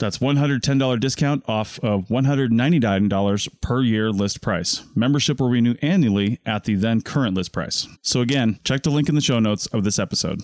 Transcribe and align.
That's 0.00 0.16
$110 0.16 0.98
discount 0.98 1.44
off 1.46 1.78
of 1.80 2.06
$199 2.08 3.60
per 3.60 3.82
year 3.82 4.10
list 4.10 4.40
price. 4.40 4.82
Membership 4.94 5.38
will 5.38 5.50
renew 5.50 5.74
annually 5.82 6.40
at 6.46 6.64
the 6.64 6.74
then 6.74 7.02
current 7.02 7.34
list 7.34 7.52
price. 7.52 7.86
So 8.00 8.22
again, 8.22 8.58
check 8.64 8.82
the 8.82 8.88
link 8.88 9.10
in 9.10 9.14
the 9.14 9.20
show 9.20 9.40
notes 9.40 9.66
of 9.66 9.84
this 9.84 9.98
episode. 9.98 10.40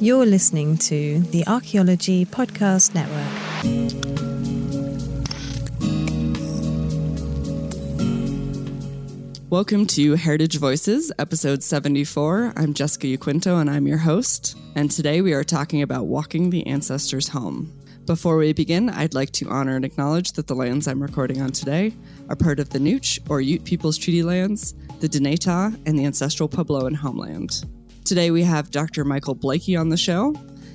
You're 0.00 0.24
listening 0.24 0.78
to 0.78 1.20
the 1.20 1.46
Archaeology 1.46 2.24
Podcast 2.24 2.94
Network. 2.94 4.24
Welcome 9.50 9.86
to 9.88 10.14
Heritage 10.14 10.58
Voices, 10.58 11.12
episode 11.18 11.62
74. 11.62 12.54
I'm 12.56 12.72
Jessica 12.72 13.06
Yaquinto 13.06 13.60
and 13.60 13.68
I'm 13.68 13.86
your 13.86 13.98
host. 13.98 14.56
And 14.74 14.90
today 14.90 15.20
we 15.20 15.34
are 15.34 15.44
talking 15.44 15.82
about 15.82 16.06
walking 16.06 16.48
the 16.48 16.66
ancestors 16.66 17.28
home. 17.28 17.83
Before 18.06 18.36
we 18.36 18.52
begin, 18.52 18.90
I'd 18.90 19.14
like 19.14 19.30
to 19.32 19.48
honor 19.48 19.76
and 19.76 19.84
acknowledge 19.84 20.32
that 20.32 20.46
the 20.46 20.54
lands 20.54 20.86
I'm 20.86 21.02
recording 21.02 21.40
on 21.40 21.52
today 21.52 21.94
are 22.28 22.36
part 22.36 22.60
of 22.60 22.68
the 22.68 22.78
Nooch 22.78 23.18
or 23.30 23.40
Ute 23.40 23.64
Peoples 23.64 23.96
Treaty 23.96 24.22
Lands, 24.22 24.74
the 25.00 25.08
Dinétah, 25.08 25.74
and 25.86 25.98
the 25.98 26.04
ancestral 26.04 26.46
Puebloan 26.46 26.94
homeland. 26.94 27.64
Today 28.04 28.30
we 28.30 28.42
have 28.42 28.70
Dr. 28.70 29.06
Michael 29.06 29.34
Blakey 29.34 29.74
on 29.74 29.88
the 29.88 29.96
show. 29.96 30.34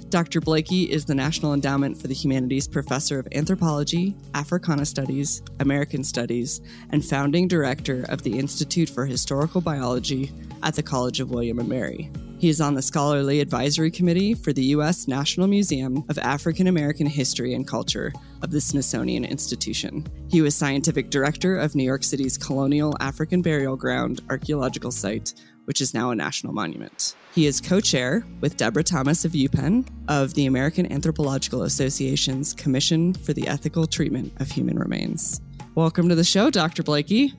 Dr. 0.10 0.42
Blakey 0.42 0.90
is 0.90 1.06
the 1.06 1.14
National 1.14 1.54
Endowment 1.54 2.02
for 2.02 2.08
the 2.08 2.16
Humanities 2.16 2.68
Professor 2.68 3.20
of 3.20 3.28
Anthropology, 3.32 4.16
Africana 4.34 4.84
Studies, 4.84 5.44
American 5.60 6.04
Studies, 6.04 6.62
and 6.90 7.06
founding 7.06 7.48
director 7.48 8.08
of 8.10 8.24
the 8.24 8.40
Institute 8.40 8.90
for 8.90 9.06
Historical 9.06 9.62
Biology 9.62 10.32
at 10.64 10.74
the 10.74 10.82
College 10.82 11.20
of 11.20 11.30
William 11.30 11.60
and 11.60 11.70
Mary. 11.70 12.12
He 12.40 12.48
is 12.48 12.62
on 12.62 12.74
the 12.74 12.82
Scholarly 12.82 13.42
Advisory 13.42 13.92
Committee 13.92 14.34
for 14.34 14.54
the 14.54 14.64
U.S. 14.68 15.10
National 15.10 15.46
Museum 15.46 16.06
of 16.08 16.18
African 16.18 16.68
American 16.68 17.06
History 17.06 17.54
and 17.54 17.68
Culture 17.68 18.14
of 18.42 18.50
the 18.50 18.62
Smithsonian 18.62 19.26
Institution. 19.26 20.08
He 20.30 20.42
was 20.42 20.56
scientific 20.56 21.10
director 21.10 21.58
of 21.58 21.76
New 21.76 21.84
York 21.84 22.02
City's 22.02 22.38
Colonial 22.38 22.96
African 23.02 23.42
Burial 23.42 23.76
Ground 23.76 24.22
Archaeological 24.30 24.90
Site, 24.90 25.34
which 25.66 25.82
is 25.82 25.94
now 25.94 26.12
a 26.12 26.16
national 26.16 26.54
monument. 26.54 27.14
He 27.36 27.46
is 27.46 27.60
co 27.60 27.82
chair 27.82 28.26
with 28.40 28.56
Deborah 28.56 28.86
Thomas 28.86 29.26
of 29.26 29.34
UPenn 29.34 29.86
of 30.08 30.34
the 30.34 30.46
American 30.46 30.90
Anthropological 30.90 31.64
Association's 31.64 32.54
Commission 32.54 33.16
for 33.16 33.34
the 33.34 33.50
Ethical 33.50 33.86
Treatment 33.86 34.32
of 34.40 34.50
Human 34.50 34.80
Remains. 34.80 35.42
Welcome 35.76 36.08
to 36.08 36.16
the 36.16 36.24
show, 36.24 36.50
Dr. 36.50 36.84
Blakey. 36.84 37.34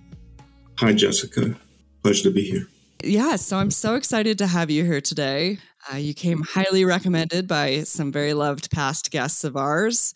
Hi, 0.76 0.92
Jessica. 0.92 1.56
Pleasure 2.02 2.24
to 2.24 2.30
be 2.30 2.42
here. 2.42 2.66
Yeah, 3.02 3.36
so 3.36 3.56
I'm 3.56 3.70
so 3.70 3.94
excited 3.94 4.38
to 4.38 4.46
have 4.46 4.70
you 4.70 4.84
here 4.84 5.00
today. 5.00 5.58
Uh, 5.90 5.96
you 5.96 6.12
came 6.12 6.42
highly 6.42 6.84
recommended 6.84 7.48
by 7.48 7.82
some 7.84 8.12
very 8.12 8.34
loved 8.34 8.70
past 8.70 9.10
guests 9.10 9.44
of 9.44 9.56
ours. 9.56 10.12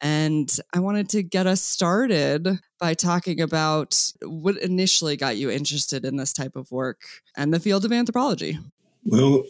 And 0.00 0.50
I 0.74 0.80
wanted 0.80 1.08
to 1.10 1.22
get 1.22 1.46
us 1.46 1.62
started 1.62 2.58
by 2.80 2.94
talking 2.94 3.40
about 3.40 4.12
what 4.22 4.56
initially 4.58 5.16
got 5.16 5.36
you 5.36 5.50
interested 5.50 6.04
in 6.04 6.16
this 6.16 6.32
type 6.32 6.56
of 6.56 6.70
work 6.72 7.02
and 7.36 7.54
the 7.54 7.60
field 7.60 7.84
of 7.84 7.92
anthropology. 7.92 8.58
Well, 9.04 9.44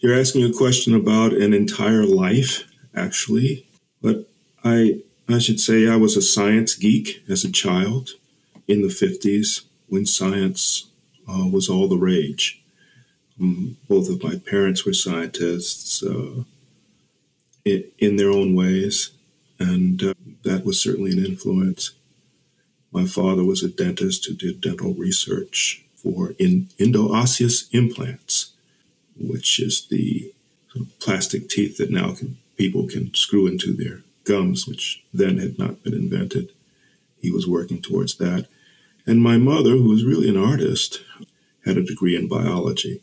you're 0.00 0.18
asking 0.18 0.44
a 0.44 0.52
question 0.52 0.94
about 0.94 1.32
an 1.32 1.54
entire 1.54 2.04
life, 2.04 2.64
actually. 2.94 3.66
But 4.02 4.28
I, 4.62 5.00
I 5.28 5.38
should 5.38 5.58
say 5.58 5.88
I 5.88 5.96
was 5.96 6.16
a 6.16 6.22
science 6.22 6.74
geek 6.74 7.22
as 7.28 7.44
a 7.44 7.50
child 7.50 8.10
in 8.68 8.82
the 8.82 8.88
50s 8.88 9.62
when 9.88 10.04
science 10.04 10.86
uh, 11.28 11.46
was 11.46 11.68
all 11.68 11.88
the 11.88 11.96
rage. 11.96 12.62
Um, 13.40 13.76
both 13.88 14.08
of 14.08 14.22
my 14.22 14.36
parents 14.36 14.84
were 14.84 14.92
scientists 14.92 16.02
uh, 16.02 16.44
in, 17.64 17.84
in, 17.98 18.16
their 18.16 18.30
own 18.30 18.54
ways, 18.54 19.10
and 19.58 20.02
uh, 20.02 20.14
that 20.44 20.64
was 20.64 20.80
certainly 20.80 21.12
an 21.12 21.24
influence. 21.24 21.92
My 22.92 23.04
father 23.04 23.44
was 23.44 23.62
a 23.62 23.68
dentist 23.68 24.24
who 24.26 24.34
did 24.34 24.60
dental 24.60 24.94
research 24.94 25.84
for 25.96 26.32
in, 26.38 26.68
endoosseous 26.78 27.68
implants, 27.72 28.52
which 29.18 29.60
is 29.60 29.86
the 29.88 30.32
plastic 30.98 31.48
teeth 31.48 31.78
that 31.78 31.90
now 31.90 32.14
can, 32.14 32.38
people 32.56 32.86
can 32.86 33.12
screw 33.14 33.46
into 33.46 33.72
their 33.72 34.00
gums, 34.24 34.66
which 34.66 35.02
then 35.12 35.38
had 35.38 35.58
not 35.58 35.82
been 35.82 35.94
invented. 35.94 36.50
He 37.20 37.30
was 37.30 37.46
working 37.46 37.80
towards 37.80 38.16
that. 38.16 38.46
And 39.06 39.22
my 39.22 39.36
mother, 39.36 39.70
who 39.70 39.88
was 39.88 40.04
really 40.04 40.28
an 40.28 40.36
artist, 40.36 41.02
had 41.64 41.76
a 41.76 41.82
degree 41.82 42.16
in 42.16 42.28
biology. 42.28 43.02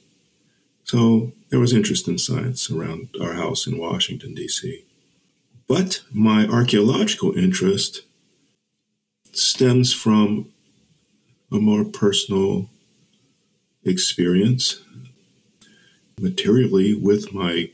So 0.83 1.31
there 1.49 1.59
was 1.59 1.73
interest 1.73 2.07
in 2.07 2.17
science 2.17 2.69
around 2.69 3.09
our 3.21 3.33
house 3.33 3.65
in 3.65 3.77
Washington, 3.77 4.33
D.C. 4.33 4.83
But 5.67 6.01
my 6.11 6.45
archaeological 6.45 7.37
interest 7.37 8.01
stems 9.31 9.93
from 9.93 10.51
a 11.51 11.55
more 11.55 11.85
personal 11.85 12.69
experience 13.85 14.81
materially 16.19 16.93
with 16.93 17.33
my 17.33 17.69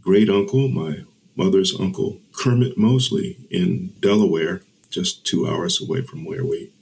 great 0.00 0.28
uncle, 0.28 0.68
my 0.68 0.98
mother's 1.36 1.78
uncle, 1.78 2.18
Kermit 2.32 2.76
Mosley 2.76 3.38
in 3.50 3.92
Delaware, 4.00 4.62
just 4.90 5.26
two 5.26 5.48
hours 5.48 5.80
away 5.80 6.02
from 6.02 6.24
where 6.24 6.44
we 6.44 6.72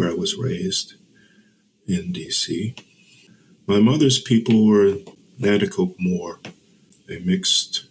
where 0.00 0.08
I 0.08 0.14
was 0.14 0.34
raised 0.34 0.94
in 1.86 2.14
DC. 2.14 2.74
My 3.66 3.80
mother's 3.80 4.18
people 4.18 4.66
were 4.66 4.96
Nanticoke 5.38 5.96
Moor. 5.98 6.40
They 7.06 7.18
mixed 7.18 7.84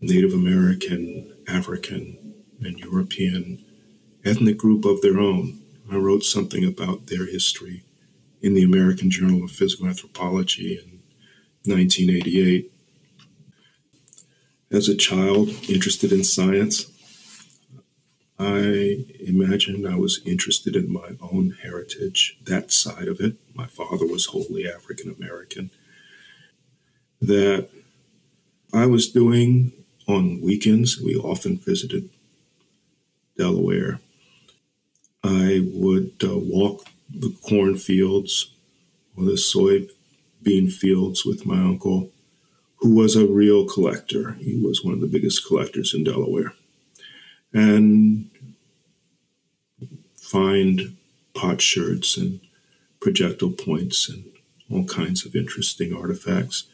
Native 0.00 0.32
American, 0.32 1.32
African, 1.46 2.34
and 2.60 2.76
European 2.76 3.64
ethnic 4.24 4.58
group 4.58 4.84
of 4.84 5.00
their 5.00 5.20
own. 5.20 5.60
I 5.92 5.94
wrote 5.94 6.24
something 6.24 6.64
about 6.64 7.06
their 7.06 7.26
history 7.26 7.84
in 8.40 8.54
the 8.54 8.64
American 8.64 9.08
Journal 9.08 9.44
of 9.44 9.52
Physical 9.52 9.86
Anthropology 9.86 10.74
in 10.74 11.72
1988. 11.72 12.68
As 14.72 14.88
a 14.88 14.96
child 14.96 15.50
interested 15.68 16.10
in 16.10 16.24
science, 16.24 16.91
I 18.42 19.04
imagined 19.20 19.86
I 19.86 19.94
was 19.96 20.20
interested 20.24 20.74
in 20.74 20.92
my 20.92 21.10
own 21.20 21.56
heritage, 21.62 22.38
that 22.44 22.72
side 22.72 23.06
of 23.06 23.20
it. 23.20 23.34
My 23.54 23.66
father 23.66 24.06
was 24.06 24.26
wholly 24.26 24.68
African 24.68 25.14
American. 25.14 25.70
That 27.20 27.68
I 28.72 28.86
was 28.86 29.08
doing 29.08 29.72
on 30.08 30.40
weekends, 30.40 31.00
we 31.00 31.14
often 31.14 31.58
visited 31.58 32.08
Delaware. 33.38 34.00
I 35.22 35.62
would 35.72 36.14
uh, 36.24 36.36
walk 36.36 36.86
the 37.08 37.34
cornfields 37.48 38.50
or 39.16 39.24
the 39.24 39.32
soybean 39.32 40.72
fields 40.72 41.24
with 41.24 41.46
my 41.46 41.58
uncle, 41.58 42.10
who 42.76 42.92
was 42.94 43.14
a 43.14 43.26
real 43.26 43.66
collector. 43.66 44.32
He 44.40 44.60
was 44.60 44.82
one 44.82 44.94
of 44.94 45.00
the 45.00 45.06
biggest 45.06 45.46
collectors 45.46 45.94
in 45.94 46.02
Delaware. 46.02 46.54
And 47.52 48.30
find 50.32 50.96
potsherds 51.34 52.16
and 52.16 52.40
projectile 53.00 53.50
points 53.50 54.08
and 54.08 54.24
all 54.70 54.84
kinds 54.86 55.26
of 55.26 55.36
interesting 55.36 55.94
artifacts. 55.94 56.64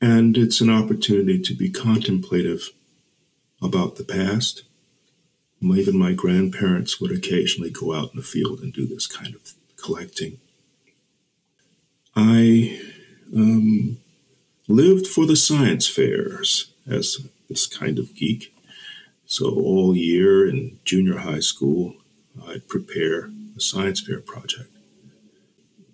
And 0.00 0.36
it's 0.36 0.60
an 0.60 0.70
opportunity 0.70 1.40
to 1.40 1.54
be 1.54 1.70
contemplative 1.70 2.70
about 3.60 3.96
the 3.96 4.04
past. 4.04 4.62
Even 5.60 5.98
my 5.98 6.12
grandparents 6.12 7.00
would 7.00 7.10
occasionally 7.10 7.70
go 7.70 7.92
out 7.92 8.10
in 8.12 8.16
the 8.16 8.22
field 8.22 8.60
and 8.60 8.72
do 8.72 8.86
this 8.86 9.08
kind 9.08 9.34
of 9.34 9.54
collecting. 9.76 10.38
I 12.14 12.80
um, 13.34 13.98
lived 14.68 15.08
for 15.08 15.26
the 15.26 15.34
science 15.34 15.88
fairs 15.88 16.72
as 16.88 17.26
this 17.48 17.66
kind 17.66 17.98
of 17.98 18.14
geek. 18.14 18.54
So 19.28 19.44
all 19.50 19.94
year 19.94 20.48
in 20.48 20.80
junior 20.84 21.18
high 21.18 21.44
school, 21.52 21.94
I'd 22.48 22.66
prepare 22.66 23.30
a 23.56 23.60
science 23.60 24.00
fair 24.00 24.20
project 24.20 24.70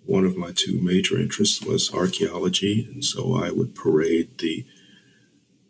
one 0.05 0.25
of 0.25 0.37
my 0.37 0.51
two 0.51 0.79
major 0.79 1.19
interests 1.19 1.61
was 1.61 1.93
archaeology, 1.93 2.87
and 2.91 3.03
so 3.03 3.35
I 3.35 3.51
would 3.51 3.75
parade 3.75 4.37
the 4.37 4.65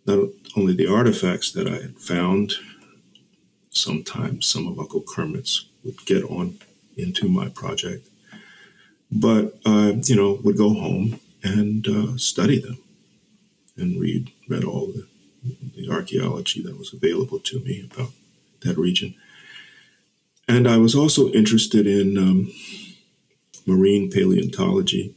not 0.05 0.29
only 0.55 0.73
the 0.75 0.87
artifacts 0.87 1.51
that 1.53 1.67
I 1.67 1.81
had 1.81 1.97
found. 1.97 2.53
Sometimes 3.69 4.45
some 4.45 4.67
of 4.67 4.79
Uncle 4.79 5.01
Kermit's 5.01 5.65
would 5.83 6.05
get 6.05 6.23
on 6.23 6.59
into 6.95 7.27
my 7.27 7.49
project, 7.49 8.07
but 9.11 9.57
uh, 9.65 9.93
you 10.03 10.15
know 10.15 10.39
would 10.43 10.57
go 10.57 10.73
home 10.73 11.19
and 11.43 11.87
uh, 11.87 12.17
study 12.17 12.59
them 12.59 12.77
and 13.77 13.99
read 13.99 14.31
read 14.47 14.63
all 14.63 14.87
the, 14.87 15.07
the 15.75 15.89
archaeology 15.89 16.61
that 16.61 16.77
was 16.77 16.93
available 16.93 17.39
to 17.39 17.59
me 17.59 17.87
about 17.89 18.11
that 18.61 18.77
region. 18.77 19.15
And 20.47 20.67
I 20.67 20.77
was 20.77 20.95
also 20.95 21.31
interested 21.31 21.87
in 21.87 22.17
um, 22.17 22.51
marine 23.65 24.11
paleontology. 24.11 25.13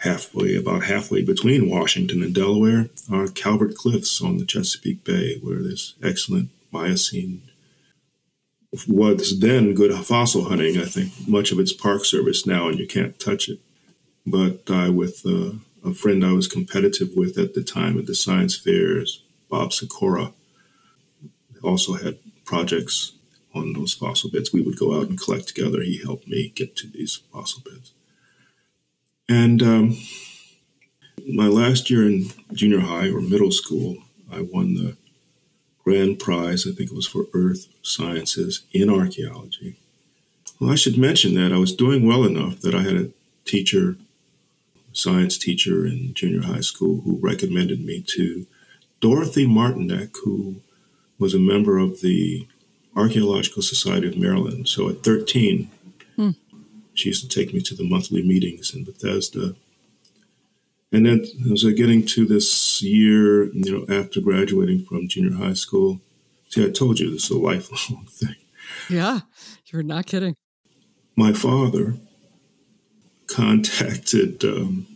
Halfway, 0.00 0.54
about 0.54 0.84
halfway 0.84 1.22
between 1.22 1.70
Washington 1.70 2.22
and 2.22 2.34
Delaware, 2.34 2.90
are 3.10 3.28
Calvert 3.28 3.74
Cliffs 3.74 4.20
on 4.20 4.38
the 4.38 4.44
Chesapeake 4.44 5.02
Bay, 5.04 5.38
where 5.42 5.62
there's 5.62 5.94
excellent 6.02 6.50
Miocene. 6.70 7.42
Was 8.86 9.40
then 9.40 9.72
good 9.72 9.92
fossil 10.04 10.44
hunting. 10.44 10.76
I 10.76 10.84
think 10.84 11.12
much 11.26 11.50
of 11.50 11.58
it's 11.58 11.72
Park 11.72 12.04
Service 12.04 12.46
now, 12.46 12.68
and 12.68 12.78
you 12.78 12.86
can't 12.86 13.18
touch 13.18 13.48
it. 13.48 13.58
But 14.26 14.70
I, 14.70 14.90
with 14.90 15.24
uh, 15.24 15.52
a 15.86 15.94
friend 15.94 16.24
I 16.24 16.32
was 16.32 16.48
competitive 16.48 17.10
with 17.16 17.38
at 17.38 17.54
the 17.54 17.62
time 17.62 17.98
at 17.98 18.06
the 18.06 18.14
science 18.14 18.56
fairs, 18.56 19.22
Bob 19.48 19.72
Sikora, 19.72 20.32
also 21.62 21.94
had 21.94 22.18
projects 22.44 23.12
on 23.54 23.72
those 23.72 23.94
fossil 23.94 24.30
beds. 24.30 24.52
We 24.52 24.62
would 24.62 24.78
go 24.78 24.98
out 24.98 25.08
and 25.08 25.20
collect 25.20 25.48
together. 25.48 25.82
He 25.82 26.02
helped 26.02 26.28
me 26.28 26.52
get 26.54 26.76
to 26.76 26.86
these 26.86 27.16
fossil 27.32 27.62
beds. 27.64 27.92
And 29.28 29.62
um, 29.62 29.96
my 31.26 31.46
last 31.46 31.90
year 31.90 32.06
in 32.06 32.26
junior 32.52 32.80
high 32.80 33.08
or 33.08 33.20
middle 33.20 33.50
school, 33.50 33.96
I 34.30 34.42
won 34.42 34.74
the 34.74 34.96
grand 35.82 36.18
prize, 36.18 36.66
I 36.66 36.72
think 36.72 36.90
it 36.90 36.96
was 36.96 37.06
for 37.06 37.26
earth 37.32 37.68
sciences 37.82 38.62
in 38.72 38.90
archaeology. 38.90 39.76
Well, 40.60 40.70
I 40.70 40.74
should 40.74 40.98
mention 40.98 41.34
that 41.34 41.52
I 41.52 41.58
was 41.58 41.74
doing 41.74 42.06
well 42.06 42.24
enough 42.24 42.60
that 42.60 42.74
I 42.74 42.82
had 42.82 42.96
a 42.96 43.10
teacher, 43.44 43.96
science 44.96 45.36
teacher 45.38 45.86
in 45.86 46.14
junior 46.14 46.42
high 46.42 46.60
school, 46.60 47.02
who 47.02 47.18
recommended 47.20 47.84
me 47.84 48.02
to 48.08 48.46
Dorothy 49.00 49.46
Martinek, 49.46 50.16
who 50.24 50.62
was 51.18 51.34
a 51.34 51.38
member 51.38 51.78
of 51.78 52.00
the 52.00 52.46
Archaeological 52.94 53.62
Society 53.62 54.08
of 54.08 54.16
Maryland. 54.16 54.68
So 54.68 54.88
at 54.88 55.02
13, 55.02 55.70
hmm. 56.16 56.30
she 56.94 57.10
used 57.10 57.28
to 57.28 57.28
take 57.28 57.52
me 57.52 57.60
to 57.60 57.74
the 57.74 57.88
monthly 57.88 58.22
meetings 58.22 58.74
in 58.74 58.84
Bethesda. 58.84 59.54
And 60.92 61.04
then 61.04 61.24
as 61.52 61.64
I 61.64 61.72
getting 61.72 62.06
to 62.06 62.24
this 62.24 62.80
year, 62.82 63.52
you 63.52 63.86
know, 63.86 63.94
after 63.94 64.20
graduating 64.20 64.84
from 64.84 65.08
junior 65.08 65.36
high 65.36 65.52
school, 65.52 66.00
see, 66.48 66.64
I 66.64 66.70
told 66.70 66.98
you 66.98 67.10
this 67.10 67.24
is 67.24 67.30
a 67.30 67.38
lifelong 67.38 68.06
thing. 68.06 68.36
Yeah, 68.88 69.20
you're 69.66 69.82
not 69.82 70.06
kidding. 70.06 70.36
My 71.16 71.32
father 71.32 71.96
contacted 73.36 74.42
um, 74.44 74.86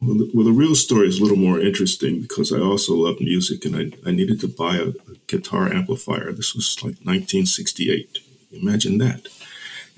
well, 0.00 0.16
the, 0.16 0.30
well, 0.32 0.44
the 0.44 0.52
real 0.52 0.74
story 0.74 1.08
is 1.08 1.18
a 1.18 1.22
little 1.22 1.36
more 1.36 1.60
interesting 1.60 2.22
because 2.22 2.50
I 2.50 2.58
also 2.58 2.94
love 2.94 3.20
music 3.20 3.64
and 3.66 3.76
I, 3.76 4.08
I 4.08 4.12
needed 4.12 4.40
to 4.40 4.48
buy 4.48 4.76
a, 4.76 4.88
a 4.88 5.16
guitar 5.26 5.70
amplifier. 5.70 6.32
This 6.32 6.54
was 6.54 6.76
like 6.82 6.96
1968. 7.04 8.18
Imagine 8.52 8.98
that. 8.98 9.28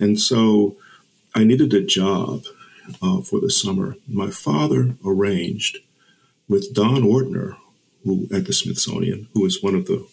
And 0.01 0.19
so 0.19 0.77
I 1.35 1.45
needed 1.45 1.73
a 1.73 1.85
job 1.85 2.45
uh, 3.01 3.21
for 3.21 3.41
the 3.41 3.51
summer. 3.51 3.97
My 4.09 4.31
father 4.31 4.97
arranged 5.05 5.79
with 6.49 6.75
Don 6.75 7.03
Ortner, 7.03 7.57
who 8.05 8.29
at 8.33 8.47
the 8.47 8.53
Smithsonian, 8.53 9.29
who 9.35 9.45
is 9.45 9.63
one 9.63 9.77
of 9.77 9.87
the 9.87 10.05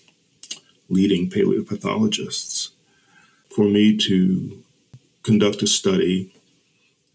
leading 0.90 1.32
paleopathologists, 1.32 2.70
for 3.50 3.66
me 3.66 3.98
to 3.98 4.64
conduct 5.24 5.64
a 5.64 5.68
study 5.68 6.35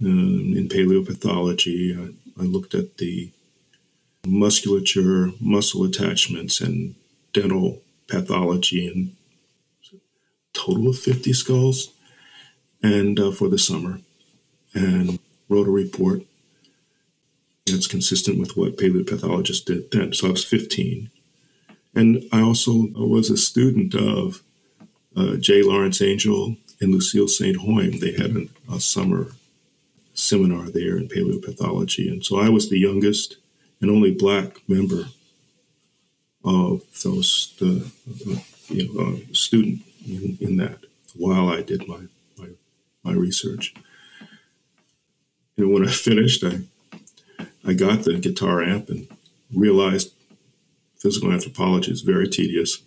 um, 0.02 0.54
in 0.56 0.68
paleopathology. 0.68 2.14
I 2.38 2.42
looked 2.42 2.74
at 2.74 2.98
the 2.98 3.30
musculature, 4.26 5.32
muscle 5.40 5.84
attachments, 5.84 6.60
and 6.60 6.94
dental 7.32 7.80
pathology, 8.08 8.86
and 8.88 9.14
total 10.52 10.88
of 10.88 10.98
50 10.98 11.32
skulls, 11.32 11.92
and 12.82 13.18
uh, 13.18 13.30
for 13.30 13.48
the 13.48 13.58
summer, 13.58 14.00
and 14.74 15.18
wrote 15.48 15.68
a 15.68 15.70
report 15.70 16.22
that's 17.66 17.86
consistent 17.86 18.38
with 18.38 18.56
what 18.56 18.76
paleopathologists 18.76 19.64
did 19.64 19.90
then. 19.90 20.12
So 20.12 20.28
I 20.28 20.30
was 20.32 20.44
15. 20.44 21.10
And 21.94 22.22
I 22.32 22.40
also 22.40 22.86
was 22.94 23.30
a 23.30 23.36
student 23.36 23.94
of 23.94 24.42
uh, 25.16 25.36
J. 25.36 25.62
Lawrence 25.62 26.00
Angel 26.00 26.56
and 26.80 26.92
Lucille 26.92 27.28
St. 27.28 27.58
Hoyme. 27.58 28.00
They 28.00 28.12
had 28.12 28.30
an, 28.30 28.50
a 28.72 28.80
summer 28.80 29.32
seminar 30.20 30.70
there 30.70 30.96
in 30.96 31.08
paleopathology. 31.08 32.10
And 32.10 32.24
so 32.24 32.38
I 32.38 32.48
was 32.48 32.68
the 32.68 32.78
youngest 32.78 33.36
and 33.80 33.90
only 33.90 34.12
black 34.12 34.60
member 34.68 35.06
of 36.44 36.82
those, 37.02 37.54
the, 37.58 37.90
the 38.06 38.42
you 38.68 38.92
know, 38.92 39.00
uh, 39.00 39.16
student 39.32 39.82
in, 40.06 40.38
in, 40.40 40.56
that 40.56 40.78
while 41.14 41.48
I 41.48 41.62
did 41.62 41.88
my, 41.88 42.00
my, 42.38 42.48
my 43.02 43.12
research. 43.12 43.74
Know, 45.56 45.68
when 45.68 45.86
I 45.86 45.90
finished, 46.08 46.44
I, 46.44 46.60
I 47.64 47.74
got 47.74 48.04
the 48.04 48.14
guitar 48.14 48.62
amp 48.62 48.88
and 48.88 49.08
realized 49.54 50.12
physical 50.98 51.32
anthropology 51.32 51.90
is 51.90 52.02
very 52.02 52.28
tedious. 52.28 52.82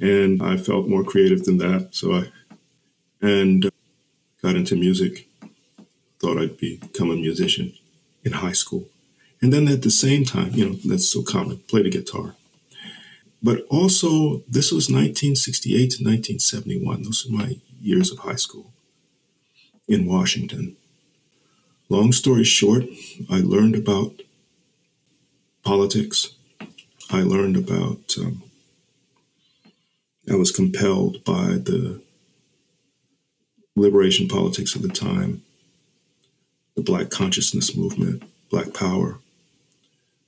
And 0.00 0.42
I 0.42 0.56
felt 0.56 0.88
more 0.88 1.04
creative 1.04 1.44
than 1.44 1.58
that. 1.58 1.90
So 1.92 2.12
I, 2.14 2.32
and 3.20 3.66
uh, 3.66 3.70
got 4.42 4.56
into 4.56 4.74
music 4.74 5.28
thought 6.22 6.38
I'd 6.38 6.56
become 6.56 7.10
a 7.10 7.16
musician 7.16 7.74
in 8.24 8.32
high 8.32 8.52
school. 8.52 8.88
And 9.42 9.52
then 9.52 9.66
at 9.66 9.82
the 9.82 9.90
same 9.90 10.24
time, 10.24 10.52
you 10.52 10.64
know, 10.64 10.76
that's 10.84 11.08
so 11.08 11.22
common, 11.22 11.58
play 11.68 11.82
the 11.82 11.90
guitar. 11.90 12.36
But 13.42 13.66
also, 13.68 14.44
this 14.48 14.70
was 14.70 14.88
1968 14.88 15.74
to 15.74 16.04
1971. 16.04 17.02
Those 17.02 17.26
are 17.26 17.32
my 17.32 17.56
years 17.80 18.12
of 18.12 18.20
high 18.20 18.36
school 18.36 18.72
in 19.88 20.06
Washington. 20.06 20.76
Long 21.88 22.12
story 22.12 22.44
short, 22.44 22.84
I 23.28 23.40
learned 23.40 23.74
about 23.74 24.22
politics. 25.64 26.36
I 27.10 27.22
learned 27.22 27.56
about, 27.56 28.14
um, 28.16 28.44
I 30.30 30.36
was 30.36 30.52
compelled 30.52 31.24
by 31.24 31.58
the 31.58 32.00
liberation 33.74 34.28
politics 34.28 34.76
of 34.76 34.82
the 34.82 34.88
time 34.88 35.42
the 36.74 36.82
Black 36.82 37.10
consciousness 37.10 37.76
movement, 37.76 38.22
Black 38.50 38.74
Power. 38.74 39.18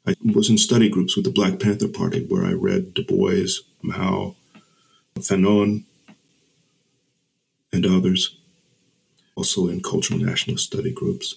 I 0.06 0.14
was 0.34 0.50
in 0.50 0.58
study 0.58 0.88
groups 0.88 1.16
with 1.16 1.24
the 1.24 1.30
Black 1.30 1.58
Panther 1.58 1.88
Party 1.88 2.24
where 2.26 2.44
I 2.44 2.52
read 2.52 2.94
Du 2.94 3.04
Bois, 3.04 3.62
Mao, 3.82 4.36
Fanon, 5.16 5.84
and 7.72 7.86
others. 7.86 8.36
Also 9.36 9.68
in 9.68 9.82
cultural 9.82 10.20
nationalist 10.20 10.66
study 10.66 10.92
groups 10.92 11.36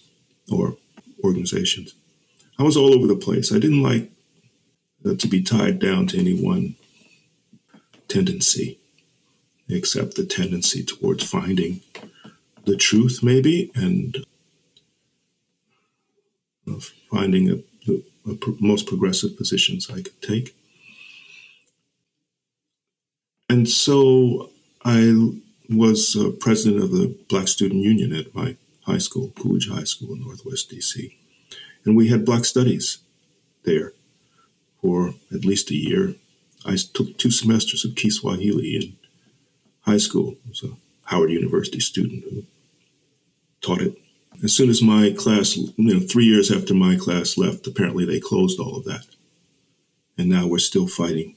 or 0.52 0.78
organizations. 1.24 1.96
I 2.60 2.64
was 2.64 2.78
all 2.78 2.94
over 2.94 3.08
the 3.08 3.16
place. 3.16 3.52
I 3.52 3.60
didn't 3.60 3.82
like 3.82 4.12
uh, 5.06 5.16
to 5.16 5.28
be 5.28 5.42
tied 5.42 5.80
down 5.80 6.08
to 6.08 6.20
any 6.20 6.34
one 6.34 6.76
tendency. 8.08 8.78
except 9.70 10.16
the 10.16 10.26
tendency 10.26 10.84
towards 10.84 11.30
finding 11.30 11.82
the 12.66 12.78
truth, 12.78 13.22
maybe, 13.22 13.72
and 13.76 14.26
finding 17.12 17.50
a, 17.50 17.56
the 17.86 18.04
a 18.26 18.36
most 18.60 18.88
progressive 18.88 19.38
positions 19.38 19.90
I 19.90 20.02
could 20.02 20.22
take. 20.22 20.56
And 23.50 23.70
so 23.70 24.50
I 24.84 25.32
was 25.70 26.16
uh, 26.16 26.32
president 26.40 26.84
of 26.84 26.92
the 26.92 27.18
Black 27.30 27.48
Student 27.48 27.84
Union 27.84 28.14
at 28.14 28.36
my 28.36 28.58
high 28.82 28.98
school, 28.98 29.32
Coolidge 29.38 29.70
High 29.70 29.84
School 29.86 30.14
in 30.14 30.22
Northwest 30.22 30.72
DC. 30.72 31.14
And 31.86 31.96
we 31.96 32.10
had 32.10 32.26
Black 32.26 32.46
Studies 32.46 33.00
there 33.64 33.94
for 34.82 35.14
at 35.34 35.46
least 35.46 35.72
a 35.72 35.76
year. 35.76 36.16
I 36.66 36.76
took 36.76 37.18
two 37.18 37.32
semesters 37.32 37.86
of 37.86 37.96
Kiswahili 37.96 38.76
in 38.76 38.98
high 39.82 39.98
school. 39.98 40.36
I 40.46 40.50
was 40.50 40.64
a 40.64 40.76
Howard 41.06 41.32
University 41.32 41.80
student 41.80 42.24
who 42.26 42.44
taught 43.62 43.82
it. 43.82 43.98
As 44.44 44.54
soon 44.54 44.70
as 44.70 44.82
my 44.82 45.12
class, 45.18 45.58
you 45.58 45.74
know, 45.78 46.00
three 46.00 46.26
years 46.26 46.52
after 46.52 46.74
my 46.74 46.96
class 46.96 47.38
left, 47.38 47.66
apparently 47.66 48.06
they 48.06 48.20
closed 48.20 48.60
all 48.60 48.78
of 48.78 48.86
that. 48.86 49.06
And 50.18 50.30
now 50.30 50.48
we're 50.48 50.60
still 50.60 50.88
fighting 50.88 51.36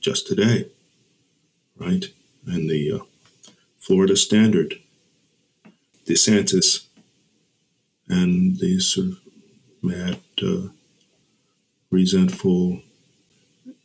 just 0.00 0.26
today, 0.26 0.68
right? 1.76 2.06
And 2.46 2.68
the 2.68 2.92
uh, 2.92 3.04
Florida 3.78 4.16
Standard, 4.16 4.74
DeSantis, 6.06 6.86
and 8.08 8.58
these 8.58 8.86
sort 8.86 9.08
of 9.08 9.18
mad, 9.82 10.18
uh, 10.42 10.68
resentful 11.90 12.82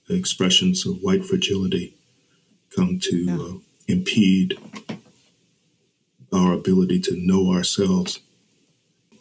expressions 0.09 0.86
of 0.86 1.01
white 1.01 1.25
fragility 1.25 1.93
come 2.75 3.00
to 3.00 3.17
yeah. 3.17 3.36
uh, 3.36 3.53
impede 3.88 4.57
our 6.33 6.53
ability 6.53 7.00
to 7.00 7.15
know 7.15 7.51
ourselves. 7.51 8.19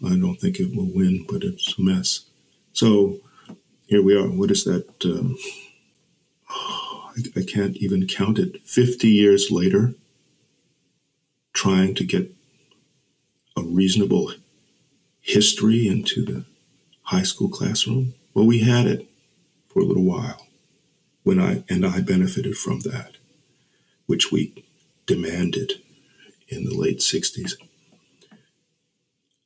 I 0.04 0.16
don't 0.16 0.36
think 0.36 0.58
it 0.58 0.74
will 0.74 0.90
win, 0.92 1.24
but 1.28 1.42
it's 1.42 1.78
a 1.78 1.82
mess. 1.82 2.26
So 2.72 3.20
here 3.86 4.02
we 4.02 4.16
are. 4.16 4.28
What 4.28 4.50
is 4.50 4.64
that? 4.64 4.86
Um, 5.04 5.36
I, 6.48 7.40
I 7.40 7.42
can't 7.42 7.76
even 7.76 8.06
count 8.06 8.38
it. 8.38 8.60
50 8.62 9.08
years 9.08 9.50
later, 9.50 9.94
trying 11.52 11.94
to 11.94 12.04
get 12.04 12.30
a 13.56 13.62
reasonable 13.62 14.32
history 15.20 15.88
into 15.88 16.24
the 16.24 16.44
high 17.04 17.22
school 17.22 17.48
classroom. 17.48 18.14
Well, 18.34 18.46
we 18.46 18.60
had 18.60 18.86
it 18.86 19.08
for 19.68 19.80
a 19.80 19.84
little 19.84 20.04
while 20.04 20.46
when 21.22 21.40
I 21.40 21.64
and 21.68 21.84
I 21.84 22.00
benefited 22.00 22.56
from 22.56 22.80
that, 22.80 23.16
which 24.06 24.30
we 24.30 24.64
demanded 25.06 25.80
in 26.48 26.64
the 26.64 26.74
late 26.74 26.98
60s. 26.98 27.54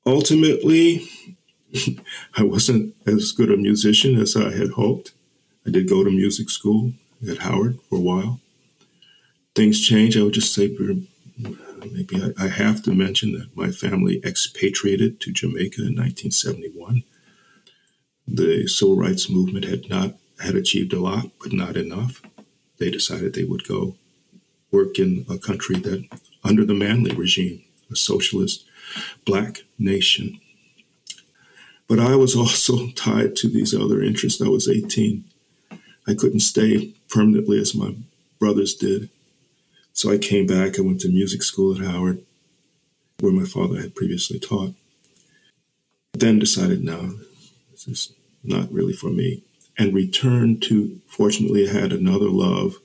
Ultimately, 0.07 1.09
I 2.37 2.43
wasn't 2.43 2.95
as 3.07 3.33
good 3.33 3.51
a 3.51 3.57
musician 3.57 4.19
as 4.19 4.37
I 4.37 4.57
had 4.57 4.71
hoped. 4.71 5.13
I 5.67 5.71
did 5.71 5.89
go 5.89 6.05
to 6.05 6.11
music 6.11 6.51
school 6.51 6.93
at 7.29 7.39
Howard 7.39 7.79
for 7.89 7.97
a 7.97 8.01
while. 8.01 8.41
Things 9.55 9.81
changed. 9.81 10.19
I 10.19 10.23
would 10.23 10.35
just 10.35 10.55
say 10.55 10.69
maybe 11.93 12.23
I, 12.23 12.45
I 12.45 12.49
have 12.49 12.83
to 12.85 12.93
mention 12.93 13.33
that 13.33 13.57
my 13.57 13.71
family 13.71 14.21
expatriated 14.25 15.21
to 15.21 15.33
Jamaica 15.33 15.83
in 15.83 15.97
1971. 15.97 17.03
The 18.27 18.67
civil 18.69 18.97
rights 18.97 19.29
movement 19.29 19.65
had 19.65 19.89
not 19.91 20.15
had 20.41 20.55
achieved 20.55 20.93
a 20.93 21.01
lot, 21.01 21.27
but 21.43 21.53
not 21.53 21.77
enough. 21.77 22.23
They 22.79 22.91
decided 22.91 23.35
they 23.35 23.45
would 23.45 23.69
go 23.69 23.97
work 24.71 24.99
in 24.99 25.27
a 25.29 25.37
country 25.37 25.77
that, 25.77 26.07
under 26.43 26.65
the 26.65 26.75
Manley 26.75 27.15
regime, 27.15 27.63
a 27.91 27.97
socialist 27.97 28.65
black 29.25 29.61
nation. 29.79 30.41
But 31.89 31.99
I 31.99 32.15
was 32.15 32.37
also 32.37 32.91
tied 32.91 33.35
to 33.37 33.49
these 33.49 33.75
other 33.75 34.03
interests. 34.03 34.41
I 34.41 34.49
was 34.49 34.69
18. 34.69 35.25
I 36.07 36.15
couldn't 36.15 36.41
stay 36.41 36.95
permanently 37.09 37.59
as 37.59 37.75
my 37.75 37.95
brothers 38.39 38.75
did. 38.75 39.11
So 39.93 40.11
I 40.11 40.19
came 40.19 40.47
back. 40.47 40.79
I 40.79 40.83
went 40.83 41.01
to 41.01 41.09
music 41.09 41.43
school 41.43 41.75
at 41.75 41.85
Howard, 41.85 42.23
where 43.19 43.33
my 43.33 43.45
father 43.45 43.81
had 43.81 43.97
previously 43.97 44.39
taught. 44.39 44.75
Then 46.13 46.39
decided, 46.39 46.83
no, 46.83 47.19
this 47.71 47.87
is 47.89 48.13
not 48.43 48.73
really 48.73 48.93
for 48.93 49.11
me. 49.11 49.43
And 49.79 49.95
returned 49.95 50.63
to, 50.65 51.01
fortunately, 51.09 51.69
I 51.69 51.73
had 51.73 51.93
another 51.93 52.29
love 52.29 52.77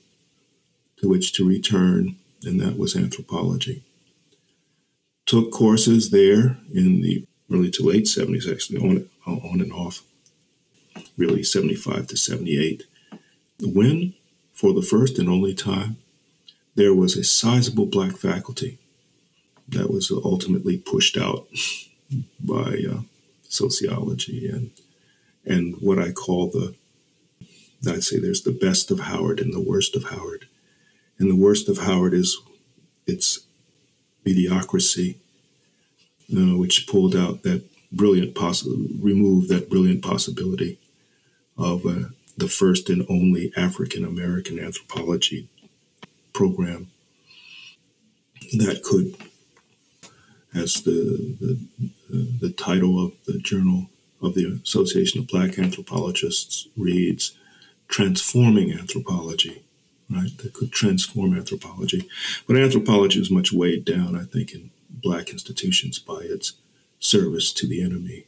to 0.98 1.08
which 1.08 1.32
to 1.34 1.46
return, 1.46 2.16
and 2.44 2.60
that 2.60 2.78
was 2.78 2.96
anthropology. 2.96 3.82
Took 5.26 5.50
courses 5.50 6.10
there 6.10 6.56
in 6.72 7.02
the 7.02 7.26
early 7.52 7.70
to 7.72 7.82
late 7.84 8.04
70s, 8.04 8.50
actually, 8.50 8.78
on, 8.78 9.08
on 9.26 9.60
and 9.60 9.72
off, 9.72 10.02
really 11.16 11.42
75 11.42 12.06
to 12.08 12.16
78. 12.16 12.84
When, 13.60 14.14
for 14.52 14.72
the 14.72 14.82
first 14.82 15.18
and 15.18 15.28
only 15.28 15.54
time, 15.54 15.96
there 16.76 16.94
was 16.94 17.16
a 17.16 17.24
sizable 17.24 17.86
black 17.86 18.16
faculty 18.16 18.78
that 19.68 19.90
was 19.90 20.10
ultimately 20.10 20.76
pushed 20.76 21.16
out 21.16 21.46
by 22.40 22.82
uh, 22.88 23.00
sociology 23.48 24.48
and 24.48 24.70
and 25.44 25.76
what 25.80 25.98
I 25.98 26.10
call 26.10 26.50
the 26.50 26.74
I'd 27.86 28.02
say 28.02 28.18
there's 28.18 28.42
the 28.42 28.52
best 28.52 28.90
of 28.90 29.00
Howard 29.00 29.40
and 29.40 29.52
the 29.52 29.60
worst 29.60 29.94
of 29.94 30.04
Howard. 30.04 30.46
And 31.18 31.30
the 31.30 31.36
worst 31.36 31.68
of 31.68 31.78
Howard 31.78 32.14
is 32.14 32.36
its 33.06 33.45
mediocrity, 34.26 35.16
uh, 36.36 36.56
which 36.56 36.86
pulled 36.86 37.14
out 37.14 37.42
that 37.44 37.64
brilliant 37.92 38.34
possible, 38.34 38.76
removed 39.00 39.48
that 39.48 39.70
brilliant 39.70 40.02
possibility 40.02 40.78
of 41.56 41.86
uh, 41.86 42.08
the 42.36 42.48
first 42.48 42.90
and 42.90 43.06
only 43.08 43.52
African 43.56 44.04
American 44.04 44.58
anthropology 44.58 45.48
program 46.32 46.88
that 48.52 48.82
could, 48.82 49.16
as 50.54 50.82
the, 50.82 51.36
the, 51.40 51.88
the 52.40 52.50
title 52.50 53.02
of 53.02 53.12
the 53.26 53.38
journal 53.38 53.86
of 54.20 54.34
the 54.34 54.60
Association 54.62 55.20
of 55.20 55.28
Black 55.28 55.58
Anthropologists 55.58 56.68
reads, 56.76 57.32
transforming 57.88 58.72
anthropology 58.72 59.62
right, 60.10 60.36
that 60.38 60.52
could 60.52 60.72
transform 60.72 61.36
anthropology. 61.36 62.08
But 62.46 62.56
anthropology 62.56 63.20
is 63.20 63.30
much 63.30 63.52
weighed 63.52 63.84
down, 63.84 64.16
I 64.16 64.24
think, 64.24 64.52
in 64.52 64.70
black 64.88 65.30
institutions 65.30 65.98
by 65.98 66.20
its 66.20 66.54
service 66.98 67.52
to 67.52 67.66
the 67.66 67.82
enemy 67.82 68.26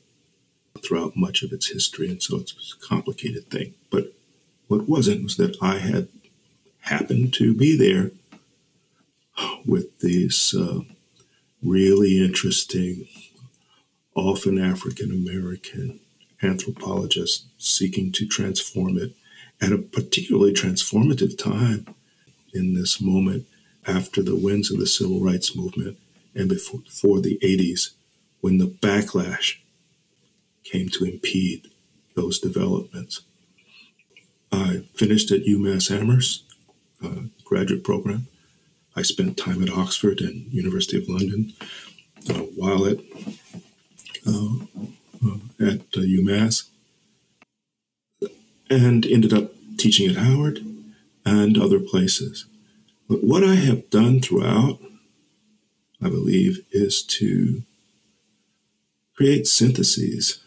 throughout 0.83 1.17
much 1.17 1.43
of 1.43 1.53
its 1.53 1.69
history. 1.69 2.09
And 2.09 2.23
so 2.23 2.37
it's 2.39 2.77
a 2.77 2.87
complicated 2.87 3.51
thing. 3.51 3.75
But 3.91 4.13
what 4.69 4.89
wasn't 4.89 5.25
was 5.25 5.37
that 5.37 5.57
I 5.63 5.79
had 5.79 6.09
happened 6.83 7.33
to 7.35 7.55
be 7.55 7.77
there 7.77 8.11
with 9.65 10.01
these 10.01 10.55
uh, 10.55 10.81
really 11.63 12.25
interesting, 12.25 13.09
often 14.15 14.59
African 14.59 15.11
American 15.11 16.01
anthropologists 16.43 17.47
seeking 17.59 18.13
to 18.13 18.27
transform 18.27 18.97
it 18.97 19.13
at 19.61 19.73
a 19.73 19.79
particularly 19.79 20.53
transformative 20.53 21.37
time 21.37 21.87
in 22.55 22.75
this 22.75 23.01
moment 23.01 23.47
after 23.87 24.23
the 24.23 24.37
winds 24.37 24.71
of 24.71 24.79
the 24.79 24.87
civil 24.87 25.21
rights 25.21 25.57
movement 25.57 25.97
and 26.35 26.49
before, 26.49 26.81
before 26.81 27.21
the 27.21 27.39
80s 27.43 27.91
when 28.41 28.59
the 28.59 28.67
backlash 28.67 29.57
came 30.65 30.89
to 30.91 31.05
impede 31.05 31.69
those 32.15 32.39
developments. 32.39 33.23
I 34.53 34.85
finished 34.95 35.31
at 35.31 35.45
UMass 35.45 35.91
Amherst 35.91 36.45
uh, 37.03 37.23
graduate 37.45 37.85
program. 37.85 38.27
I 38.97 39.03
spent 39.03 39.37
time 39.37 39.63
at 39.63 39.71
Oxford 39.71 40.21
and 40.21 40.53
University 40.53 40.99
of 40.99 41.09
London 41.09 41.53
uh, 42.29 42.45
while 42.57 42.87
at 42.87 42.99
uh, 44.27 44.57
uh 45.25 45.39
at 45.61 45.91
UMass 45.91 46.69
and 48.71 49.07
ended 49.07 49.33
up 49.33 49.53
teaching 49.79 50.11
at 50.11 50.17
Howard 50.17 50.61
and 51.25 51.59
other 51.59 51.81
places. 51.81 52.47
But 53.09 53.25
what 53.25 53.45
I 53.45 53.55
have 53.55 53.91
done 53.91 54.21
throughout, 54.21 54.79
I 56.03 56.09
believe, 56.09 56.67
is 56.73 57.03
to 57.05 57.63
create 59.17 59.47
syntheses 59.47 60.43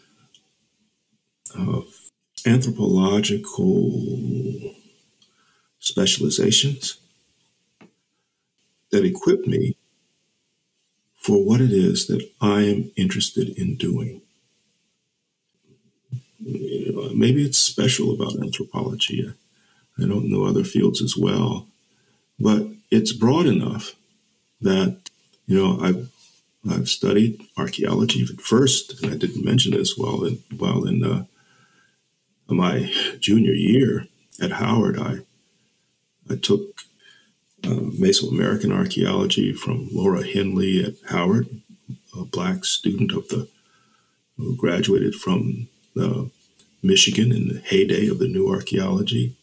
of 1.54 1.84
anthropological 2.46 4.74
specializations 5.78 6.96
that 8.90 9.04
equip 9.04 9.46
me 9.46 9.76
for 11.16 11.44
what 11.44 11.60
it 11.60 11.72
is 11.72 12.06
that 12.08 12.28
I 12.40 12.62
am 12.62 12.90
interested 12.96 13.50
in 13.58 13.76
doing 13.76 14.21
know, 16.44 17.10
maybe 17.14 17.44
it's 17.44 17.58
special 17.58 18.14
about 18.14 18.42
anthropology. 18.42 19.32
I 19.98 20.02
don't 20.06 20.30
know 20.30 20.44
other 20.44 20.64
fields 20.64 21.02
as 21.02 21.16
well, 21.16 21.66
but 22.38 22.66
it's 22.90 23.12
broad 23.12 23.46
enough 23.46 23.94
that, 24.60 24.98
you 25.46 25.56
know, 25.56 25.80
I've, 25.80 26.10
I've 26.70 26.88
studied 26.88 27.42
archaeology 27.56 28.24
first, 28.24 29.02
and 29.02 29.12
I 29.12 29.16
didn't 29.16 29.44
mention 29.44 29.72
this 29.72 29.96
while 29.96 30.24
in, 30.24 30.38
while 30.56 30.84
in 30.84 31.04
uh, 31.04 31.24
my 32.48 32.92
junior 33.18 33.52
year 33.52 34.06
at 34.40 34.52
Howard, 34.52 34.98
I, 34.98 35.18
I 36.30 36.36
took 36.36 36.82
uh, 37.64 37.68
Mesoamerican 37.68 38.72
archaeology 38.72 39.52
from 39.52 39.88
Laura 39.92 40.26
Henley 40.26 40.84
at 40.84 40.94
Howard, 41.10 41.48
a 42.16 42.24
black 42.24 42.64
student 42.64 43.12
of 43.12 43.28
the 43.28 43.48
who 44.36 44.56
graduated 44.56 45.14
from 45.14 45.68
uh, 46.00 46.24
Michigan 46.82 47.32
in 47.32 47.48
the 47.48 47.60
heyday 47.60 48.08
of 48.08 48.18
the 48.18 48.28
new 48.28 48.48
archaeology. 48.48 49.34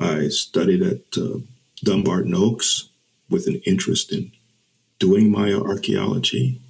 I 0.00 0.28
studied 0.28 0.82
at 0.82 1.16
uh, 1.16 1.38
Dumbarton 1.84 2.34
Oaks 2.34 2.88
with 3.30 3.46
an 3.46 3.60
interest 3.66 4.12
in 4.12 4.32
doing 4.98 5.30
Maya 5.30 5.60
archaeology. 5.60 6.60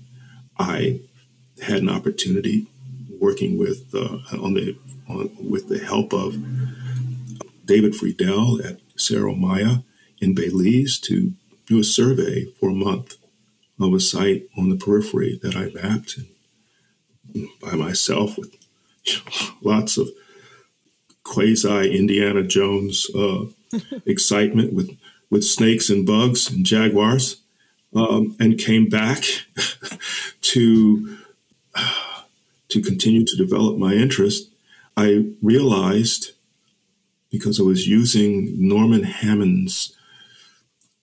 I 0.59 1.01
had 1.63 1.83
an 1.83 1.89
opportunity 1.89 2.67
working 3.21 3.59
with 3.59 3.95
uh, 3.95 4.19
on 4.37 4.55
the 4.55 4.77
on, 5.09 5.31
with 5.39 5.69
the 5.69 5.79
help 5.79 6.13
of 6.13 6.37
David 7.65 7.95
Freidel 7.95 8.65
at 8.65 8.79
Cerro 8.97 9.35
Maya 9.35 9.79
in 10.21 10.35
Belize 10.35 10.99
to 11.01 11.33
do 11.67 11.81
a 11.81 11.85
survey 11.85 12.47
for 12.61 12.71
a 12.71 12.75
month 12.75 13.17
of 13.81 13.93
a 13.93 14.01
site 14.01 14.45
on 14.57 14.71
the 14.71 14.77
periphery 14.77 15.39
that 15.43 15.57
I 15.57 15.71
mapped 15.71 16.19
by 17.61 17.73
myself 17.73 18.39
with 18.39 18.55
lots 19.63 19.97
of 19.97 20.09
quasi 21.25 21.97
Indiana 21.97 22.43
Jones 22.43 23.07
uh, 23.15 23.47
excitement 24.07 24.73
with 24.73 24.97
with 25.29 25.45
snakes 25.45 25.91
and 25.91 26.07
bugs 26.07 26.51
and 26.51 26.65
jaguars, 26.65 27.37
um, 27.95 28.37
and 28.39 28.59
came 28.59 28.89
back 28.89 29.25
to 30.41 31.19
to 32.69 32.83
continue 32.83 33.25
to 33.25 33.37
develop 33.37 33.79
my 33.79 33.93
interest. 33.93 34.51
I 34.97 35.27
realized 35.43 36.33
because 37.31 37.61
I 37.61 37.65
was 37.65 37.87
using 37.87 38.55
Norman 38.57 39.03
Hammond's 39.03 39.93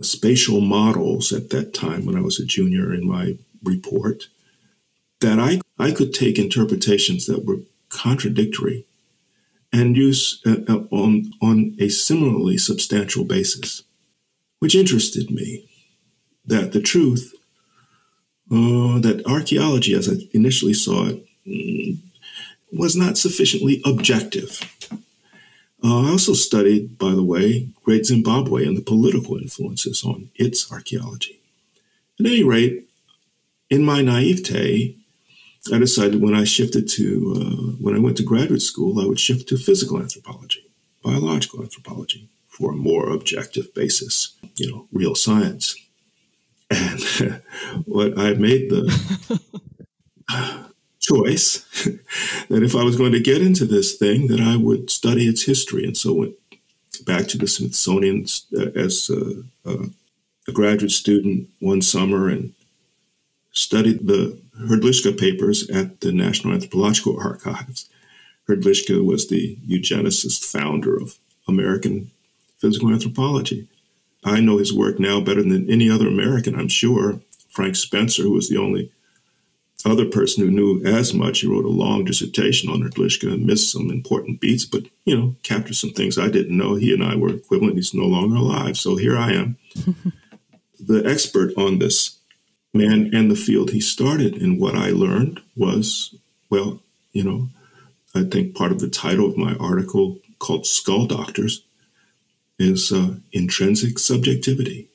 spatial 0.01 0.61
models 0.61 1.31
at 1.31 1.49
that 1.51 1.73
time 1.73 2.05
when 2.05 2.15
I 2.15 2.21
was 2.21 2.39
a 2.39 2.45
junior 2.45 2.93
in 2.93 3.07
my 3.07 3.37
report 3.63 4.27
that 5.21 5.39
I, 5.39 5.61
I 5.79 5.91
could 5.91 6.13
take 6.13 6.37
interpretations 6.37 7.25
that 7.27 7.45
were 7.45 7.59
contradictory 7.93 8.85
and 9.71 9.95
use 9.95 10.41
uh, 10.45 10.57
uh, 10.67 10.83
on, 10.91 11.31
on 11.41 11.75
a 11.79 11.89
similarly 11.89 12.57
substantial 12.57 13.25
basis, 13.25 13.83
which 14.59 14.75
interested 14.75 15.31
me. 15.31 15.69
That 16.45 16.73
the 16.73 16.81
truth, 16.81 17.33
uh, 18.51 18.99
that 18.99 19.23
archaeology, 19.25 19.93
as 19.93 20.09
I 20.09 20.27
initially 20.33 20.73
saw 20.73 21.05
it, 21.05 21.25
mm, 21.47 21.99
was 22.71 22.97
not 22.97 23.17
sufficiently 23.17 23.81
objective. 23.85 24.59
Uh, 25.81 26.01
I 26.01 26.09
also 26.09 26.33
studied, 26.33 26.97
by 26.97 27.11
the 27.11 27.23
way, 27.23 27.69
Great 27.83 28.05
Zimbabwe 28.05 28.65
and 28.65 28.75
the 28.75 28.81
political 28.81 29.37
influences 29.37 30.03
on 30.03 30.31
its 30.35 30.69
archaeology. 30.71 31.39
At 32.19 32.25
any 32.25 32.43
rate, 32.43 32.85
in 33.69 33.83
my 33.83 34.01
naivete, 34.01 34.97
I 35.71 35.77
decided 35.77 36.21
when 36.21 36.35
I 36.35 36.43
shifted 36.43 36.89
to, 36.89 37.33
uh, 37.37 37.71
when 37.81 37.95
I 37.95 37.99
went 37.99 38.17
to 38.17 38.23
graduate 38.23 38.61
school, 38.61 38.99
I 38.99 39.05
would 39.05 39.19
shift 39.19 39.47
to 39.49 39.57
physical 39.57 39.99
anthropology, 39.99 40.65
biological 41.03 41.61
anthropology 41.61 42.27
for 42.49 42.71
a 42.71 42.75
more 42.75 43.09
objective 43.09 43.73
basis, 43.73 44.35
you 44.57 44.69
know, 44.69 44.87
real 44.91 45.15
science. 45.15 45.75
And 46.69 47.01
what 47.85 48.17
I 48.19 48.33
made 48.33 48.69
the 48.69 49.41
choice 50.99 51.59
that 52.49 52.63
if 52.63 52.75
I 52.75 52.83
was 52.83 52.97
going 52.97 53.13
to 53.13 53.19
get 53.21 53.41
into 53.41 53.65
this 53.65 53.95
thing, 53.95 54.27
that 54.27 54.41
I 54.41 54.57
would 54.57 54.89
study 54.89 55.27
its 55.27 55.43
history. 55.43 55.85
And 55.85 55.95
so 55.95 56.13
went 56.13 56.35
back 57.05 57.27
to 57.27 57.37
the 57.37 57.47
Smithsonian 57.47 58.25
uh, 58.57 58.67
as 58.75 59.09
a, 59.09 59.43
a 60.47 60.51
graduate 60.51 60.91
student 60.91 61.47
one 61.59 61.81
summer 61.81 62.27
and 62.27 62.53
studied 63.53 64.07
the 64.07 64.42
Hrdlicka 64.59 65.19
papers 65.19 65.69
at 65.69 66.01
the 66.01 66.11
National 66.11 66.53
Anthropological 66.53 67.19
Archives. 67.19 67.89
Hrdlicka 68.47 69.03
was 69.03 69.27
the 69.27 69.57
eugenicist 69.67 70.45
founder 70.45 70.95
of 70.95 71.17
American 71.47 72.11
physical 72.57 72.89
anthropology. 72.89 73.67
I 74.23 74.39
know 74.39 74.57
his 74.57 74.73
work 74.73 74.99
now 74.99 75.19
better 75.19 75.41
than 75.41 75.69
any 75.69 75.89
other 75.89 76.07
American, 76.07 76.55
I'm 76.57 76.69
sure. 76.69 77.19
Frank 77.49 77.75
Spencer, 77.75 78.23
who 78.23 78.31
was 78.31 78.49
the 78.49 78.57
only 78.57 78.91
other 79.85 80.05
person 80.05 80.45
who 80.45 80.51
knew 80.51 80.83
as 80.85 81.13
much, 81.13 81.41
he 81.41 81.47
wrote 81.47 81.65
a 81.65 81.69
long 81.69 82.05
dissertation 82.05 82.69
on 82.69 82.81
Hrdlicka 82.81 83.33
and 83.33 83.45
missed 83.45 83.71
some 83.71 83.89
important 83.89 84.39
beats, 84.39 84.65
but, 84.65 84.83
you 85.03 85.17
know, 85.17 85.35
captured 85.43 85.75
some 85.75 85.91
things 85.91 86.17
I 86.17 86.29
didn't 86.29 86.57
know. 86.57 86.75
He 86.75 86.93
and 86.93 87.03
I 87.03 87.15
were 87.15 87.33
equivalent. 87.33 87.75
He's 87.75 87.93
no 87.93 88.05
longer 88.05 88.37
alive. 88.37 88.77
So 88.77 88.95
here 88.95 89.17
I 89.17 89.33
am, 89.33 89.57
the 90.79 91.03
expert 91.05 91.53
on 91.57 91.79
this 91.79 92.12
man 92.73 93.09
and 93.13 93.29
the 93.29 93.35
field 93.35 93.71
he 93.71 93.79
started. 93.79 94.41
And 94.41 94.59
what 94.59 94.75
I 94.75 94.89
learned 94.89 95.41
was, 95.55 96.15
well, 96.49 96.81
you 97.11 97.23
know, 97.23 97.49
I 98.15 98.23
think 98.23 98.55
part 98.55 98.71
of 98.71 98.79
the 98.79 98.89
title 98.89 99.27
of 99.27 99.37
my 99.37 99.55
article 99.55 100.19
called 100.39 100.65
Skull 100.65 101.05
Doctors 101.05 101.63
is 102.59 102.91
uh, 102.91 103.15
intrinsic 103.31 103.99
subjectivity, 103.99 104.87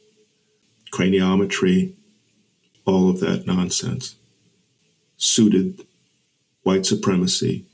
craniometry, 0.92 1.94
all 2.84 3.10
of 3.10 3.20
that 3.20 3.46
nonsense 3.46 4.14
suited 5.16 5.84
white 6.62 6.86
supremacy. 6.86 7.64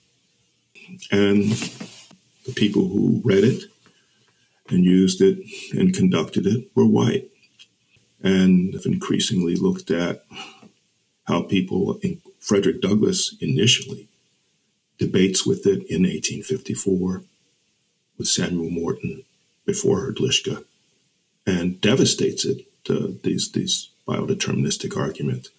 And 1.13 1.51
the 2.47 2.53
people 2.55 2.89
who 2.89 3.21
read 3.25 3.45
it 3.45 3.65
and 4.69 4.85
used 4.85 5.21
it 5.21 5.39
and 5.73 5.95
conducted 5.95 6.47
it 6.47 6.69
were 6.75 6.87
white 6.87 7.29
and 8.25 8.73
have 8.73 8.87
increasingly 8.87 9.55
looked 9.55 9.91
at 9.91 10.25
how 11.29 11.43
people, 11.43 12.01
Frederick 12.41 12.81
Douglass 12.81 13.37
initially 13.41 14.09
debates 14.99 15.47
with 15.47 15.67
it 15.67 15.85
in 15.91 16.03
1854 16.03 17.23
with 18.17 18.27
Samuel 18.27 18.71
Morton 18.71 19.25
before 19.67 20.01
Hrdlicka 20.01 20.65
and 21.47 21.81
devastates 21.81 22.45
it, 22.45 22.67
uh, 22.89 23.09
these, 23.23 23.53
these 23.53 23.91
biodeterministic 24.09 24.97
arguments. 24.97 25.51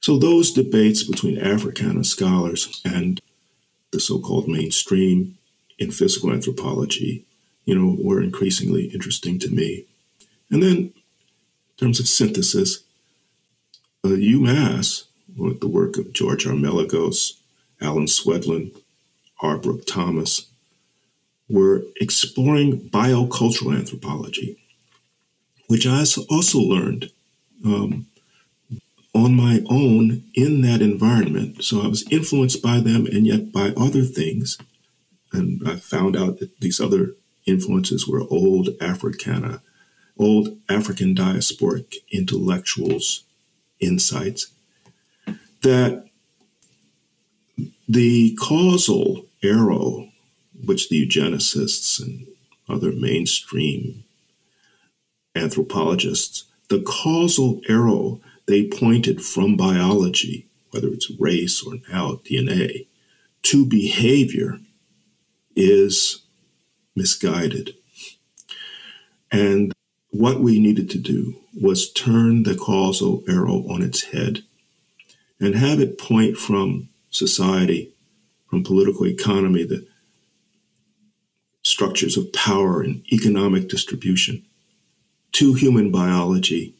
So 0.00 0.18
those 0.18 0.52
debates 0.52 1.04
between 1.04 1.38
Africana 1.38 2.02
scholars 2.04 2.80
and 2.84 3.20
the 3.92 4.00
so-called 4.00 4.48
mainstream 4.48 5.38
in 5.78 5.90
physical 5.92 6.32
anthropology, 6.32 7.24
you 7.64 7.74
know, 7.74 7.96
were 8.00 8.22
increasingly 8.22 8.86
interesting 8.86 9.38
to 9.40 9.50
me. 9.50 9.84
And 10.50 10.62
then 10.62 10.92
terms 11.78 12.00
of 12.00 12.08
synthesis, 12.08 12.80
uh, 14.04 14.08
UMass, 14.08 15.04
with 15.36 15.60
the 15.60 15.68
work 15.68 15.96
of 15.96 16.12
George 16.12 16.44
Armelagos, 16.44 17.34
Alan 17.80 18.06
Swedlund, 18.06 18.76
R. 19.40 19.56
Brooke 19.56 19.86
Thomas, 19.86 20.46
were 21.48 21.84
exploring 22.00 22.90
biocultural 22.90 23.76
anthropology, 23.76 24.58
which 25.68 25.86
I 25.86 26.04
also 26.28 26.58
learned 26.58 27.10
um, 27.64 28.06
on 29.14 29.34
my 29.34 29.62
own 29.70 30.24
in 30.34 30.62
that 30.62 30.82
environment. 30.82 31.62
So 31.64 31.82
I 31.82 31.88
was 31.88 32.10
influenced 32.10 32.62
by 32.62 32.80
them 32.80 33.06
and 33.06 33.26
yet 33.26 33.52
by 33.52 33.72
other 33.76 34.02
things. 34.02 34.58
And 35.32 35.62
I 35.66 35.76
found 35.76 36.16
out 36.16 36.38
that 36.38 36.60
these 36.60 36.80
other 36.80 37.12
influences 37.46 38.06
were 38.06 38.26
old 38.30 38.70
Africana 38.80 39.62
old 40.18 40.56
African 40.68 41.14
diasporic 41.14 41.96
intellectuals' 42.10 43.24
insights 43.80 44.48
that 45.62 46.04
the 47.88 48.36
causal 48.36 49.26
arrow, 49.42 50.08
which 50.64 50.88
the 50.88 51.06
eugenicists 51.06 52.00
and 52.00 52.26
other 52.68 52.92
mainstream 52.92 54.04
anthropologists, 55.34 56.44
the 56.68 56.82
causal 56.82 57.60
arrow 57.68 58.20
they 58.46 58.66
pointed 58.66 59.22
from 59.22 59.56
biology, 59.56 60.46
whether 60.70 60.88
it's 60.88 61.10
race 61.18 61.62
or 61.62 61.74
now 61.90 62.20
DNA, 62.24 62.86
to 63.42 63.64
behavior 63.64 64.58
is 65.54 66.22
misguided. 66.94 67.74
And 69.30 69.72
what 70.18 70.40
we 70.40 70.58
needed 70.58 70.90
to 70.90 70.98
do 70.98 71.36
was 71.54 71.92
turn 71.92 72.42
the 72.42 72.56
causal 72.56 73.22
arrow 73.28 73.64
on 73.68 73.82
its 73.82 74.02
head 74.06 74.42
and 75.40 75.54
have 75.54 75.78
it 75.78 75.96
point 75.96 76.36
from 76.36 76.88
society, 77.08 77.92
from 78.50 78.64
political 78.64 79.06
economy, 79.06 79.62
the 79.62 79.86
structures 81.62 82.16
of 82.16 82.32
power 82.32 82.82
and 82.82 83.04
economic 83.12 83.68
distribution, 83.68 84.42
to 85.30 85.54
human 85.54 85.92
biology, 85.92 86.74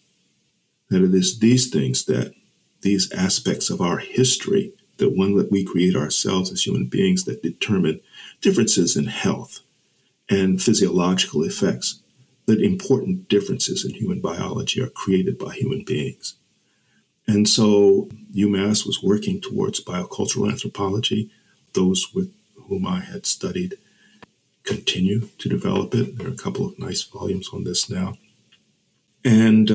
that 0.90 1.04
it 1.04 1.14
is 1.14 1.38
these 1.38 1.70
things 1.70 2.06
that 2.06 2.34
these 2.80 3.12
aspects 3.12 3.70
of 3.70 3.80
our 3.80 3.98
history, 3.98 4.72
the 4.96 5.08
one 5.08 5.36
that 5.36 5.52
we 5.52 5.64
create 5.64 5.94
ourselves 5.94 6.50
as 6.50 6.66
human 6.66 6.86
beings, 6.86 7.22
that 7.22 7.40
determine 7.44 8.00
differences 8.40 8.96
in 8.96 9.06
health 9.06 9.60
and 10.28 10.60
physiological 10.60 11.44
effects, 11.44 12.00
that 12.48 12.62
important 12.62 13.28
differences 13.28 13.84
in 13.84 13.92
human 13.92 14.20
biology 14.20 14.82
are 14.82 14.88
created 14.88 15.38
by 15.38 15.52
human 15.54 15.84
beings. 15.84 16.34
And 17.26 17.46
so 17.46 18.08
UMass 18.34 18.86
was 18.86 19.02
working 19.02 19.38
towards 19.38 19.84
biocultural 19.84 20.50
anthropology. 20.50 21.30
Those 21.74 22.08
with 22.14 22.32
whom 22.54 22.86
I 22.86 23.00
had 23.00 23.26
studied 23.26 23.74
continue 24.64 25.28
to 25.38 25.48
develop 25.50 25.94
it. 25.94 26.16
There 26.16 26.26
are 26.26 26.32
a 26.32 26.36
couple 26.36 26.66
of 26.66 26.78
nice 26.78 27.02
volumes 27.02 27.50
on 27.52 27.64
this 27.64 27.90
now. 27.90 28.14
And 29.22 29.74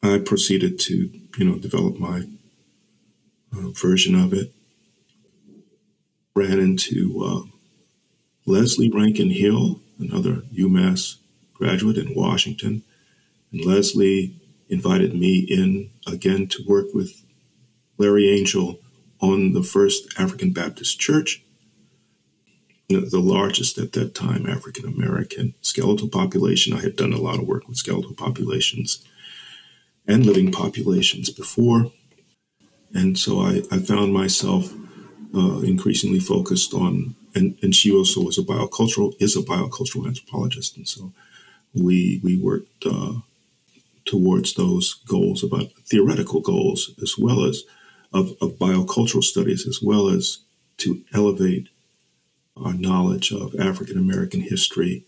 I 0.00 0.18
proceeded 0.18 0.78
to, 0.80 1.10
you 1.36 1.44
know, 1.44 1.58
develop 1.58 1.98
my 1.98 2.28
uh, 3.52 3.70
version 3.70 4.14
of 4.14 4.32
it. 4.32 4.52
Ran 6.36 6.60
into 6.60 7.24
uh, 7.24 7.50
Leslie 8.46 8.88
Rankin 8.88 9.30
Hill, 9.30 9.80
another 9.98 10.42
UMass 10.56 11.17
graduate 11.58 11.98
in 11.98 12.14
Washington. 12.14 12.82
And 13.52 13.64
Leslie 13.64 14.34
invited 14.68 15.14
me 15.14 15.38
in 15.38 15.90
again 16.06 16.46
to 16.48 16.64
work 16.66 16.86
with 16.94 17.24
Larry 17.98 18.30
Angel 18.30 18.78
on 19.20 19.52
the 19.52 19.62
first 19.62 20.08
African 20.18 20.52
Baptist 20.52 21.00
Church, 21.00 21.42
the 22.88 23.20
largest 23.20 23.76
at 23.78 23.92
that 23.92 24.14
time 24.14 24.46
African 24.46 24.86
American 24.86 25.54
skeletal 25.60 26.08
population. 26.08 26.72
I 26.72 26.80
had 26.80 26.96
done 26.96 27.12
a 27.12 27.20
lot 27.20 27.38
of 27.38 27.48
work 27.48 27.68
with 27.68 27.76
skeletal 27.76 28.14
populations 28.14 29.04
and 30.06 30.24
living 30.24 30.50
populations 30.52 31.28
before. 31.30 31.92
And 32.94 33.18
so 33.18 33.40
I, 33.40 33.62
I 33.70 33.78
found 33.78 34.14
myself 34.14 34.72
uh, 35.34 35.58
increasingly 35.58 36.20
focused 36.20 36.72
on, 36.72 37.14
and, 37.34 37.58
and 37.62 37.74
she 37.74 37.92
also 37.92 38.22
was 38.22 38.38
a 38.38 38.42
biocultural, 38.42 39.14
is 39.20 39.36
a 39.36 39.40
biocultural 39.40 40.06
anthropologist. 40.06 40.76
And 40.76 40.88
so 40.88 41.12
we, 41.74 42.20
we 42.22 42.36
worked 42.36 42.86
uh, 42.86 43.14
towards 44.04 44.54
those 44.54 44.94
goals 45.06 45.44
about 45.44 45.72
theoretical 45.86 46.40
goals 46.40 46.90
as 47.02 47.16
well 47.18 47.44
as 47.44 47.64
of, 48.12 48.32
of 48.40 48.58
biocultural 48.58 49.22
studies, 49.22 49.66
as 49.66 49.80
well 49.82 50.08
as 50.08 50.38
to 50.78 51.02
elevate 51.12 51.68
our 52.56 52.72
knowledge 52.72 53.32
of 53.32 53.54
African 53.60 53.98
American 53.98 54.40
history 54.40 55.04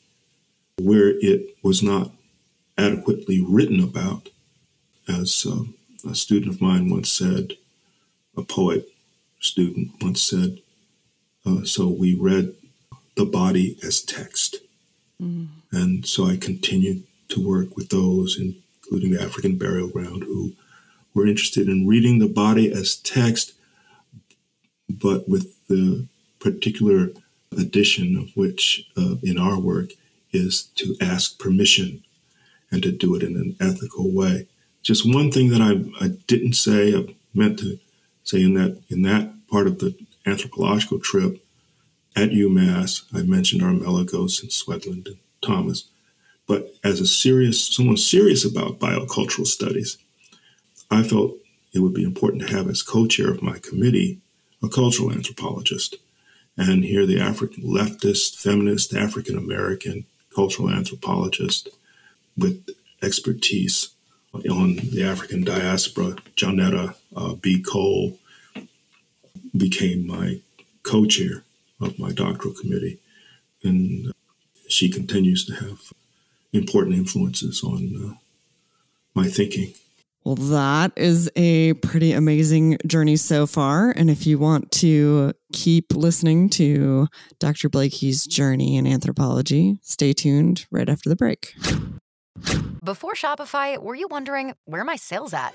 where 0.79 1.14
it 1.20 1.57
was 1.62 1.83
not 1.83 2.11
adequately 2.79 3.44
written 3.46 3.83
about 3.83 4.29
as 5.09 5.46
um, 5.46 5.75
a 6.09 6.14
student 6.14 6.55
of 6.55 6.61
mine 6.61 6.88
once 6.88 7.11
said, 7.12 7.55
a 8.37 8.42
poet 8.42 8.88
student 9.40 9.90
once 10.01 10.23
said, 10.23 10.59
uh, 11.44 11.64
so 11.64 11.88
we 11.88 12.14
read 12.14 12.55
the 13.16 13.25
body 13.25 13.79
as 13.83 14.01
text. 14.01 14.59
Mm. 15.20 15.49
And 15.72 16.06
so 16.06 16.26
I 16.26 16.37
continued 16.37 17.04
to 17.28 17.46
work 17.46 17.76
with 17.76 17.90
those, 17.90 18.38
including 18.38 19.12
the 19.12 19.22
African 19.22 19.56
Burial 19.56 19.88
Ground, 19.88 20.24
who 20.24 20.52
were 21.14 21.26
interested 21.26 21.68
in 21.68 21.87
reading 21.87 22.18
the 22.18 22.28
body 22.28 22.72
as 22.72 22.96
text, 22.96 23.52
but 24.88 25.28
with 25.28 25.54
the 25.68 26.06
particular 26.40 27.11
addition 27.56 28.16
of 28.16 28.37
which 28.37 28.88
uh, 28.96 29.16
in 29.22 29.38
our 29.38 29.59
work 29.59 29.90
is 30.33 30.62
to 30.76 30.96
ask 31.00 31.38
permission 31.38 32.02
and 32.70 32.83
to 32.83 32.92
do 32.92 33.14
it 33.14 33.22
in 33.22 33.37
an 33.37 33.56
ethical 33.61 34.11
way. 34.11 34.46
Just 34.83 35.12
one 35.12 35.30
thing 35.30 35.50
that 35.50 35.61
I, 35.61 36.04
I 36.04 36.09
didn't 36.26 36.54
say, 36.54 36.94
I 36.94 37.14
meant 37.35 37.59
to 37.59 37.78
say 38.24 38.42
in 38.42 38.54
that 38.54 38.80
in 38.88 39.02
that 39.02 39.33
part 39.48 39.66
of 39.66 39.78
the 39.78 39.94
anthropological 40.26 40.98
trip 41.00 41.44
at 42.16 42.30
UMass, 42.30 43.02
I 43.12 43.22
mentioned 43.22 43.62
Armelagos 43.62 44.42
and 44.42 44.50
Swedlund 44.50 45.06
and 45.06 45.18
Thomas. 45.42 45.85
But 46.46 46.74
as 46.83 47.00
a 47.00 47.07
serious 47.07 47.66
someone 47.66 47.96
serious 47.96 48.44
about 48.44 48.79
biocultural 48.79 49.46
studies, 49.46 49.98
I 50.90 51.03
felt 51.03 51.37
it 51.72 51.81
would 51.81 51.94
be 51.94 52.03
important 52.03 52.42
to 52.42 52.57
have 52.57 52.68
as 52.68 52.83
co-chair 52.83 53.31
of 53.31 53.42
my 53.42 53.59
committee 53.59 54.18
a 54.62 54.68
cultural 54.68 55.12
anthropologist. 55.12 55.96
And 56.57 56.85
here 56.85 57.07
the 57.07 57.20
African 57.20 57.64
leftist, 57.64 58.37
feminist, 58.37 58.94
African 58.94 59.38
American 59.38 60.05
cultural 60.35 60.70
anthropologist 60.70 61.68
with 62.37 62.68
expertise 63.03 63.90
on 64.33 64.76
the 64.76 65.03
African 65.05 65.44
diaspora, 65.44 66.16
Johnetta 66.37 66.94
uh, 67.16 67.35
B. 67.35 67.62
Cole 67.62 68.18
became 69.57 70.07
my 70.07 70.40
co 70.83 71.05
chair 71.05 71.42
of 71.81 71.98
my 71.98 72.12
doctoral 72.12 72.55
committee. 72.55 72.98
And 73.62 74.12
she 74.72 74.88
continues 74.88 75.44
to 75.46 75.54
have 75.54 75.92
important 76.52 76.96
influences 76.96 77.62
on 77.62 77.92
uh, 77.96 78.14
my 79.14 79.28
thinking. 79.28 79.74
Well, 80.24 80.35
that 80.35 80.92
is 80.96 81.30
a 81.35 81.72
pretty 81.74 82.12
amazing 82.12 82.76
journey 82.87 83.16
so 83.16 83.46
far. 83.46 83.90
And 83.90 84.11
if 84.11 84.26
you 84.26 84.38
want 84.38 84.70
to 84.72 85.33
keep 85.52 85.94
listening 85.94 86.50
to 86.50 87.09
Dr. 87.38 87.70
Blakey's 87.70 88.26
journey 88.26 88.76
in 88.76 88.87
anthropology, 88.87 89.78
stay 89.83 90.12
tuned 90.12 90.66
right 90.70 90.88
after 90.90 91.09
the 91.09 91.16
break. 91.16 91.54
Before 92.85 93.14
Shopify, 93.14 93.78
were 93.78 93.94
you 93.94 94.09
wondering 94.11 94.54
where 94.66 94.85
my 94.85 94.96
sales 94.96 95.33
at? 95.33 95.54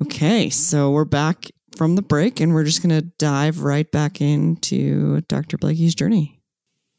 Okay, 0.00 0.48
so 0.48 0.92
we're 0.92 1.04
back 1.04 1.46
from 1.76 1.96
the 1.96 2.02
break 2.02 2.40
and 2.40 2.54
we're 2.54 2.64
just 2.64 2.82
going 2.82 2.94
to 2.94 3.10
dive 3.18 3.62
right 3.62 3.90
back 3.90 4.20
into 4.20 5.22
Dr. 5.22 5.58
Blakey's 5.58 5.94
journey. 5.94 6.40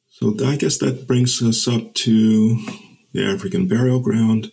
So 0.10 0.36
I 0.46 0.58
guess 0.58 0.78
that 0.80 1.08
brings 1.08 1.42
us 1.42 1.66
up 1.66 1.94
to 1.94 2.60
the 3.14 3.26
African 3.26 3.68
burial 3.68 4.02
ground. 4.02 4.52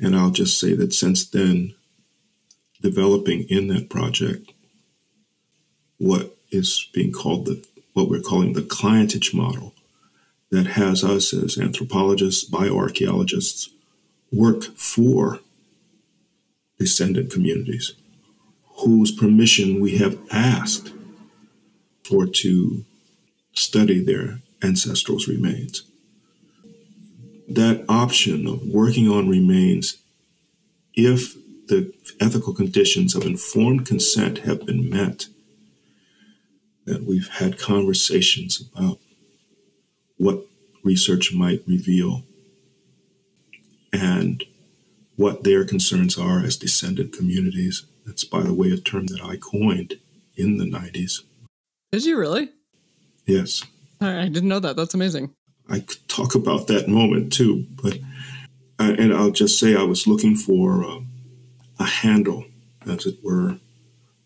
And 0.00 0.16
I'll 0.16 0.30
just 0.30 0.58
say 0.58 0.74
that 0.74 0.92
since 0.92 1.28
then, 1.28 1.74
developing 2.80 3.46
in 3.48 3.68
that 3.68 3.88
project 3.88 4.50
what 5.98 6.36
is 6.50 6.88
being 6.92 7.12
called 7.12 7.46
the 7.46 7.64
what 7.92 8.08
we're 8.08 8.20
calling 8.20 8.54
the 8.54 8.62
clientage 8.62 9.34
model 9.34 9.74
that 10.50 10.66
has 10.66 11.04
us 11.04 11.34
as 11.34 11.58
anthropologists, 11.58 12.48
bioarchaeologists 12.48 13.68
work 14.32 14.64
for 14.76 15.40
descendant 16.80 17.30
communities 17.30 17.92
whose 18.78 19.12
permission 19.12 19.80
we 19.80 19.98
have 19.98 20.18
asked 20.32 20.92
for 22.02 22.26
to 22.26 22.84
study 23.52 24.02
their 24.02 24.40
ancestral 24.62 25.18
remains 25.28 25.84
that 27.50 27.84
option 27.88 28.46
of 28.46 28.62
working 28.62 29.08
on 29.08 29.28
remains 29.28 29.98
if 30.94 31.34
the 31.66 31.92
ethical 32.20 32.54
conditions 32.54 33.14
of 33.14 33.24
informed 33.24 33.84
consent 33.84 34.38
have 34.38 34.64
been 34.64 34.88
met, 34.88 35.26
that 36.84 37.02
we've 37.02 37.28
had 37.28 37.58
conversations 37.58 38.62
about 38.72 38.98
what 40.16 40.44
research 40.84 41.32
might 41.32 41.62
reveal. 41.66 42.22
And 43.92 44.44
what 45.20 45.44
their 45.44 45.66
concerns 45.66 46.16
are 46.16 46.38
as 46.40 46.56
descendant 46.56 47.12
communities. 47.12 47.84
That's, 48.06 48.24
by 48.24 48.40
the 48.40 48.54
way, 48.54 48.70
a 48.70 48.78
term 48.78 49.06
that 49.08 49.20
I 49.22 49.36
coined 49.36 50.00
in 50.34 50.56
the 50.56 50.64
90s. 50.64 51.20
Did 51.92 52.06
you 52.06 52.18
really? 52.18 52.48
Yes. 53.26 53.62
I 54.00 54.28
didn't 54.28 54.48
know 54.48 54.60
that. 54.60 54.76
That's 54.76 54.94
amazing. 54.94 55.34
I 55.68 55.80
could 55.80 56.08
talk 56.08 56.34
about 56.34 56.68
that 56.68 56.88
moment 56.88 57.34
too, 57.34 57.66
but 57.82 57.98
uh, 58.78 58.94
and 58.98 59.12
I'll 59.12 59.30
just 59.30 59.58
say 59.58 59.76
I 59.76 59.82
was 59.82 60.06
looking 60.06 60.36
for 60.36 60.82
uh, 60.82 61.00
a 61.78 61.84
handle, 61.84 62.46
as 62.88 63.04
it 63.04 63.18
were, 63.22 63.58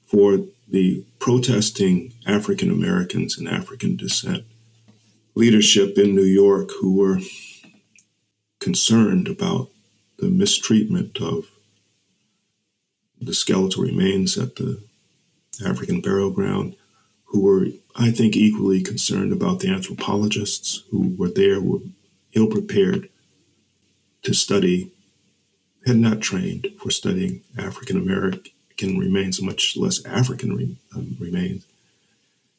for 0.07 0.47
the 0.69 1.05
protesting 1.19 2.13
African 2.25 2.71
Americans 2.71 3.37
and 3.37 3.49
African 3.49 3.97
descent 3.97 4.45
leadership 5.35 5.99
in 5.99 6.15
New 6.15 6.23
York 6.23 6.71
who 6.81 6.97
were 6.97 7.19
concerned 8.61 9.27
about 9.27 9.71
the 10.19 10.29
mistreatment 10.29 11.21
of 11.21 11.47
the 13.21 13.35
skeletal 13.35 13.83
remains 13.83 14.37
at 14.37 14.57
the 14.57 14.83
African 15.65 16.01
burial 16.01 16.31
ground, 16.31 16.75
who 17.27 17.41
were, 17.41 17.67
I 17.97 18.11
think, 18.11 18.37
equally 18.37 18.83
concerned 18.83 19.33
about 19.33 19.61
the 19.61 19.69
anthropologists 19.69 20.83
who 20.91 21.15
were 21.19 21.31
there, 21.31 21.61
were 21.61 21.81
ill 22.33 22.49
prepared 22.49 23.09
to 24.23 24.35
study, 24.35 24.91
had 25.87 25.97
not 25.97 26.21
trained 26.21 26.69
for 26.81 26.91
studying 26.91 27.43
African 27.59 27.97
American 27.97 28.99
remains, 28.99 29.41
much 29.41 29.77
less 29.77 30.05
African 30.05 30.57
re, 30.57 30.77
um, 30.95 31.17
remains. 31.21 31.67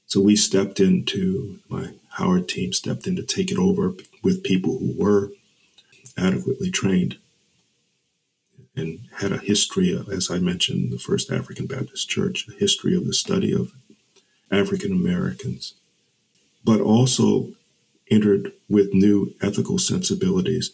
So 0.08 0.22
we 0.22 0.36
stepped 0.36 0.80
into, 0.80 1.60
my 1.68 1.94
Howard 2.12 2.48
team 2.48 2.72
stepped 2.72 3.08
in 3.08 3.16
to 3.16 3.24
take 3.24 3.52
it 3.52 3.58
over 3.58 3.94
with 4.24 4.44
people 4.44 4.78
who 4.78 4.94
were 4.98 5.32
adequately 6.18 6.72
trained 6.72 7.18
and 8.76 9.00
had 9.20 9.32
a 9.32 9.38
history, 9.38 9.98
as 10.12 10.30
I 10.30 10.40
mentioned, 10.40 10.92
the 10.92 11.00
First 11.00 11.32
African 11.32 11.66
Baptist 11.66 12.10
Church, 12.10 12.48
a 12.48 12.54
history 12.54 12.96
of 12.96 13.06
the 13.06 13.14
study 13.14 13.54
of 13.54 13.72
African 14.52 14.92
Americans, 14.92 15.74
but 16.64 16.82
also 16.82 17.54
entered 18.12 18.52
with 18.70 18.94
new 18.94 19.34
ethical 19.42 19.78
sensibilities. 19.78 20.72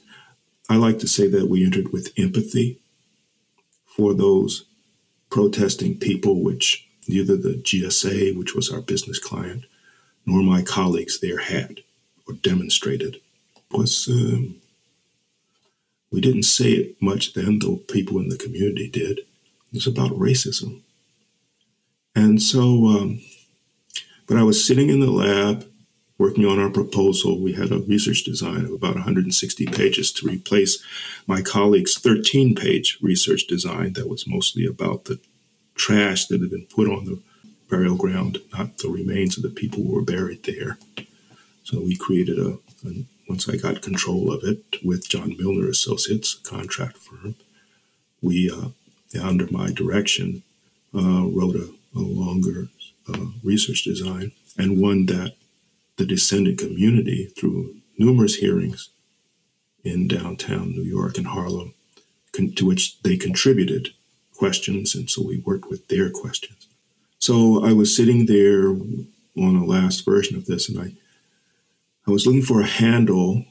I 0.70 0.76
like 0.76 1.00
to 1.00 1.08
say 1.08 1.28
that 1.28 1.48
we 1.48 1.66
entered 1.66 1.92
with 1.92 2.14
empathy 2.18 2.80
for 3.86 4.14
those 4.14 4.66
protesting 5.30 5.98
people, 5.98 6.42
which 6.42 6.88
neither 7.08 7.36
the 7.36 7.54
GSA, 7.54 8.38
which 8.38 8.56
was 8.56 8.72
our 8.72 8.82
business 8.82 9.20
client, 9.20 9.66
nor 10.26 10.42
my 10.42 10.62
colleagues 10.62 11.20
there 11.20 11.40
had 11.40 11.82
or 12.28 12.34
demonstrated. 12.36 13.20
Was 13.72 14.08
um, 14.10 14.61
we 16.12 16.22
didn't 16.22 16.44
say 16.44 16.72
it 16.72 17.02
much 17.02 17.34
then, 17.34 17.60
though 17.60 17.78
people 17.78 18.20
in 18.20 18.30
the 18.30 18.38
community 18.38 18.90
did. 18.90 19.20
It 19.20 19.26
was 19.74 19.88
about 19.88 20.12
racism. 20.12 20.82
And 22.16 22.42
so, 22.42 22.88
um, 22.88 23.22
but 24.28 24.38
I 24.38 24.44
was 24.44 24.66
sitting 24.66 24.90
in 24.90 25.00
the 25.00 25.12
lab 25.12 25.66
working 26.18 26.46
on 26.46 26.60
our 26.60 26.70
proposal. 26.70 27.42
We 27.42 27.54
had 27.54 27.72
a 27.72 27.80
research 27.80 28.24
design 28.24 28.66
of 28.66 28.72
about 28.72 28.96
160 28.96 29.66
pages 29.68 30.12
to 30.14 30.28
replace 30.28 30.84
my 31.26 31.42
colleague's 31.42 31.98
13 31.98 32.54
page 32.54 33.00
research 33.02 33.48
design 33.48 33.94
that 33.94 34.10
was 34.10 34.28
mostly 34.28 34.66
about 34.66 35.06
the 35.06 35.20
trash 35.76 36.28
that 36.28 36.42
had 36.42 36.52
been 36.52 36.68
put 36.68 36.88
on 36.88 37.06
the 37.06 37.20
burial 37.70 37.96
ground, 37.96 38.38
not 38.54 38.78
the 38.78 38.90
remains 38.90 39.38
of 39.38 39.44
the 39.44 39.50
people 39.50 39.82
who 39.82 39.96
were 39.96 40.02
buried 40.02 40.44
there. 40.44 40.78
So 41.64 41.82
we 41.82 41.96
created 41.96 42.38
a, 42.38 42.60
a 42.86 43.06
once 43.32 43.48
I 43.48 43.56
got 43.56 43.82
control 43.82 44.30
of 44.30 44.44
it 44.44 44.84
with 44.84 45.08
John 45.08 45.38
Milner 45.40 45.70
Associates, 45.70 46.38
a 46.38 46.50
contract 46.50 46.98
firm, 46.98 47.36
we, 48.22 48.52
uh, 48.52 48.72
under 49.24 49.48
my 49.50 49.72
direction, 49.72 50.44
uh, 50.94 51.24
wrote 51.28 51.56
a, 51.56 51.70
a 51.96 52.00
longer 52.02 52.68
uh, 53.08 53.28
research 53.42 53.86
design 53.86 54.34
and 54.58 54.82
one 54.82 55.06
that 55.06 55.36
the 55.96 56.06
descendant 56.06 56.58
community, 56.58 57.28
through 57.38 57.78
numerous 57.98 58.36
hearings 58.36 58.90
in 59.86 60.10
downtown 60.10 60.72
New 60.72 60.84
York 60.84 61.18
and 61.18 61.28
Harlem, 61.28 61.74
con- 62.34 62.52
to 62.58 62.66
which 62.66 63.02
they 63.04 63.16
contributed 63.16 63.94
questions, 64.36 64.94
and 64.94 65.10
so 65.10 65.26
we 65.26 65.38
worked 65.38 65.70
with 65.70 65.88
their 65.88 66.10
questions. 66.10 66.68
So 67.18 67.64
I 67.64 67.72
was 67.72 67.96
sitting 67.96 68.26
there 68.26 68.68
on 68.68 69.54
the 69.58 69.66
last 69.66 70.04
version 70.04 70.36
of 70.36 70.48
this, 70.48 70.68
and 70.68 70.78
I 70.78 70.92
I 72.08 72.12
was 72.12 72.26
looking 72.26 72.42
for 72.42 72.62
a 72.62 72.66
handle 72.66 73.46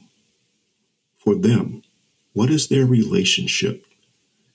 for 1.17 1.35
them. 1.35 1.83
What 2.33 2.49
is 2.49 2.67
their 2.67 2.85
relationship? 2.85 3.85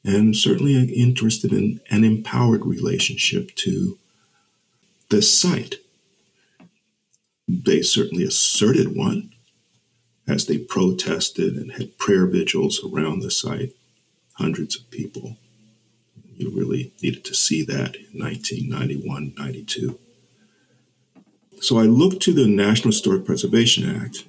And 0.05 0.37
certainly 0.37 0.77
interested 0.93 1.53
in 1.53 1.81
an 1.91 2.05
empowered 2.05 2.65
relationship 2.65 3.55
to 3.57 3.99
the 5.09 5.23
site. 5.23 5.77
They 7.49 7.83
certainly 7.83 8.25
asserted 8.25 8.97
one 8.97 9.31
as 10.29 10.47
they 10.47 10.59
protested 10.59 11.57
and 11.57 11.73
had 11.73 11.99
prayer 11.99 12.27
vigils 12.27 12.81
around 12.85 13.21
the 13.21 13.31
site, 13.31 13.73
hundreds 14.35 14.77
of 14.77 14.91
people. 14.91 15.37
You 16.37 16.51
really 16.51 16.93
needed 17.03 17.25
to 17.25 17.35
see 17.35 17.63
that 17.65 17.97
in 17.97 18.21
1991 18.21 19.35
92. 19.37 19.99
So 21.61 21.79
I 21.79 21.83
looked 21.83 22.21
to 22.23 22.33
the 22.33 22.47
National 22.47 22.93
Historic 22.93 23.25
Preservation 23.25 23.89
Act, 23.89 24.25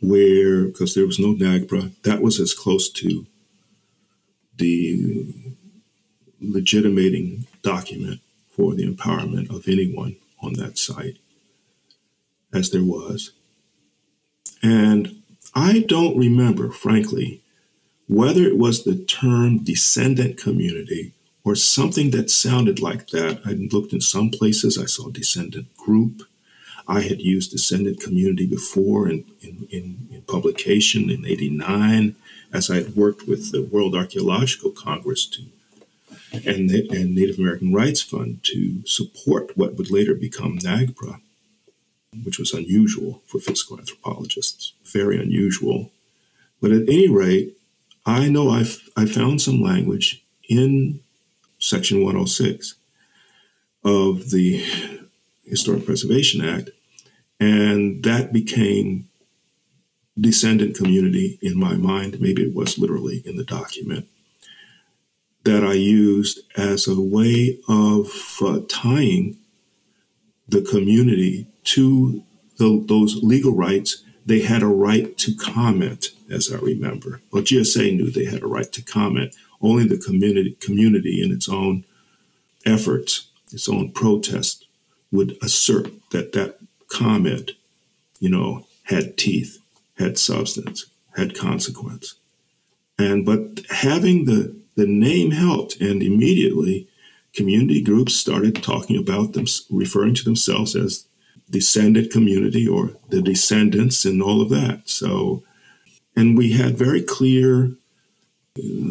where, 0.00 0.66
because 0.66 0.94
there 0.94 1.06
was 1.06 1.18
no 1.18 1.34
NAGPRA, 1.34 1.92
that 2.02 2.22
was 2.22 2.38
as 2.38 2.54
close 2.54 2.90
to 2.92 3.26
the 4.56 5.34
legitimating 6.40 7.46
document 7.62 8.20
for 8.50 8.74
the 8.74 8.86
empowerment 8.86 9.50
of 9.50 9.66
anyone 9.66 10.16
on 10.40 10.52
that 10.54 10.78
site 10.78 11.16
as 12.52 12.70
there 12.70 12.84
was. 12.84 13.32
And 14.62 15.16
I 15.54 15.80
don't 15.80 16.16
remember, 16.16 16.70
frankly, 16.70 17.40
whether 18.06 18.44
it 18.44 18.58
was 18.58 18.84
the 18.84 18.96
term 18.96 19.58
descendant 19.58 20.38
community 20.38 21.12
or 21.44 21.54
something 21.54 22.10
that 22.10 22.30
sounded 22.30 22.80
like 22.80 23.08
that. 23.08 23.40
I 23.44 23.52
looked 23.52 23.92
in 23.92 24.00
some 24.00 24.30
places, 24.30 24.78
I 24.78 24.86
saw 24.86 25.10
descendant 25.10 25.76
group. 25.76 26.22
I 26.88 27.00
had 27.02 27.20
used 27.20 27.50
descendant 27.50 28.00
community 28.00 28.46
before 28.46 29.08
in, 29.08 29.24
in, 29.40 29.68
in, 29.70 30.08
in 30.10 30.22
publication 30.22 31.10
in 31.10 31.24
89 31.26 32.16
as 32.52 32.70
I 32.70 32.76
had 32.76 32.96
worked 32.96 33.26
with 33.26 33.52
the 33.52 33.62
World 33.62 33.94
Archaeological 33.94 34.70
Congress 34.70 35.26
to 35.26 35.42
and, 36.32 36.68
the, 36.70 36.88
and 36.90 37.14
Native 37.14 37.38
American 37.38 37.72
Rights 37.72 38.02
Fund 38.02 38.42
to 38.44 38.84
support 38.86 39.56
what 39.56 39.76
would 39.76 39.90
later 39.90 40.14
become 40.14 40.58
NAGPRA, 40.58 41.20
which 42.24 42.38
was 42.38 42.52
unusual 42.52 43.22
for 43.26 43.38
physical 43.38 43.78
anthropologists, 43.78 44.72
very 44.84 45.20
unusual. 45.20 45.92
But 46.60 46.72
at 46.72 46.88
any 46.88 47.08
rate, 47.08 47.56
I 48.04 48.28
know 48.28 48.50
I've, 48.50 48.88
I 48.96 49.06
found 49.06 49.42
some 49.42 49.62
language 49.62 50.22
in 50.48 51.00
Section 51.64 51.98
106 51.98 52.74
of 53.84 54.30
the 54.30 54.64
Historic 55.44 55.86
Preservation 55.86 56.44
Act, 56.44 56.70
and 57.40 58.02
that 58.04 58.32
became 58.32 59.08
descendant 60.18 60.76
community 60.76 61.38
in 61.42 61.58
my 61.58 61.74
mind. 61.74 62.20
Maybe 62.20 62.42
it 62.42 62.54
was 62.54 62.78
literally 62.78 63.22
in 63.24 63.36
the 63.36 63.44
document 63.44 64.06
that 65.44 65.64
I 65.64 65.74
used 65.74 66.40
as 66.56 66.86
a 66.86 67.00
way 67.00 67.58
of 67.68 68.08
uh, 68.42 68.60
tying 68.68 69.36
the 70.48 70.62
community 70.62 71.46
to 71.64 72.22
the, 72.58 72.84
those 72.86 73.22
legal 73.22 73.54
rights. 73.54 74.02
They 74.26 74.40
had 74.40 74.62
a 74.62 74.66
right 74.66 75.16
to 75.18 75.34
comment, 75.34 76.08
as 76.30 76.52
I 76.52 76.56
remember. 76.56 77.20
Well, 77.30 77.42
GSA 77.42 77.96
knew 77.96 78.10
they 78.10 78.24
had 78.24 78.42
a 78.42 78.46
right 78.46 78.70
to 78.72 78.82
comment 78.82 79.34
only 79.64 79.86
the 79.86 79.98
community, 79.98 80.56
community 80.60 81.22
in 81.22 81.32
its 81.32 81.48
own 81.48 81.84
efforts, 82.66 83.28
its 83.52 83.68
own 83.68 83.92
protest, 83.92 84.66
would 85.10 85.36
assert 85.42 85.88
that 86.10 86.32
that 86.32 86.58
comment, 86.88 87.52
you 88.20 88.28
know, 88.28 88.66
had 88.84 89.16
teeth, 89.16 89.58
had 89.98 90.18
substance, 90.18 90.86
had 91.16 91.36
consequence. 91.36 92.14
And 92.98 93.24
but 93.24 93.60
having 93.70 94.24
the 94.24 94.54
the 94.76 94.86
name 94.86 95.30
helped, 95.30 95.80
and 95.80 96.02
immediately 96.02 96.88
community 97.34 97.82
groups 97.82 98.14
started 98.14 98.62
talking 98.62 98.96
about 98.96 99.32
them, 99.32 99.46
referring 99.70 100.14
to 100.14 100.24
themselves 100.24 100.74
as 100.76 101.06
descended 101.50 102.10
community 102.10 102.66
or 102.66 102.92
the 103.10 103.20
descendants 103.20 104.04
and 104.04 104.22
all 104.22 104.40
of 104.40 104.48
that. 104.50 104.82
So, 104.88 105.42
and 106.16 106.36
we 106.36 106.52
had 106.52 106.78
very 106.78 107.02
clear 107.02 107.72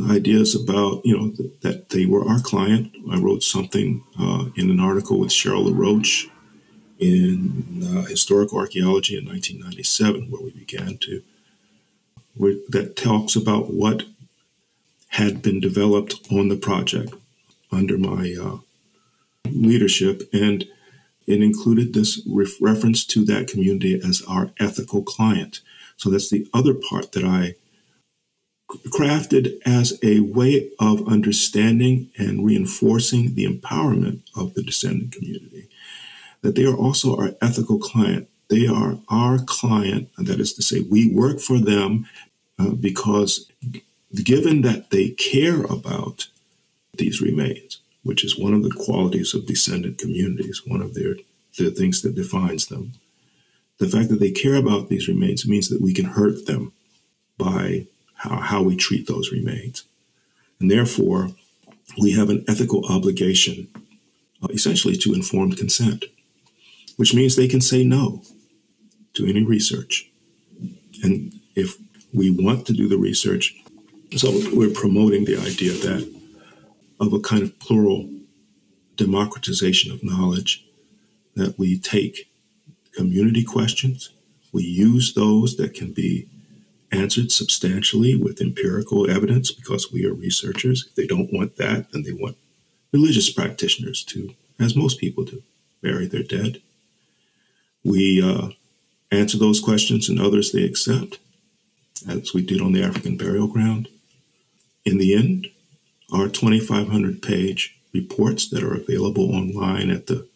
ideas 0.10 0.56
about, 0.56 1.06
you 1.06 1.18
know, 1.18 1.32
th- 1.32 1.52
that 1.62 1.90
they 1.90 2.06
were 2.06 2.28
our 2.28 2.40
client. 2.40 2.94
I 3.10 3.18
wrote 3.18 3.44
something 3.44 4.04
uh, 4.20 4.50
in 4.56 4.70
an 4.70 4.80
article 4.80 5.20
with 5.20 5.30
Cheryl 5.30 5.66
LaRoche 5.66 6.28
in 7.00 7.82
uh, 7.84 8.02
Historical 8.04 8.60
Archaeology 8.60 9.18
in 9.18 9.26
1997, 9.26 10.30
where 10.30 10.42
we 10.42 10.52
began 10.52 10.98
to, 11.00 11.24
that 12.70 12.96
talks 12.96 13.36
about 13.36 13.74
what 13.74 14.04
had 15.10 15.42
been 15.42 15.60
developed 15.60 16.16
on 16.32 16.50
the 16.50 16.58
project 16.58 17.14
under 17.72 17.98
my 17.98 18.36
uh, 18.40 18.58
leadership, 19.46 20.24
and 20.34 20.66
it 21.26 21.42
included 21.42 21.94
this 21.94 22.22
ref- 22.28 22.60
reference 22.60 23.06
to 23.06 23.24
that 23.26 23.48
community 23.48 23.96
as 24.04 24.22
our 24.28 24.52
ethical 24.60 25.04
client. 25.04 25.62
So 25.96 26.10
that's 26.10 26.30
the 26.30 26.48
other 26.54 26.74
part 26.74 27.14
that 27.14 27.24
I 27.24 27.56
crafted 28.70 29.60
as 29.66 30.00
a 30.04 30.22
way 30.22 30.70
of 30.80 31.08
understanding 31.08 32.10
and 32.18 32.46
reinforcing 32.46 33.36
the 33.36 33.46
empowerment 33.46 34.22
of 34.36 34.54
the 34.54 34.64
descendant 34.64 35.14
community. 35.14 35.70
That 36.42 36.56
they 36.56 36.66
are 36.66 36.76
also 36.76 37.16
our 37.16 37.36
ethical 37.42 37.80
client. 37.80 38.28
They 38.50 38.68
are 38.68 39.00
our 39.10 39.40
client, 39.40 40.10
that 40.18 40.40
is 40.40 40.54
to 40.54 40.62
say, 40.62 40.82
we 40.82 41.10
work 41.10 41.40
for 41.40 41.60
them 41.60 42.08
uh, 42.60 42.72
because 42.72 43.50
given 44.24 44.62
that 44.62 44.90
they 44.90 45.10
care 45.10 45.64
about 45.64 46.28
these 46.98 47.22
remains, 47.22 47.80
which 48.04 48.24
is 48.24 48.38
one 48.38 48.54
of 48.54 48.64
the 48.64 48.72
qualities 48.72 49.34
of 49.34 49.48
descendant 49.48 49.98
communities, 49.98 50.62
one 50.66 50.82
of 50.82 50.94
their 50.94 51.16
the 51.58 51.72
things 51.72 52.02
that 52.02 52.16
defines 52.16 52.68
them. 52.68 52.94
The 53.78 53.88
fact 53.88 54.10
that 54.10 54.20
they 54.20 54.32
care 54.32 54.56
about 54.56 54.90
these 54.90 55.08
remains 55.08 55.48
means 55.48 55.70
that 55.70 55.82
we 55.82 55.94
can 55.94 56.06
hurt 56.06 56.46
them 56.46 56.74
by 57.38 57.88
how, 58.16 58.38
how 58.38 58.62
we 58.62 58.76
treat 58.76 59.08
those 59.08 59.32
remains. 59.32 59.84
And 60.60 60.72
therefore, 60.72 61.32
we 62.02 62.14
have 62.14 62.30
an 62.30 62.44
ethical 62.48 62.86
obligation, 62.86 63.68
uh, 64.42 64.48
essentially, 64.52 64.96
to 64.98 65.14
informed 65.14 65.58
consent, 65.58 66.06
which 66.96 67.14
means 67.14 67.36
they 67.36 67.48
can 67.48 67.62
say 67.62 67.84
no 67.84 68.24
to 69.14 69.26
any 69.26 69.44
research. 69.44 70.10
And 71.04 71.34
if 71.56 71.78
we 72.14 72.30
want 72.30 72.66
to 72.68 72.74
do 72.74 72.88
the 72.88 72.98
research, 72.98 73.62
so 74.16 74.32
we're 74.54 74.70
promoting 74.70 75.26
the 75.26 75.38
idea 75.38 75.74
that 75.74 76.10
of 77.00 77.14
a 77.14 77.20
kind 77.20 77.44
of 77.44 77.60
plural 77.60 78.10
democratization 78.96 79.92
of 79.92 80.04
knowledge, 80.04 80.66
that 81.36 81.58
we 81.58 81.78
take 81.78 82.30
community 82.96 83.44
questions, 83.44 84.12
we 84.52 84.64
use 84.64 85.14
those 85.14 85.58
that 85.58 85.74
can 85.74 85.92
be 85.92 86.28
answered 86.94 87.32
substantially 87.32 88.16
with 88.16 88.42
empirical 88.42 89.10
evidence 89.10 89.52
because 89.52 89.92
we 89.92 90.06
are 90.06 90.14
researchers. 90.14 90.86
If 90.88 90.96
they 90.96 91.08
don't 91.08 91.34
want 91.34 91.58
that, 91.58 91.92
then 91.92 92.04
they 92.04 92.14
want 92.14 92.38
religious 92.92 93.32
practitioners 93.32 94.04
to, 94.06 94.34
as 94.60 94.76
most 94.76 95.00
people 95.00 95.24
do, 95.24 95.42
bury 95.82 96.06
their 96.06 96.24
dead. 96.24 96.62
We 97.84 98.22
uh, 98.22 98.50
answer 99.12 99.38
those 99.38 99.60
questions 99.60 100.08
and 100.08 100.20
others 100.20 100.52
they 100.52 100.64
accept, 100.64 101.20
as 102.08 102.34
we 102.34 102.42
did 102.42 102.62
on 102.62 102.72
the 102.72 102.84
African 102.84 103.18
burial 103.18 103.48
ground. 103.48 103.88
In 104.86 104.98
the 104.98 105.16
end, 105.16 105.48
our 106.14 106.28
2,500 106.28 107.22
page 107.22 107.76
reports 107.94 108.48
that 108.50 108.64
are 108.64 108.76
available 108.76 109.36
online 109.36 109.90
at 109.90 110.08
the 110.08 110.28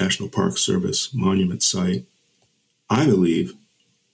National 0.00 0.28
Park 0.28 0.58
Service 0.58 1.12
monument 1.12 1.62
site, 1.62 2.04
I 2.88 3.06
believe, 3.06 3.54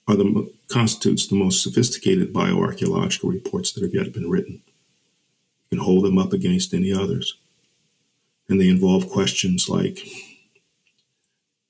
are 0.09 0.15
the 0.15 0.51
constitutes 0.69 1.27
the 1.27 1.35
most 1.35 1.61
sophisticated 1.61 2.33
bioarchaeological 2.33 3.31
reports 3.31 3.71
that 3.71 3.83
have 3.83 3.93
yet 3.93 4.11
been 4.11 4.29
written. 4.29 4.61
You 5.69 5.77
can 5.77 5.85
hold 5.85 6.03
them 6.03 6.17
up 6.17 6.33
against 6.33 6.73
any 6.73 6.91
others. 6.91 7.35
And 8.49 8.59
they 8.59 8.67
involve 8.67 9.11
questions 9.11 9.69
like 9.69 9.99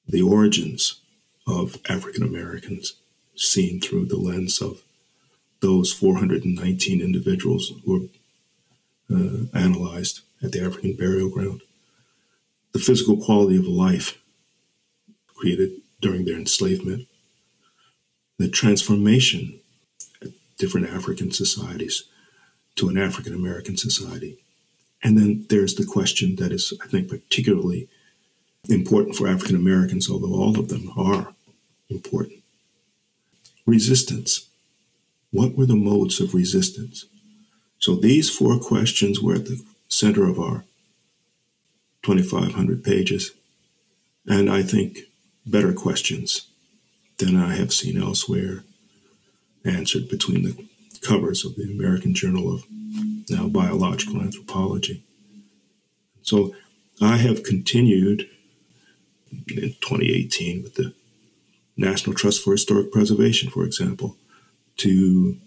the 0.08 0.22
origins 0.22 1.02
of 1.46 1.78
African 1.90 2.24
Americans 2.24 2.94
seen 3.36 3.82
through 3.82 4.06
the 4.06 4.18
lens 4.18 4.62
of 4.62 4.84
those 5.60 5.92
419 5.92 7.02
individuals 7.02 7.74
who 7.84 8.10
were 9.10 9.18
uh, 9.18 9.46
analyzed 9.54 10.22
at 10.42 10.54
the 10.54 10.64
African 10.64 10.94
burial 10.94 11.30
ground. 11.30 11.62
The 12.72 12.80
physical 12.80 13.18
quality 13.18 13.58
of 13.58 13.66
life 13.66 14.18
created 15.36 15.72
during 16.00 16.24
their 16.24 16.38
enslavement. 16.38 17.08
The 18.40 18.50
transformation 18.50 19.60
of 20.22 20.34
different 20.58 20.88
African 20.88 21.32
societies 21.32 22.06
to 22.76 22.90
an 22.90 22.98
African 22.98 23.34
American 23.34 23.78
society. 23.78 24.38
And 25.04 25.18
then 25.18 25.46
there's 25.50 25.76
the 25.76 25.86
question 25.86 26.38
that 26.38 26.52
is, 26.52 26.74
I 26.82 26.88
think, 26.88 27.10
particularly 27.10 27.90
important 28.70 29.16
for 29.16 29.28
African 29.28 29.56
Americans, 29.56 30.10
although 30.10 30.34
all 30.34 30.60
of 30.60 30.70
them 30.70 30.92
are 30.98 31.34
important. 31.90 32.42
Resistance. 33.66 34.50
What 35.32 35.56
were 35.56 35.66
the 35.66 35.76
modes 35.76 36.20
of 36.20 36.34
resistance? 36.34 37.06
So 37.78 37.96
these 37.96 38.30
four 38.30 38.58
questions 38.58 39.22
were 39.22 39.36
at 39.36 39.46
the 39.46 39.62
center 39.88 40.28
of 40.28 40.40
our 40.40 40.66
2,500 42.04 42.84
pages, 42.84 43.32
and 44.26 44.50
I 44.50 44.64
think 44.64 45.00
better 45.46 45.74
questions 45.74 46.49
than 47.20 47.36
I 47.36 47.56
have 47.56 47.72
seen 47.74 48.02
elsewhere 48.02 48.64
answered 49.64 50.10
between 50.10 50.44
the 50.44 50.66
covers 51.02 51.46
of 51.46 51.56
the 51.56 51.64
American 51.64 52.14
Journal 52.14 52.54
of 52.54 52.64
now 53.30 53.48
Biological 53.48 54.22
Anthropology. 54.22 55.04
So 56.24 56.56
I 57.02 57.18
have 57.18 57.44
continued 57.44 58.28
in 59.32 59.76
2018 59.82 60.64
with 60.64 60.76
the 60.76 60.94
National 61.78 62.16
Trust 62.16 62.44
for 62.44 62.52
Historic 62.52 62.92
Preservation, 62.92 63.50
for 63.50 63.64
example, 63.64 64.18
to 64.78 65.38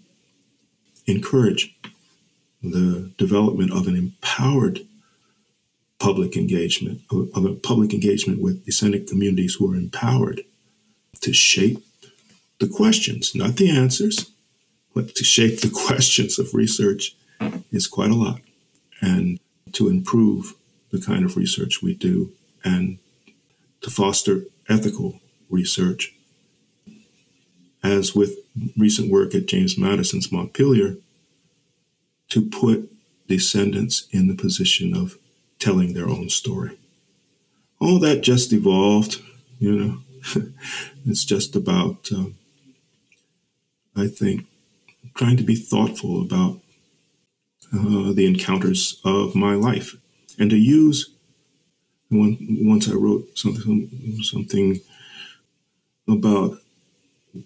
encourage 1.05 1.75
the 2.61 3.11
development 3.17 3.71
of 3.71 3.87
an 3.87 3.95
empowered 3.95 4.81
public 5.99 6.37
engagement, 6.37 7.01
of 7.11 7.45
a 7.45 7.53
public 7.53 7.93
engagement 7.93 8.41
with 8.41 8.65
descendant 8.65 9.07
communities 9.07 9.55
who 9.55 9.71
are 9.71 9.75
empowered 9.75 10.41
to 11.23 11.33
shape 11.33 11.83
the 12.59 12.67
questions, 12.67 13.33
not 13.35 13.55
the 13.55 13.69
answers, 13.69 14.29
but 14.93 15.15
to 15.15 15.23
shape 15.23 15.61
the 15.61 15.69
questions 15.87 16.37
of 16.39 16.53
research 16.53 17.15
is 17.71 17.87
quite 17.87 18.11
a 18.11 18.15
lot. 18.15 18.39
And 19.01 19.39
to 19.73 19.89
improve 19.89 20.53
the 20.91 21.01
kind 21.01 21.25
of 21.25 21.35
research 21.35 21.81
we 21.81 21.95
do 21.95 22.31
and 22.63 22.99
to 23.81 23.89
foster 23.89 24.43
ethical 24.69 25.19
research 25.49 26.13
as 27.83 28.15
with 28.15 28.37
recent 28.77 29.11
work 29.11 29.35
at 29.35 29.45
James 29.45 29.77
Madison's 29.77 30.31
Montpelier, 30.31 30.95
to 32.29 32.41
put 32.41 32.89
descendants 33.27 34.07
in 34.11 34.27
the 34.27 34.35
position 34.35 34.95
of 34.95 35.17
telling 35.59 35.93
their 35.93 36.09
own 36.09 36.29
story. 36.29 36.77
All 37.79 37.99
that 37.99 38.21
just 38.21 38.53
evolved, 38.53 39.21
you 39.59 39.71
know. 39.71 39.97
it's 41.05 41.25
just 41.25 41.55
about, 41.55 42.09
um, 42.11 42.35
I 43.95 44.07
think, 44.07 44.47
trying 45.15 45.37
to 45.37 45.43
be 45.43 45.55
thoughtful 45.55 46.21
about 46.21 46.59
uh, 47.73 48.13
the 48.13 48.25
encounters 48.25 48.99
of 49.03 49.35
my 49.35 49.55
life 49.55 49.95
and 50.39 50.49
to 50.49 50.57
use. 50.57 51.09
once 52.09 52.87
I 52.87 52.93
wrote 52.93 53.37
something, 53.37 53.89
something 54.21 54.81
about 56.07 56.57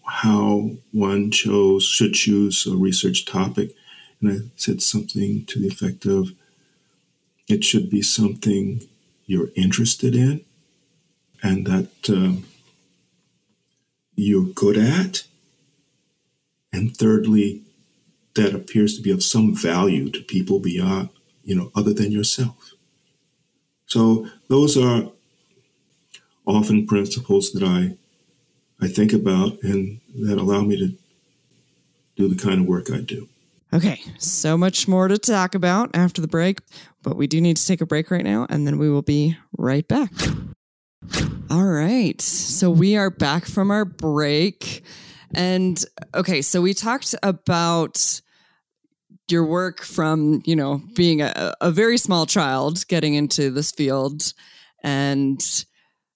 how 0.06 0.72
one 0.92 1.32
chose 1.32 1.86
should 1.86 2.14
choose 2.14 2.68
a 2.68 2.76
research 2.76 3.26
topic, 3.26 3.74
and 4.20 4.32
I 4.32 4.38
said 4.56 4.82
something 4.82 5.46
to 5.46 5.60
the 5.60 5.68
effect 5.68 6.06
of 6.06 6.32
it 7.48 7.64
should 7.64 7.90
be 7.90 8.02
something 8.02 8.82
you're 9.26 9.50
interested 9.56 10.16
in 10.16 10.42
and 11.42 11.66
that 11.66 12.10
um, 12.10 12.46
you're 14.18 14.52
good 14.54 14.78
at, 14.78 15.24
and 16.74 16.98
thirdly, 16.98 17.64
that 18.36 18.54
appears 18.54 18.96
to 18.96 19.02
be 19.02 19.12
of 19.12 19.24
some 19.24 19.56
value 19.56 20.10
to 20.10 20.22
people 20.22 20.60
beyond, 20.60 21.10
you 21.44 21.56
know, 21.56 21.72
other 21.76 21.94
than 21.94 22.12
yourself. 22.12 22.74
So 23.86 24.28
those 24.50 24.78
are 24.78 25.10
often 26.46 26.86
principles 26.86 27.52
that 27.52 27.64
I 27.64 27.96
I 28.80 28.88
think 28.88 29.12
about 29.12 29.58
and 29.64 30.00
that 30.20 30.38
allow 30.38 30.62
me 30.62 30.78
to 30.78 30.94
do 32.16 32.28
the 32.28 32.36
kind 32.36 32.62
of 32.62 32.68
work 32.68 32.92
I 32.92 33.02
do. 33.02 33.28
Okay, 33.74 34.02
so 34.18 34.58
much 34.58 34.88
more 34.88 35.08
to 35.08 35.18
talk 35.18 35.56
about 35.56 35.90
after 35.96 36.22
the 36.22 36.28
break, 36.28 36.60
but 37.02 37.18
we 37.18 37.28
do 37.28 37.42
need 37.42 37.58
to 37.58 37.66
take 37.66 37.82
a 37.82 37.86
break 37.86 38.12
right 38.12 38.24
now 38.24 38.46
and 38.50 38.66
then 38.68 38.78
we 38.78 38.90
will 38.90 39.02
be 39.02 39.36
right 39.58 39.88
back. 39.88 40.12
All 41.50 41.66
right, 41.66 42.20
so 42.20 42.70
we 42.70 42.98
are 42.98 43.10
back 43.10 43.46
from 43.46 43.72
our 43.72 43.86
break. 43.86 44.84
And 45.34 45.84
okay, 46.14 46.42
so 46.42 46.62
we 46.62 46.74
talked 46.74 47.16
about 47.24 48.22
your 49.30 49.46
work 49.46 49.84
from, 49.84 50.42
you 50.46 50.56
know, 50.56 50.82
being 50.96 51.22
a, 51.22 51.54
a 51.62 51.72
very 51.72 51.98
small 51.98 52.26
child 52.26 52.88
getting 52.88 53.14
into 53.14 53.50
this 53.50 53.72
field 53.72 54.34
and 54.84 55.42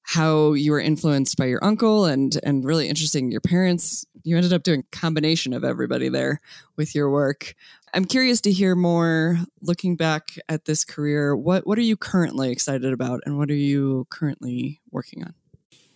how 0.04 0.54
you 0.54 0.72
were 0.72 0.80
influenced 0.80 1.38
by 1.38 1.46
your 1.46 1.64
uncle 1.64 2.06
and 2.06 2.40
and 2.44 2.66
really 2.66 2.88
interesting 2.88 3.32
your 3.32 3.42
parents. 3.42 4.06
You 4.24 4.36
ended 4.36 4.54
up 4.54 4.64
doing 4.64 4.84
combination 4.92 5.54
of 5.54 5.64
everybody 5.64 6.10
there 6.10 6.42
with 6.78 6.94
your 6.94 7.10
work. 7.10 7.56
I'm 7.94 8.06
curious 8.06 8.40
to 8.42 8.52
hear 8.52 8.76
more 8.76 9.40
looking 9.62 9.96
back 9.96 10.38
at 10.48 10.66
this 10.66 10.86
career. 10.86 11.36
What 11.36 11.68
what 11.68 11.78
are 11.78 11.84
you 11.84 11.98
currently 11.98 12.52
excited 12.52 12.94
about 12.94 13.22
and 13.26 13.38
what 13.38 13.50
are 13.50 13.56
you 13.56 14.08
currently 14.10 14.82
working 14.92 15.24
on? 15.24 15.34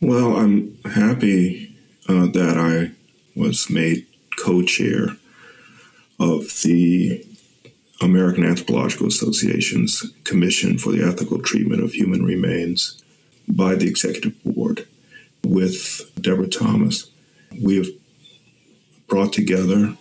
Well, 0.01 0.35
I'm 0.35 0.77
happy 0.83 1.75
uh, 2.07 2.27
that 2.27 2.57
I 2.57 2.91
was 3.39 3.69
made 3.69 4.05
co-chair 4.37 5.07
of 6.19 6.61
the 6.63 7.25
American 8.01 8.45
Anthropological 8.45 9.07
Association's 9.07 10.03
Commission 10.23 10.77
for 10.77 10.91
the 10.91 11.03
Ethical 11.03 11.41
Treatment 11.41 11.81
of 11.81 11.93
Human 11.93 12.23
Remains 12.23 13.01
by 13.47 13.75
the 13.75 13.87
Executive 13.87 14.41
Board 14.43 14.87
with 15.43 16.11
Deborah 16.19 16.47
Thomas. 16.47 17.09
We 17.61 17.77
have 17.77 17.87
brought 19.07 19.33
together 19.33 19.95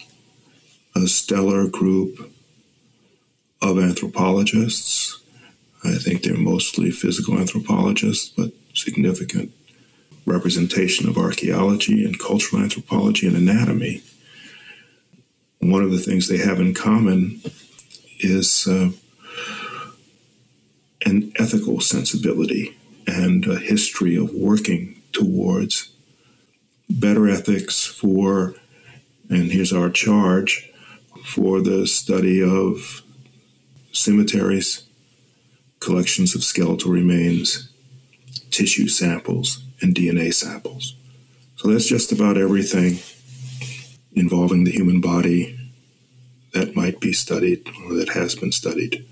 a 0.97 1.07
stellar 1.07 1.69
group 1.69 2.31
of 3.61 3.79
anthropologists. 3.79 5.21
I 5.85 5.95
think 5.95 6.23
they're 6.23 6.37
mostly 6.37 6.91
physical 6.91 7.39
anthropologists, 7.39 8.29
but 8.29 8.53
significant 8.75 9.53
representation 10.27 11.09
of 11.09 11.19
archaeology 11.19 12.05
and 12.05 12.19
cultural 12.19 12.63
anthropology 12.63 13.27
and 13.27 13.37
anatomy. 13.37 14.03
One 15.59 15.83
of 15.83 15.91
the 15.91 15.99
things 15.99 16.29
they 16.29 16.39
have 16.39 16.61
in 16.61 16.75
common 16.75 17.41
is 18.21 18.67
uh, 18.67 18.91
an 21.05 21.33
ethical 21.39 21.81
sensibility 21.81 22.77
and 23.07 23.47
a 23.47 23.59
history 23.59 24.17
of 24.17 24.33
working 24.35 25.03
towards 25.13 25.91
better 26.89 27.29
ethics 27.29 27.87
for, 27.87 28.55
and 29.29 29.53
here's 29.53 29.73
our 29.73 29.91
charge, 29.91 30.71
for 31.25 31.61
the 31.61 31.87
study 31.87 32.43
of 32.43 33.03
cemeteries, 33.93 34.85
collections 35.81 36.35
of 36.35 36.45
skeletal 36.45 36.91
remains, 36.91 37.71
tissue 38.51 38.89
samples, 38.89 39.65
and 39.81 39.95
DNA 39.95 40.33
samples. 40.33 40.95
So 41.57 41.69
that's 41.71 41.89
just 41.89 42.13
about 42.13 42.37
everything 42.37 42.99
involving 44.13 44.65
the 44.65 44.71
human 44.71 45.01
body 45.01 45.59
that 46.53 46.77
might 46.77 47.01
be 47.01 47.13
studied 47.13 47.69
or 47.85 47.95
that 47.95 48.11
has 48.11 48.35
been 48.35 48.53
studied 48.53 49.05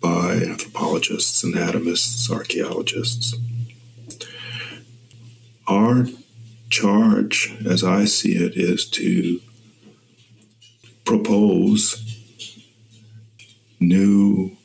by 0.00 0.34
anthropologists, 0.34 1.42
anatomists, 1.44 2.30
archaeologists. 2.30 3.34
Our 5.66 6.06
charge, 6.70 7.56
as 7.66 7.82
I 7.82 8.04
see 8.04 8.32
it, 8.32 8.56
is 8.56 8.88
to 8.90 9.40
propose 11.04 12.04
new 13.80 14.56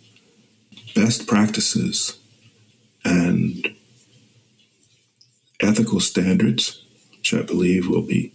best 0.95 1.27
practices 1.27 2.17
and 3.05 3.75
ethical 5.61 5.99
standards, 5.99 6.83
which 7.17 7.33
I 7.33 7.41
believe 7.41 7.87
will 7.87 8.01
be 8.01 8.33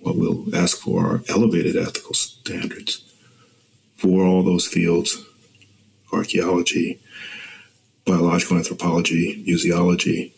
what 0.00 0.16
we'll 0.16 0.54
ask 0.54 0.78
for 0.78 1.06
are 1.06 1.22
elevated 1.28 1.76
ethical 1.76 2.14
standards 2.14 3.04
for 3.96 4.24
all 4.24 4.42
those 4.42 4.66
fields 4.66 5.22
archaeology, 6.12 7.00
biological 8.04 8.56
anthropology, 8.56 9.44
museology, 9.46 10.32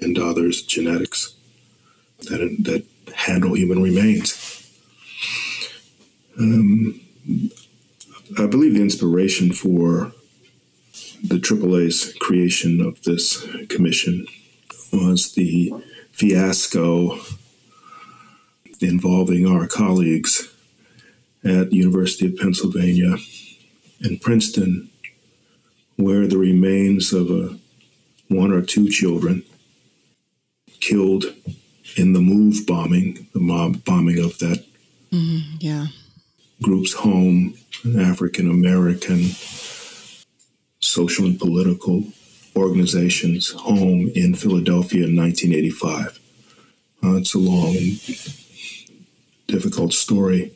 and 0.00 0.18
others, 0.18 0.62
genetics, 0.62 1.34
that, 2.20 2.56
that 2.60 2.84
handle 3.14 3.54
human 3.54 3.82
remains. 3.82 4.44
Um, 6.38 7.00
I 8.38 8.46
believe 8.46 8.74
the 8.74 8.82
inspiration 8.82 9.52
for 9.52 10.12
the 11.22 11.36
AAA's 11.36 12.14
creation 12.20 12.80
of 12.80 13.02
this 13.02 13.46
commission 13.68 14.26
was 14.92 15.32
the 15.32 15.72
fiasco 16.12 17.18
involving 18.80 19.46
our 19.46 19.66
colleagues 19.66 20.54
at 21.44 21.70
the 21.70 21.76
University 21.76 22.26
of 22.26 22.36
Pennsylvania 22.36 23.16
and 24.00 24.20
Princeton, 24.20 24.90
where 25.96 26.26
the 26.26 26.38
remains 26.38 27.12
of 27.12 27.30
a, 27.30 27.58
one 28.28 28.52
or 28.52 28.62
two 28.62 28.88
children 28.88 29.42
killed 30.80 31.24
in 31.96 32.12
the 32.12 32.20
MOVE 32.20 32.66
bombing, 32.66 33.26
the 33.32 33.40
mob 33.40 33.84
bombing 33.84 34.18
of 34.18 34.38
that 34.38 34.64
mm-hmm, 35.10 35.56
yeah. 35.60 35.86
group's 36.62 36.92
home, 36.92 37.54
an 37.84 38.00
African 38.00 38.50
American 38.50 39.30
social 40.80 41.26
and 41.26 41.38
political 41.38 42.04
organization's 42.56 43.50
home 43.50 44.10
in 44.14 44.34
Philadelphia 44.34 45.06
in 45.06 45.16
1985. 45.16 46.18
Uh, 47.02 47.16
it's 47.16 47.34
a 47.34 47.38
long 47.38 47.76
and 47.76 48.00
difficult 49.46 49.92
story. 49.92 50.52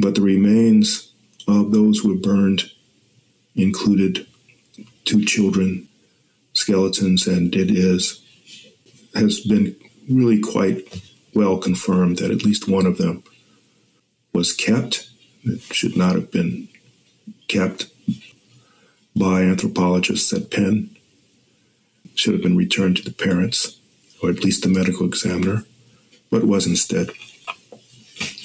But 0.00 0.16
the 0.16 0.20
remains 0.20 1.13
of 1.46 1.72
those 1.72 1.98
who 1.98 2.08
were 2.08 2.20
burned 2.20 2.70
included 3.54 4.26
two 5.04 5.24
children, 5.24 5.88
skeletons, 6.52 7.26
and 7.26 7.54
it 7.54 7.70
is 7.70 8.20
has 9.14 9.40
been 9.40 9.76
really 10.10 10.40
quite 10.40 11.02
well 11.34 11.56
confirmed 11.58 12.18
that 12.18 12.30
at 12.30 12.44
least 12.44 12.68
one 12.68 12.86
of 12.86 12.98
them 12.98 13.22
was 14.32 14.52
kept. 14.52 15.08
It 15.44 15.60
should 15.72 15.96
not 15.96 16.14
have 16.14 16.32
been 16.32 16.68
kept 17.48 17.86
by 19.16 19.42
anthropologists 19.42 20.32
at 20.32 20.50
Penn. 20.50 20.90
It 22.04 22.18
should 22.18 22.34
have 22.34 22.42
been 22.42 22.56
returned 22.56 22.96
to 22.96 23.04
the 23.04 23.12
parents, 23.12 23.78
or 24.22 24.30
at 24.30 24.42
least 24.42 24.62
the 24.62 24.68
medical 24.68 25.06
examiner, 25.06 25.64
but 26.30 26.44
was 26.44 26.66
instead 26.66 27.10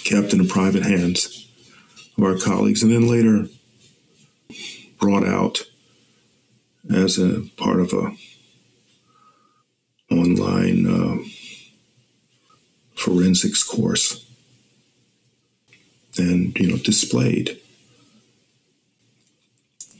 kept 0.03 0.33
in 0.33 0.47
private 0.47 0.83
hands 0.83 1.48
of 2.19 2.25
our 2.25 2.37
colleagues, 2.37 2.83
and 2.83 2.91
then 2.91 3.07
later 3.07 3.47
brought 4.99 5.25
out 5.25 5.63
as 6.93 7.17
a 7.17 7.41
part 7.57 7.79
of 7.79 7.93
a 7.93 8.15
online 10.11 10.87
uh, 10.87 11.17
forensics 12.95 13.63
course 13.63 14.25
and 16.17 16.57
you 16.59 16.69
know 16.69 16.77
displayed. 16.77 17.57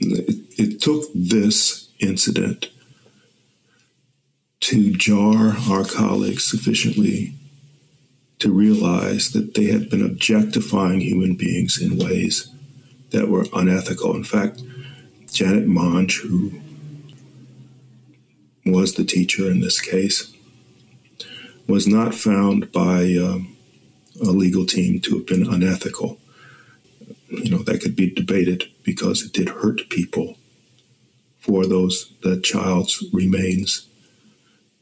It, 0.01 0.35
it 0.57 0.81
took 0.81 1.05
this 1.13 1.89
incident 1.99 2.69
to 4.61 4.91
jar 4.93 5.55
our 5.69 5.85
colleagues 5.85 6.43
sufficiently 6.43 7.33
to 8.39 8.51
realize 8.51 9.31
that 9.31 9.53
they 9.53 9.65
had 9.65 9.89
been 9.89 10.05
objectifying 10.05 11.01
human 11.01 11.35
beings 11.35 11.81
in 11.81 11.97
ways 11.97 12.49
that 13.11 13.27
were 13.27 13.45
unethical. 13.53 14.15
In 14.15 14.23
fact, 14.23 14.61
Janet 15.31 15.67
Monge, 15.67 16.21
who 16.21 16.59
was 18.65 18.93
the 18.93 19.03
teacher 19.03 19.49
in 19.49 19.59
this 19.59 19.81
case, 19.81 20.33
was 21.67 21.87
not 21.87 22.15
found 22.15 22.71
by 22.71 23.15
um, 23.15 23.55
a 24.21 24.31
legal 24.31 24.65
team 24.65 24.99
to 25.01 25.17
have 25.17 25.25
been 25.25 25.47
unethical. 25.47 26.17
You 27.29 27.51
know, 27.51 27.63
that 27.63 27.81
could 27.81 27.95
be 27.95 28.09
debated 28.09 28.65
because 28.83 29.21
it 29.21 29.33
did 29.33 29.49
hurt 29.49 29.89
people 29.89 30.35
for 31.39 31.65
those, 31.65 32.13
the 32.21 32.39
child's 32.39 33.03
remains 33.11 33.87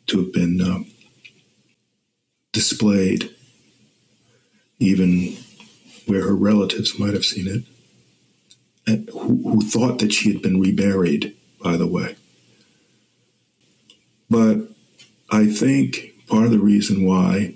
to 0.08 0.18
have 0.20 0.34
been 0.34 0.60
um, 0.62 0.88
displayed 2.52 3.34
even 4.80 5.38
where 6.06 6.24
her 6.24 6.36
relatives 6.36 6.98
might 7.00 7.14
have 7.14 7.26
seen 7.26 7.48
it, 7.48 7.64
and 8.86 9.10
who, 9.10 9.42
who 9.44 9.62
thought 9.62 10.00
that 10.00 10.14
she 10.14 10.32
had 10.32 10.42
been 10.42 10.62
reburied, 10.62 11.36
by 11.62 11.76
the 11.76 11.88
way. 11.88 12.16
But 14.30 14.58
I 15.30 15.48
think 15.48 16.14
part 16.28 16.46
of 16.46 16.52
the 16.52 16.60
reason 16.60 17.06
why 17.06 17.56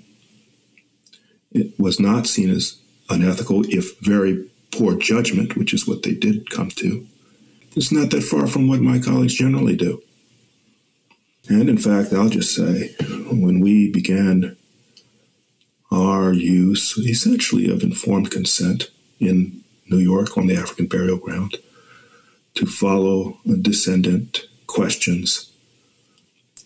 it 1.50 1.78
was 1.78 2.00
not 2.00 2.26
seen 2.26 2.50
as 2.50 2.78
unethical, 3.08 3.64
if 3.68 3.98
very 4.00 4.48
poor 4.70 4.96
judgment, 4.96 5.56
which 5.56 5.74
is 5.74 5.86
what 5.86 6.02
they 6.02 6.14
did 6.14 6.50
come 6.50 6.70
to, 6.70 7.06
is 7.76 7.92
not 7.92 8.10
that 8.10 8.22
far 8.22 8.46
from 8.46 8.68
what 8.68 8.80
my 8.80 8.98
colleagues 8.98 9.34
generally 9.34 9.76
do. 9.76 10.02
And 11.48 11.68
in 11.68 11.78
fact, 11.78 12.12
I'll 12.12 12.28
just 12.28 12.54
say, 12.54 12.94
when 13.30 13.60
we 13.60 13.90
began 13.90 14.56
our 15.92 16.32
use 16.32 16.96
essentially 16.98 17.70
of 17.70 17.82
informed 17.82 18.30
consent 18.30 18.90
in 19.20 19.62
New 19.88 19.98
York 19.98 20.38
on 20.38 20.46
the 20.46 20.56
African 20.56 20.86
burial 20.86 21.18
ground 21.18 21.56
to 22.54 22.66
follow 22.66 23.38
descendant 23.60 24.46
questions 24.66 25.52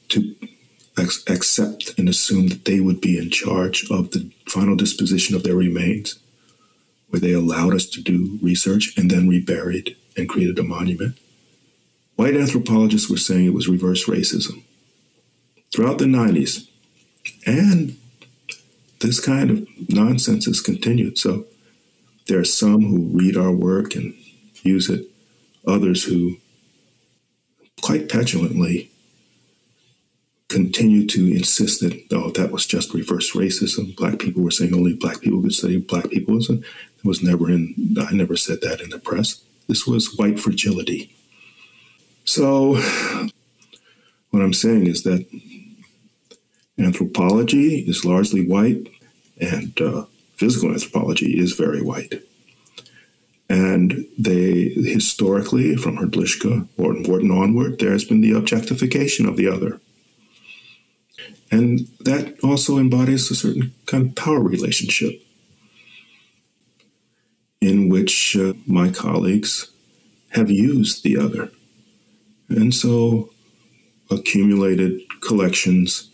to 0.09 0.35
ex- 0.97 1.25
accept 1.29 1.99
and 1.99 2.09
assume 2.09 2.49
that 2.49 2.65
they 2.65 2.81
would 2.81 3.01
be 3.01 3.19
in 3.19 3.31
charge 3.31 3.91
of 3.91 4.13
the 4.13 4.31
final 4.47 4.77
disposition 4.77 5.35
of 5.35 5.43
their 5.43 5.57
remains, 5.57 6.19
where 7.09 7.21
they 7.21 7.33
allowed 7.33 7.75
us 7.75 7.87
to 7.87 8.01
do 8.01 8.39
research 8.41 8.97
and 8.97 9.11
then 9.11 9.29
reburied 9.29 9.97
and 10.17 10.29
created 10.29 10.59
a 10.59 10.63
monument. 10.63 11.19
White 12.15 12.37
anthropologists 12.37 13.11
were 13.11 13.17
saying 13.17 13.47
it 13.47 13.55
was 13.55 13.69
reverse 13.69 14.07
racism. 14.07 14.63
Throughout 15.75 15.99
the 15.99 16.07
90s, 16.07 16.69
and 17.45 17.97
this 19.01 19.21
kind 19.21 19.51
of 19.51 19.69
nonsense 19.89 20.47
has 20.47 20.61
continued. 20.61 21.19
So 21.19 21.47
there 22.27 22.41
are 22.41 22.45
some 22.45 22.83
who 22.83 23.11
read 23.13 23.37
our 23.37 23.53
work 23.53 23.95
and 23.95 24.15
use 24.63 24.89
it, 24.91 25.07
others 25.67 26.05
who 26.05 26.37
quite 27.83 28.09
petulantly 28.09 28.91
continue 30.49 31.07
to 31.07 31.35
insist 31.35 31.81
that 31.81 32.01
oh 32.13 32.31
that 32.31 32.51
was 32.51 32.67
just 32.67 32.95
reverse 32.95 33.33
racism. 33.33 33.95
Black 33.97 34.19
people 34.19 34.43
were 34.43 34.51
saying 34.51 34.75
only 34.75 34.95
black 34.95 35.21
people 35.21 35.43
could 35.43 35.53
study 35.53 35.79
black 35.79 36.09
people. 36.11 36.39
It 36.39 36.65
was 37.05 37.23
never 37.23 37.51
in. 37.51 37.97
I 38.01 38.13
never 38.15 38.37
said 38.37 38.61
that 38.63 38.81
in 38.81 38.91
the 38.91 38.99
press. 38.99 39.43
This 39.69 39.87
was 39.87 40.17
white 40.17 40.39
fragility. 40.39 41.15
So 42.25 42.75
what 44.31 44.43
I'm 44.43 44.53
saying 44.53 44.87
is 44.87 45.03
that 45.03 45.27
anthropology 46.79 47.81
is 47.81 48.05
largely 48.05 48.47
white, 48.47 48.89
and 49.41 49.81
uh, 49.81 50.05
physical 50.37 50.71
anthropology 50.71 51.39
is 51.39 51.53
very 51.53 51.83
white. 51.83 52.23
And 53.49 54.07
they 54.19 54.71
historically, 54.71 55.77
from 55.77 55.99
Hrdlicka 55.99 56.69
or 56.77 56.95
Morton 56.95 57.31
onward, 57.31 57.79
there 57.79 57.93
has 57.93 58.05
been 58.05 58.21
the 58.21 58.33
objectification 58.33 59.27
of 59.27 59.37
the 59.37 59.49
other. 59.49 59.81
And 61.51 61.87
that 62.01 62.35
also 62.43 62.79
embodies 62.79 63.31
a 63.31 63.37
certain 63.37 63.73
kind 63.87 64.09
of 64.09 64.15
power 64.17 64.41
relationship 64.41 65.23
in 67.61 67.89
which 67.89 68.37
uh, 68.37 68.55
my 68.67 68.91
colleagues 68.91 69.71
have 70.31 70.51
used 70.51 71.05
the 71.05 71.17
other. 71.17 71.51
And 72.49 72.75
so 72.75 73.31
accumulated 74.11 75.01
collections 75.21 76.11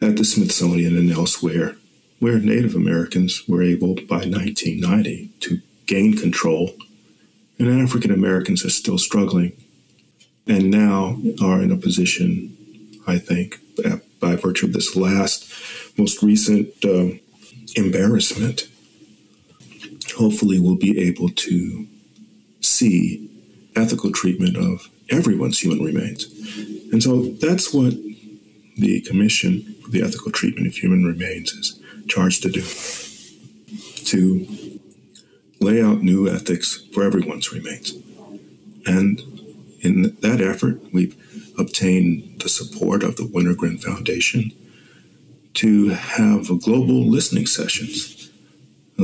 at 0.00 0.16
the 0.16 0.24
Smithsonian 0.24 0.96
and 0.96 1.10
elsewhere 1.10 1.76
where 2.20 2.38
Native 2.38 2.74
Americans 2.74 3.46
were 3.48 3.62
able 3.62 3.94
by 3.94 4.24
1990 4.24 5.30
to 5.40 5.60
gain 5.86 6.16
control, 6.16 6.74
and 7.58 7.68
African 7.82 8.10
Americans 8.10 8.64
are 8.64 8.70
still 8.70 8.98
struggling, 8.98 9.52
and 10.46 10.70
now 10.70 11.18
are 11.42 11.60
in 11.60 11.70
a 11.70 11.76
position, 11.76 12.56
I 13.06 13.18
think, 13.18 13.58
by 14.20 14.36
virtue 14.36 14.66
of 14.66 14.72
this 14.72 14.96
last, 14.96 15.52
most 15.98 16.22
recent 16.22 16.72
um, 16.84 17.20
embarrassment, 17.76 18.68
hopefully 20.16 20.58
we'll 20.58 20.76
be 20.76 20.98
able 21.00 21.28
to 21.28 21.86
see 22.60 23.28
ethical 23.76 24.10
treatment 24.12 24.56
of 24.56 24.88
everyone's 25.10 25.58
human 25.58 25.84
remains. 25.84 26.24
And 26.90 27.02
so 27.02 27.22
that's 27.22 27.74
what 27.74 27.94
the 28.76 29.00
Commission 29.02 29.73
the 29.88 30.02
Ethical 30.02 30.32
Treatment 30.32 30.66
of 30.66 30.74
Human 30.74 31.04
Remains 31.04 31.52
is 31.52 31.80
charged 32.08 32.42
to 32.42 32.50
do 32.50 32.62
to 34.04 34.80
lay 35.60 35.82
out 35.82 36.02
new 36.02 36.28
ethics 36.28 36.86
for 36.92 37.02
everyone's 37.04 37.52
remains. 37.52 37.94
And 38.86 39.20
in 39.80 40.16
that 40.20 40.40
effort, 40.40 40.80
we've 40.92 41.16
obtained 41.58 42.40
the 42.40 42.48
support 42.48 43.02
of 43.02 43.16
the 43.16 43.22
Wenner-Gren 43.22 43.78
Foundation 43.78 44.52
to 45.54 45.90
have 45.90 46.48
global 46.62 47.06
listening 47.06 47.46
sessions. 47.46 48.30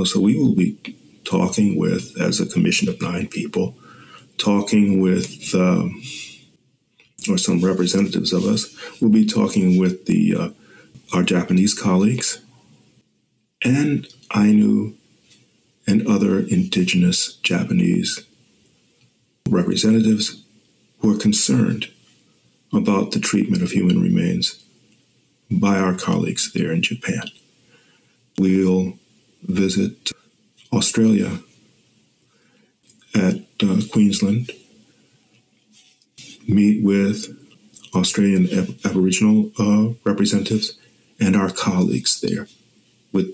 So 0.05 0.21
we 0.21 0.39
will 0.39 0.55
be 0.55 0.77
talking 1.25 1.79
with, 1.79 2.21
as 2.21 2.41
a 2.41 2.47
commission 2.47 2.89
of 2.89 3.01
nine 3.01 3.29
people, 3.29 3.77
talking 4.37 5.01
with, 5.01 5.55
um, 5.55 6.03
or 7.29 7.39
some 7.39 7.61
representatives 7.61 8.33
of 8.33 8.45
us, 8.45 8.75
we'll 9.01 9.11
be 9.11 9.27
talking 9.27 9.79
with 9.79 10.07
the 10.07 10.35
uh, 10.35 10.49
our 11.13 11.23
Japanese 11.23 11.75
colleagues 11.75 12.41
and 13.65 14.07
Ainu 14.35 14.95
and 15.87 16.07
other 16.07 16.39
indigenous 16.39 17.35
Japanese 17.43 18.25
representatives 19.49 20.45
who 21.01 21.15
are 21.15 21.19
concerned 21.19 21.89
about 22.73 23.11
the 23.11 23.19
treatment 23.19 23.63
of 23.63 23.73
human 23.73 24.01
remains 24.01 24.65
by 25.51 25.77
our 25.79 25.95
colleagues 25.95 26.53
there 26.53 26.71
in 26.71 26.83
Japan. 26.83 27.23
We'll 28.39 28.95
visit 29.43 30.13
Australia 30.73 31.41
at 33.15 33.35
uh, 33.63 33.81
Queensland, 33.91 34.53
meet 36.47 36.85
with 36.85 37.37
Australian 37.95 38.49
Ab- 38.57 38.79
Aboriginal 38.85 39.51
uh, 39.59 39.95
representatives 40.05 40.80
and 41.21 41.37
our 41.37 41.51
colleagues 41.51 42.21
there 42.21 42.47
with 43.13 43.27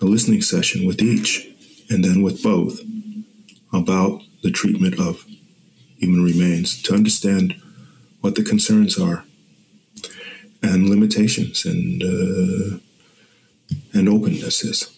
a 0.00 0.04
listening 0.04 0.42
session 0.42 0.86
with 0.86 1.00
each 1.02 1.48
and 1.88 2.04
then 2.04 2.22
with 2.22 2.42
both 2.42 2.80
about 3.72 4.22
the 4.42 4.50
treatment 4.50 4.98
of 4.98 5.24
human 5.98 6.22
remains 6.22 6.80
to 6.82 6.94
understand 6.94 7.54
what 8.20 8.34
the 8.34 8.42
concerns 8.42 8.98
are 8.98 9.24
and 10.62 10.88
limitations 10.88 11.64
and 11.64 12.02
uh, 12.02 12.78
and 13.92 14.08
openness 14.08 14.64
is. 14.64 14.96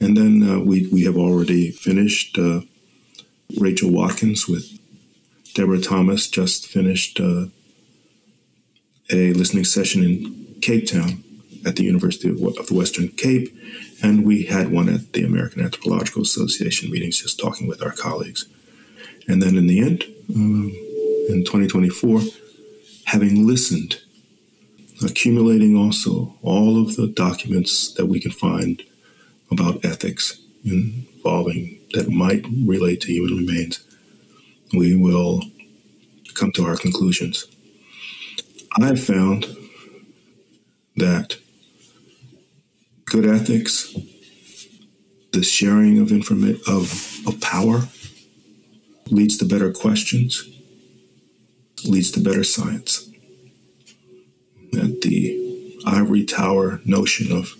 And 0.00 0.16
then 0.16 0.48
uh, 0.48 0.60
we, 0.60 0.86
we 0.88 1.04
have 1.04 1.16
already 1.16 1.70
finished 1.70 2.38
uh, 2.38 2.60
Rachel 3.58 3.90
Watkins 3.90 4.46
with 4.46 4.78
Deborah 5.54 5.80
Thomas 5.80 6.28
just 6.28 6.66
finished 6.66 7.18
uh, 7.20 7.46
a 9.10 9.32
listening 9.32 9.64
session 9.64 10.04
in 10.04 10.56
Cape 10.60 10.86
Town 10.86 11.24
at 11.66 11.76
the 11.76 11.84
University 11.84 12.28
of, 12.28 12.38
the 12.38 12.74
Western 12.74 13.08
Cape, 13.08 13.54
and 14.02 14.24
we 14.24 14.44
had 14.44 14.70
one 14.70 14.88
at 14.88 15.12
the 15.12 15.24
American 15.24 15.62
Anthropological 15.62 16.22
Association 16.22 16.90
meetings, 16.90 17.20
just 17.20 17.38
talking 17.38 17.66
with 17.66 17.82
our 17.82 17.92
colleagues. 17.92 18.46
And 19.26 19.42
then 19.42 19.56
in 19.56 19.66
the 19.66 19.80
end, 19.80 20.04
um, 20.34 20.70
in 21.28 21.44
2024, 21.44 22.20
having 23.04 23.46
listened, 23.46 24.00
accumulating 25.04 25.76
also 25.76 26.34
all 26.42 26.80
of 26.80 26.96
the 26.96 27.06
documents 27.06 27.92
that 27.94 28.06
we 28.06 28.20
can 28.20 28.30
find 28.30 28.82
about 29.50 29.84
ethics 29.84 30.40
involving 30.64 31.78
that 31.92 32.08
might 32.08 32.44
relate 32.66 33.00
to 33.02 33.12
human 33.12 33.36
remains, 33.46 33.82
we 34.72 34.94
will 34.94 35.42
come 36.34 36.52
to 36.52 36.64
our 36.64 36.76
conclusions. 36.76 37.46
I've 38.76 39.02
found 39.02 39.46
that 40.96 41.36
good 43.08 43.26
ethics, 43.26 43.96
the 45.32 45.42
sharing 45.42 45.98
of 45.98 46.12
information 46.12 46.60
of, 46.68 47.20
of 47.26 47.40
power 47.40 47.88
leads 49.10 49.36
to 49.38 49.44
better 49.44 49.72
questions, 49.72 50.48
leads 51.84 52.10
to 52.12 52.20
better 52.20 52.44
science. 52.44 53.08
That 54.72 55.00
the 55.02 55.80
ivory 55.86 56.24
tower 56.24 56.80
notion 56.84 57.32
of 57.32 57.54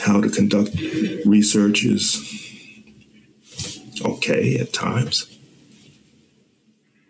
how 0.00 0.20
to 0.20 0.30
conduct 0.30 0.74
research 1.26 1.84
is 1.84 2.24
okay 4.02 4.56
at 4.58 4.72
times, 4.72 5.38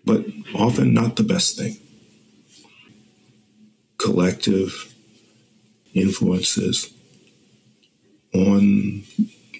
but 0.05 0.25
often 0.55 0.93
not 0.93 1.17
the 1.17 1.23
best 1.23 1.57
thing. 1.57 1.77
Collective 3.99 4.95
influences 5.99 6.93
on 8.35 9.03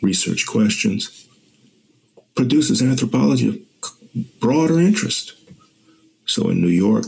research 0.03 0.47
questions 0.47 1.27
produces 2.35 2.83
anthropology 2.83 3.49
of 3.49 4.41
broader 4.41 4.79
interest. 4.79 5.35
So 6.27 6.51
in 6.51 6.61
New 6.61 6.69
York, 6.69 7.07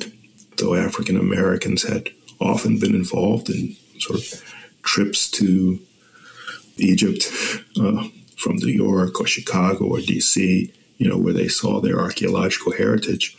though 0.57 0.75
African 0.75 1.17
Americans 1.17 1.89
had 1.89 2.11
often 2.41 2.79
been 2.79 2.95
involved 2.95 3.49
in 3.49 3.77
sort 3.99 4.19
of 4.19 4.43
trips 4.83 5.31
to 5.31 5.79
Egypt 6.79 7.29
uh, 7.81 8.09
from 8.37 8.57
New 8.57 8.73
York 8.73 9.21
or 9.21 9.27
Chicago 9.27 9.85
or 9.85 9.99
DC, 9.99 10.73
you 10.99 11.09
know, 11.09 11.19
where 11.19 11.35
they 11.35 11.49
saw 11.49 11.81
their 11.81 12.01
archaeological 12.01 12.73
heritage, 12.73 13.37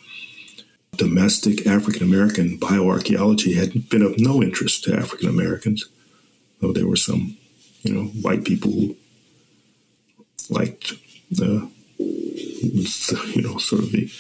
domestic 0.96 1.66
African 1.66 2.04
American 2.04 2.58
bioarchaeology 2.58 3.56
had 3.56 3.90
been 3.90 4.02
of 4.02 4.20
no 4.20 4.42
interest 4.42 4.84
to 4.84 4.96
African 4.96 5.30
Americans, 5.30 5.86
though 6.60 6.74
there 6.74 6.88
were 6.88 6.96
some, 6.96 7.38
you 7.84 7.94
know, 7.94 8.04
white 8.06 8.44
people 8.44 8.72
who 8.72 8.96
liked 10.50 10.94
the 11.30 11.70
you 13.36 13.42
know, 13.42 13.58
sort 13.58 13.84
of 13.84 13.92
the 13.92 14.12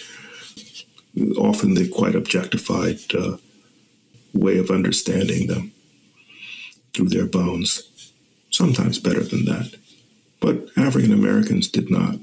often 1.37 1.73
the 1.73 1.87
quite 1.89 2.15
objectified 2.15 2.99
uh, 3.13 3.37
way 4.33 4.57
of 4.57 4.71
understanding 4.71 5.47
them 5.47 5.71
through 6.93 7.09
their 7.09 7.25
bones. 7.25 7.87
Sometimes 8.49 8.99
better 8.99 9.23
than 9.23 9.45
that. 9.45 9.75
But 10.39 10.67
African 10.75 11.13
Americans 11.13 11.67
did 11.67 11.89
not 11.89 12.15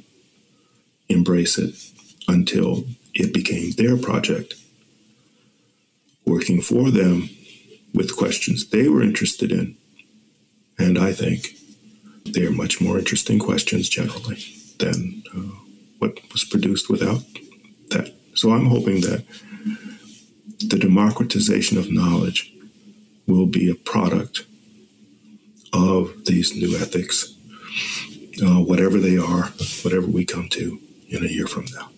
embrace 1.09 1.59
it 1.59 1.74
until 2.26 2.84
it 3.18 3.34
became 3.34 3.72
their 3.72 3.96
project, 3.96 4.54
working 6.24 6.60
for 6.60 6.90
them 6.90 7.28
with 7.92 8.16
questions 8.16 8.68
they 8.68 8.88
were 8.88 9.02
interested 9.02 9.50
in. 9.50 9.76
And 10.78 10.98
I 10.98 11.12
think 11.12 11.48
they 12.24 12.44
are 12.46 12.52
much 12.52 12.80
more 12.80 12.98
interesting 12.98 13.38
questions 13.38 13.88
generally 13.88 14.38
than 14.78 15.22
uh, 15.34 15.54
what 15.98 16.18
was 16.32 16.44
produced 16.44 16.88
without 16.88 17.22
that. 17.90 18.14
So 18.34 18.52
I'm 18.52 18.66
hoping 18.66 19.00
that 19.00 19.24
the 20.60 20.78
democratization 20.78 21.78
of 21.78 21.90
knowledge 21.90 22.52
will 23.26 23.46
be 23.46 23.70
a 23.70 23.74
product 23.74 24.44
of 25.72 26.24
these 26.24 26.54
new 26.54 26.76
ethics, 26.76 27.34
uh, 28.42 28.60
whatever 28.60 28.98
they 28.98 29.16
are, 29.18 29.46
whatever 29.82 30.06
we 30.06 30.24
come 30.24 30.48
to 30.50 30.78
in 31.08 31.24
a 31.24 31.28
year 31.28 31.46
from 31.46 31.66
now. 31.74 31.90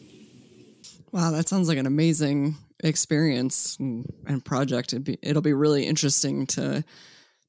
Wow, 1.12 1.32
that 1.32 1.48
sounds 1.48 1.68
like 1.68 1.78
an 1.78 1.86
amazing 1.86 2.56
experience 2.84 3.76
and, 3.78 4.06
project. 4.44 4.92
It'd 4.92 5.04
be, 5.04 5.18
it'll 5.22 5.42
be 5.42 5.52
really 5.52 5.86
interesting 5.86 6.46
to 6.48 6.84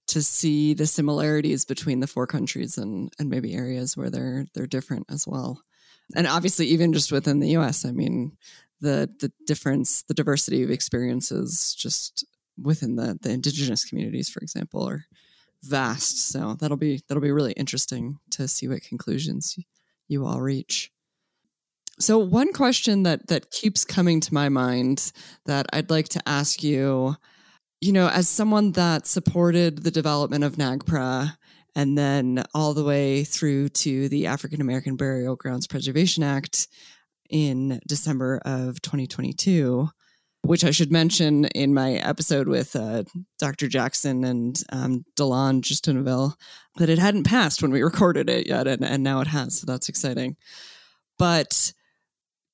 to 0.07 0.21
see 0.21 0.73
the 0.73 0.87
similarities 0.87 1.63
between 1.63 1.99
the 1.99 2.07
four 2.07 2.27
countries 2.27 2.77
and 2.77 3.13
and 3.19 3.29
maybe 3.29 3.53
areas 3.53 3.95
where 3.95 4.09
they're 4.09 4.45
they're 4.53 4.67
different 4.67 5.05
as 5.09 5.27
well. 5.27 5.61
And 6.15 6.27
obviously, 6.27 6.65
even 6.67 6.91
just 6.91 7.11
within 7.11 7.39
the 7.39 7.49
U.S., 7.51 7.85
I 7.85 7.91
mean, 7.91 8.37
the 8.81 9.09
the 9.19 9.31
difference, 9.45 10.03
the 10.03 10.13
diversity 10.13 10.63
of 10.63 10.71
experiences, 10.71 11.75
just 11.77 12.25
within 12.61 12.95
the 12.95 13.17
the 13.21 13.29
indigenous 13.29 13.85
communities, 13.85 14.29
for 14.29 14.39
example, 14.39 14.87
are 14.87 15.05
vast. 15.63 16.31
So 16.31 16.55
that'll 16.59 16.77
be 16.77 17.01
that'll 17.07 17.21
be 17.21 17.31
really 17.31 17.53
interesting 17.53 18.17
to 18.31 18.47
see 18.47 18.67
what 18.67 18.81
conclusions 18.81 19.55
you 20.07 20.25
all 20.25 20.41
reach. 20.41 20.91
So 22.01 22.17
one 22.17 22.51
question 22.51 23.03
that 23.03 23.27
that 23.27 23.51
keeps 23.51 23.85
coming 23.85 24.21
to 24.21 24.33
my 24.33 24.49
mind 24.49 25.11
that 25.45 25.67
I'd 25.71 25.91
like 25.91 26.09
to 26.09 26.21
ask 26.27 26.63
you, 26.63 27.15
you 27.79 27.91
know, 27.91 28.07
as 28.07 28.27
someone 28.27 28.71
that 28.71 29.05
supported 29.05 29.83
the 29.83 29.91
development 29.91 30.43
of 30.43 30.55
NAGPRA 30.55 31.37
and 31.75 31.95
then 31.95 32.43
all 32.55 32.73
the 32.73 32.83
way 32.83 33.23
through 33.23 33.69
to 33.69 34.09
the 34.09 34.25
African 34.25 34.61
American 34.61 34.95
Burial 34.95 35.35
Grounds 35.35 35.67
Preservation 35.67 36.23
Act 36.23 36.67
in 37.29 37.79
December 37.87 38.41
of 38.45 38.81
2022, 38.81 39.87
which 40.41 40.63
I 40.63 40.71
should 40.71 40.91
mention 40.91 41.45
in 41.45 41.71
my 41.71 41.93
episode 41.93 42.47
with 42.47 42.75
uh, 42.75 43.03
Dr. 43.37 43.67
Jackson 43.67 44.23
and 44.23 44.59
um, 44.71 45.05
Delande 45.15 45.61
Justinvil, 45.61 46.33
that 46.77 46.89
it 46.89 46.97
hadn't 46.97 47.27
passed 47.27 47.61
when 47.61 47.71
we 47.71 47.83
recorded 47.83 48.27
it 48.27 48.47
yet, 48.47 48.65
and, 48.65 48.83
and 48.83 49.03
now 49.03 49.21
it 49.21 49.27
has. 49.27 49.59
So 49.59 49.65
that's 49.67 49.87
exciting. 49.87 50.35
But 51.19 51.73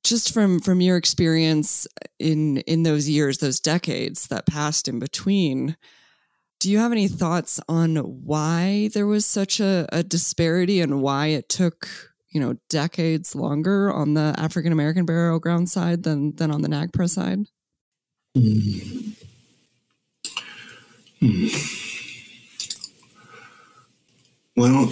just 0.07 0.33
from 0.33 0.59
from 0.59 0.79
your 0.79 0.95
experience 0.95 1.85
in 2.17 2.57
in 2.59 2.83
those 2.83 3.09
years 3.09 3.39
those 3.39 3.59
decades 3.59 4.27
that 4.27 4.47
passed 4.47 4.87
in 4.87 4.99
between 4.99 5.75
do 6.59 6.71
you 6.71 6.77
have 6.79 6.93
any 6.93 7.07
thoughts 7.07 7.59
on 7.67 7.97
why 7.97 8.89
there 8.93 9.05
was 9.05 9.25
such 9.25 9.59
a, 9.59 9.85
a 9.91 10.03
disparity 10.03 10.79
and 10.79 11.01
why 11.01 11.27
it 11.27 11.49
took 11.49 11.89
you 12.29 12.39
know 12.39 12.55
decades 12.69 13.35
longer 13.35 13.91
on 13.91 14.13
the 14.13 14.33
african 14.37 14.71
american 14.71 15.05
burial 15.05 15.39
ground 15.39 15.69
side 15.69 16.03
than 16.03 16.35
than 16.37 16.51
on 16.51 16.61
the 16.61 16.69
NAGPRA 16.69 17.09
side 17.09 17.39
Hmm. 18.35 19.13
Hmm. 21.19 21.47
Well, 24.55 24.91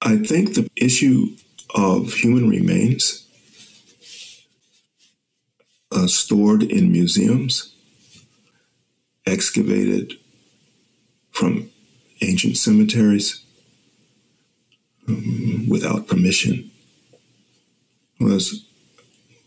I 0.00 0.16
think 0.18 0.54
the 0.54 0.68
issue 0.76 1.26
of 1.74 2.12
human 2.14 2.48
remains 2.48 3.26
uh, 5.90 6.06
stored 6.06 6.62
in 6.62 6.92
museums, 6.92 7.74
excavated 9.26 10.14
from 11.30 11.70
ancient 12.20 12.56
cemeteries 12.56 13.44
um, 15.08 15.66
without 15.68 16.06
permission, 16.06 16.70
was 18.20 18.64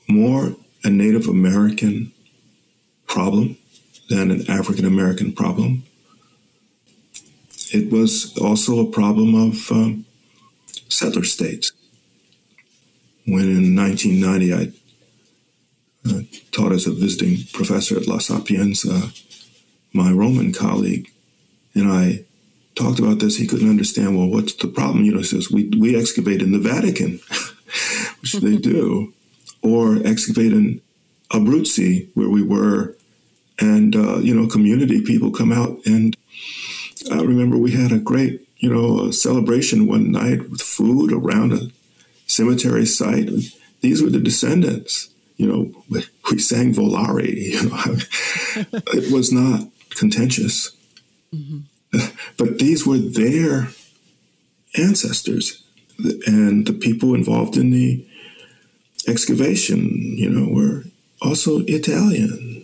more 0.08 0.56
a 0.84 0.90
Native 0.90 1.28
American 1.28 2.12
problem 3.08 3.58
than 4.10 4.32
an 4.32 4.50
African 4.50 4.86
American 4.86 5.32
problem. 5.32 5.84
It 7.74 7.92
was 7.92 8.38
also 8.38 8.80
a 8.80 8.92
problem 8.92 9.36
of 9.36 9.72
um, 9.72 10.06
settler 10.88 11.24
states 11.24 11.72
when 13.28 13.44
in 13.44 13.76
1990 13.76 14.54
I 14.54 14.72
uh, 16.10 16.22
taught 16.52 16.72
as 16.72 16.88
a 16.88 16.92
visiting 16.92 17.46
professor 17.52 17.98
at 17.98 18.08
La 18.08 18.20
Sapienza, 18.20 19.12
my 19.94 20.12
Roman 20.12 20.54
colleague, 20.54 21.12
and 21.76 21.92
I 21.92 22.26
talked 22.76 23.00
about 23.00 23.20
this. 23.20 23.36
He 23.36 23.46
couldn't 23.48 23.70
understand, 23.70 24.18
well, 24.18 24.30
what's 24.30 24.54
the 24.54 24.70
problem? 24.70 25.04
You 25.04 25.12
know, 25.12 25.18
he 25.18 25.26
says, 25.26 25.52
we, 25.52 25.70
we 25.78 25.98
excavate 25.98 26.42
in 26.42 26.54
the 26.54 26.60
Vatican, 26.60 27.20
which 28.22 28.34
they 28.34 28.56
do, 28.56 29.14
or 29.62 29.98
excavate 30.06 30.54
in 30.54 30.82
Abruzzi, 31.32 32.08
where 32.14 32.30
we 32.30 32.42
were, 32.42 32.96
and, 33.60 33.94
uh, 33.94 34.20
you 34.20 34.34
know, 34.34 34.48
community 34.48 35.02
people 35.02 35.32
come 35.32 35.52
out. 35.52 35.80
And 35.86 36.16
I 37.12 37.22
remember 37.22 37.58
we 37.58 37.72
had 37.72 37.92
a 37.92 38.00
great, 38.00 38.48
you 38.58 38.74
know, 38.74 39.12
celebration 39.12 39.88
one 39.88 40.12
night 40.12 40.50
with 40.50 40.62
food 40.62 41.12
around 41.12 41.52
a 41.52 41.72
cemetery 42.28 42.86
site. 42.86 43.30
These 43.82 44.04
were 44.04 44.10
the 44.10 44.20
descendants. 44.20 45.10
You 45.38 45.48
know, 45.48 46.02
we 46.32 46.40
sang 46.40 46.74
Volare. 46.74 47.34
You 47.34 47.70
know, 47.70 48.70
it 48.94 49.12
was 49.12 49.32
not 49.32 49.68
contentious, 49.92 50.76
mm-hmm. 51.34 51.60
but 52.38 52.60
these 52.60 52.86
were 52.86 52.98
their 52.98 53.70
ancestors, 54.78 55.64
and 56.28 56.68
the 56.68 56.74
people 56.74 57.16
involved 57.16 57.58
in 57.58 57.72
the 57.72 58.06
excavation. 59.08 59.90
You 60.18 60.30
know, 60.30 60.54
were 60.54 60.84
also 61.22 61.60
Italian. 61.68 62.56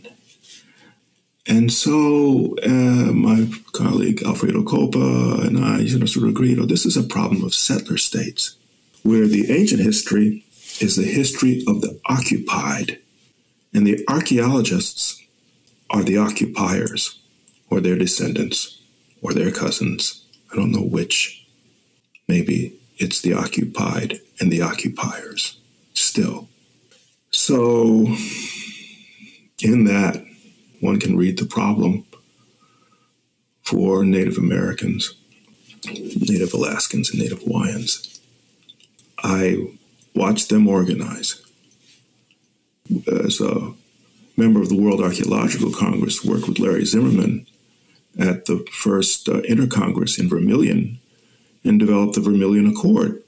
And 1.45 1.73
so 1.73 2.55
uh, 2.65 3.11
my 3.11 3.49
colleague 3.73 4.23
Alfredo 4.23 4.61
Coppa 4.61 5.45
and 5.45 5.57
I 5.59 5.79
you 5.79 5.99
know, 5.99 6.05
sort 6.05 6.23
of 6.23 6.29
agreed, 6.29 6.57
oh, 6.57 6.65
this 6.65 6.85
is 6.85 6.95
a 6.95 7.03
problem 7.03 7.43
of 7.43 7.53
settler 7.53 7.97
states 7.97 8.55
where 9.03 9.27
the 9.27 9.51
ancient 9.51 9.81
history 9.81 10.45
is 10.79 10.95
the 10.95 11.03
history 11.03 11.63
of 11.67 11.81
the 11.81 11.99
occupied, 12.05 12.99
and 13.73 13.85
the 13.85 14.03
archaeologists 14.07 15.21
are 15.89 16.03
the 16.03 16.17
occupiers, 16.17 17.19
or 17.69 17.79
their 17.79 17.97
descendants, 17.97 18.81
or 19.21 19.33
their 19.33 19.51
cousins. 19.51 20.25
I 20.51 20.55
don't 20.55 20.71
know 20.71 20.83
which. 20.83 21.45
Maybe 22.27 22.79
it's 22.97 23.21
the 23.21 23.33
occupied 23.33 24.19
and 24.39 24.51
the 24.51 24.61
occupiers 24.61 25.59
still. 25.93 26.47
So, 27.31 28.15
in 29.61 29.85
that, 29.85 30.23
one 30.79 30.99
can 30.99 31.17
read 31.17 31.37
the 31.37 31.45
problem 31.45 32.05
for 33.63 34.05
Native 34.05 34.37
Americans, 34.37 35.15
Native 35.85 36.53
Alaskans, 36.53 37.09
and 37.11 37.19
Native 37.19 37.41
Hawaiians 37.43 38.12
I 39.23 39.67
watched 40.13 40.49
them 40.49 40.67
organize. 40.67 41.41
As 43.07 43.39
a 43.39 43.73
member 44.35 44.61
of 44.61 44.69
the 44.69 44.79
World 44.79 45.01
Archaeological 45.01 45.71
Congress, 45.71 46.23
worked 46.23 46.47
with 46.47 46.59
Larry 46.59 46.85
Zimmerman 46.85 47.47
at 48.19 48.45
the 48.45 48.65
first 48.71 49.29
uh, 49.29 49.41
Intercongress 49.41 50.19
in 50.19 50.29
Vermillion 50.29 50.99
and 51.63 51.79
developed 51.79 52.15
the 52.15 52.21
Vermillion 52.21 52.67
Accord 52.67 53.23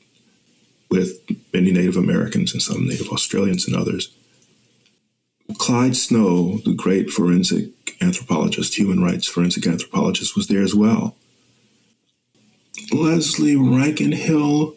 with 0.90 1.20
many 1.54 1.72
Native 1.72 1.98
Americans 1.98 2.54
and 2.54 2.62
some 2.62 2.86
Native 2.86 3.10
Australians 3.10 3.68
and 3.68 3.76
others. 3.76 4.14
Clyde 5.58 5.96
Snow, 5.96 6.58
the 6.58 6.74
great 6.74 7.10
forensic 7.10 7.70
anthropologist, 8.02 8.78
human 8.78 9.02
rights 9.02 9.28
forensic 9.28 9.66
anthropologist, 9.66 10.36
was 10.36 10.48
there 10.48 10.62
as 10.62 10.76
well. 10.76 11.16
Leslie 12.92 13.56
Rankenhill 13.56 14.76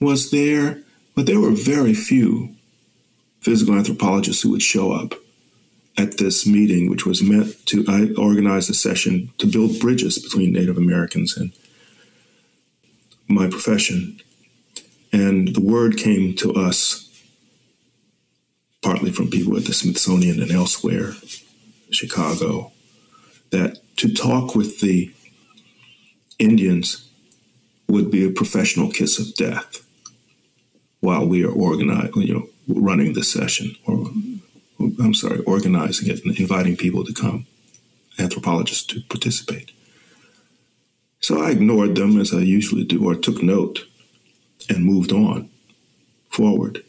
was 0.00 0.30
there, 0.30 0.82
but 1.14 1.26
there 1.26 1.40
were 1.40 1.50
very 1.50 1.94
few 1.94 2.54
physical 3.40 3.74
anthropologists 3.74 4.42
who 4.42 4.50
would 4.50 4.62
show 4.62 4.92
up 4.92 5.14
at 5.96 6.18
this 6.18 6.46
meeting, 6.46 6.88
which 6.88 7.04
was 7.04 7.22
meant 7.22 7.66
to 7.66 7.84
I 7.88 8.12
organized 8.20 8.70
a 8.70 8.74
session 8.74 9.32
to 9.38 9.46
build 9.46 9.80
bridges 9.80 10.18
between 10.18 10.52
Native 10.52 10.76
Americans 10.76 11.36
and 11.36 11.52
my 13.28 13.48
profession. 13.48 14.20
And 15.12 15.54
the 15.54 15.60
word 15.60 15.96
came 15.96 16.34
to 16.36 16.52
us 16.54 17.04
partly 18.82 19.10
from 19.10 19.28
people 19.28 19.56
at 19.56 19.64
the 19.64 19.74
Smithsonian 19.74 20.40
and 20.40 20.52
elsewhere, 20.52 21.14
Chicago, 21.90 22.72
that 23.50 23.78
to 23.96 24.12
talk 24.12 24.54
with 24.54 24.80
the 24.80 25.12
Indians 26.38 27.08
would 27.88 28.10
be 28.10 28.24
a 28.24 28.30
professional 28.30 28.90
kiss 28.90 29.18
of 29.18 29.34
death 29.34 29.84
while 31.00 31.26
we 31.26 31.44
are 31.44 31.52
organizing, 31.52 32.22
you 32.22 32.34
know, 32.34 32.48
running 32.68 33.14
the 33.14 33.24
session, 33.24 33.74
or 33.86 34.10
I'm 34.80 35.14
sorry, 35.14 35.40
organizing 35.40 36.08
it 36.08 36.24
and 36.24 36.38
inviting 36.38 36.76
people 36.76 37.04
to 37.04 37.12
come, 37.12 37.46
anthropologists 38.18 38.84
to 38.86 39.00
participate. 39.08 39.70
So 41.20 41.42
I 41.42 41.50
ignored 41.50 41.94
them 41.94 42.20
as 42.20 42.32
I 42.32 42.40
usually 42.40 42.84
do, 42.84 43.04
or 43.04 43.14
took 43.14 43.42
note 43.42 43.80
and 44.68 44.84
moved 44.84 45.12
on 45.12 45.48
forward. 46.30 46.84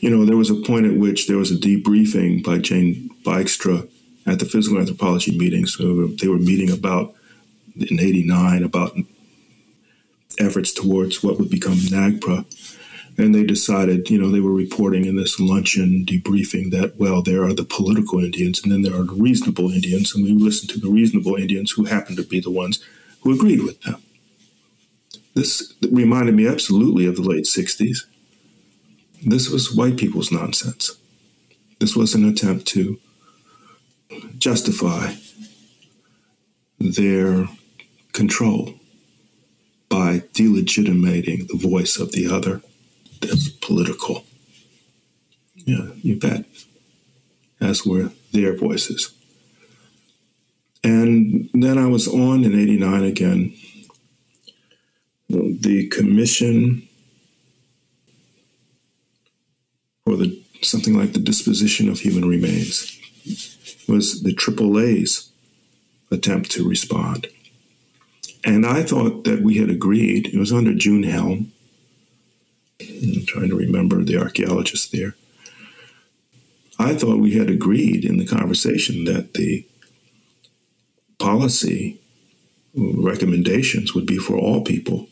You 0.00 0.10
know, 0.10 0.24
there 0.24 0.36
was 0.36 0.50
a 0.50 0.54
point 0.54 0.86
at 0.86 0.96
which 0.96 1.26
there 1.26 1.36
was 1.36 1.52
a 1.52 1.56
debriefing 1.56 2.42
by 2.42 2.58
Jane 2.58 3.10
Buikstra 3.24 3.88
at 4.26 4.38
the 4.38 4.44
physical 4.44 4.78
anthropology 4.78 5.36
meeting. 5.36 5.66
So 5.66 6.06
they 6.06 6.28
were 6.28 6.38
meeting 6.38 6.70
about 6.70 7.14
in 7.76 8.00
89 8.00 8.62
about 8.64 8.96
efforts 10.38 10.72
towards 10.72 11.22
what 11.22 11.38
would 11.38 11.50
become 11.50 11.74
NAGPRA. 11.74 12.44
And 13.18 13.34
they 13.34 13.44
decided, 13.44 14.08
you 14.08 14.18
know, 14.18 14.30
they 14.30 14.40
were 14.40 14.54
reporting 14.54 15.04
in 15.04 15.16
this 15.16 15.38
luncheon 15.38 16.04
debriefing 16.06 16.70
that, 16.70 16.96
well, 16.96 17.22
there 17.22 17.44
are 17.44 17.52
the 17.52 17.64
political 17.64 18.20
Indians 18.20 18.62
and 18.62 18.72
then 18.72 18.82
there 18.82 18.94
are 18.94 19.04
the 19.04 19.12
reasonable 19.12 19.70
Indians. 19.70 20.14
And 20.14 20.24
we 20.24 20.32
listened 20.32 20.70
to 20.70 20.80
the 20.80 20.90
reasonable 20.90 21.36
Indians 21.36 21.72
who 21.72 21.84
happened 21.84 22.16
to 22.16 22.24
be 22.24 22.40
the 22.40 22.50
ones 22.50 22.82
who 23.20 23.34
agreed 23.34 23.62
with 23.62 23.80
them. 23.82 24.02
This 25.34 25.74
reminded 25.90 26.34
me 26.34 26.46
absolutely 26.46 27.06
of 27.06 27.16
the 27.16 27.22
late 27.22 27.44
60s. 27.44 28.06
This 29.24 29.48
was 29.48 29.74
white 29.74 29.96
people's 29.96 30.32
nonsense. 30.32 30.96
This 31.80 31.94
was 31.94 32.14
an 32.14 32.28
attempt 32.28 32.66
to 32.68 32.98
justify 34.38 35.14
their 36.78 37.48
control 38.12 38.74
by 39.92 40.22
delegitimating 40.32 41.46
the 41.48 41.58
voice 41.58 41.98
of 41.98 42.12
the 42.12 42.26
other 42.26 42.62
that's 43.20 43.50
political. 43.50 44.24
Yeah, 45.54 45.90
you 46.00 46.18
bet. 46.18 46.46
As 47.60 47.84
were 47.84 48.10
their 48.32 48.56
voices. 48.56 49.12
And 50.82 51.50
then 51.52 51.76
I 51.76 51.86
was 51.88 52.08
on 52.08 52.42
in 52.42 52.58
89 52.58 53.04
again. 53.04 53.54
The 55.28 55.88
commission 55.88 56.88
for 60.06 60.16
the 60.16 60.42
something 60.62 60.96
like 60.96 61.12
the 61.12 61.18
disposition 61.18 61.90
of 61.90 62.00
human 62.00 62.26
remains 62.26 62.98
was 63.86 64.22
the 64.22 64.34
AAA's 64.34 65.30
attempt 66.10 66.50
to 66.52 66.66
respond. 66.66 67.26
And 68.44 68.66
I 68.66 68.82
thought 68.82 69.24
that 69.24 69.40
we 69.42 69.58
had 69.58 69.70
agreed, 69.70 70.26
it 70.26 70.38
was 70.38 70.52
under 70.52 70.74
June 70.74 71.04
Helm. 71.04 71.52
I'm 72.80 73.24
trying 73.26 73.48
to 73.50 73.56
remember 73.56 74.02
the 74.02 74.18
archaeologist 74.18 74.90
there. 74.92 75.14
I 76.78 76.94
thought 76.94 77.18
we 77.18 77.34
had 77.34 77.48
agreed 77.48 78.04
in 78.04 78.16
the 78.16 78.26
conversation 78.26 79.04
that 79.04 79.34
the 79.34 79.64
policy 81.18 82.00
recommendations 82.74 83.94
would 83.94 84.06
be 84.06 84.18
for 84.18 84.36
all 84.36 84.64
people. 84.64 85.08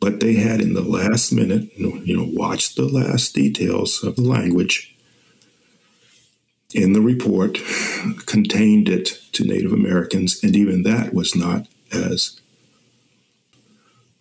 But 0.00 0.20
they 0.20 0.34
had, 0.34 0.60
in 0.60 0.72
the 0.74 0.82
last 0.82 1.32
minute, 1.32 1.70
you 1.76 2.16
know, 2.16 2.28
watched 2.32 2.76
the 2.76 2.86
last 2.86 3.34
details 3.34 4.02
of 4.02 4.16
the 4.16 4.22
language 4.22 4.96
in 6.74 6.92
the 6.92 7.00
report, 7.00 7.58
contained 8.26 8.88
it 8.88 9.20
to 9.32 9.44
Native 9.44 9.72
Americans, 9.72 10.42
and 10.42 10.56
even 10.56 10.82
that 10.84 11.12
was 11.12 11.34
not 11.34 11.66
as 11.92 12.40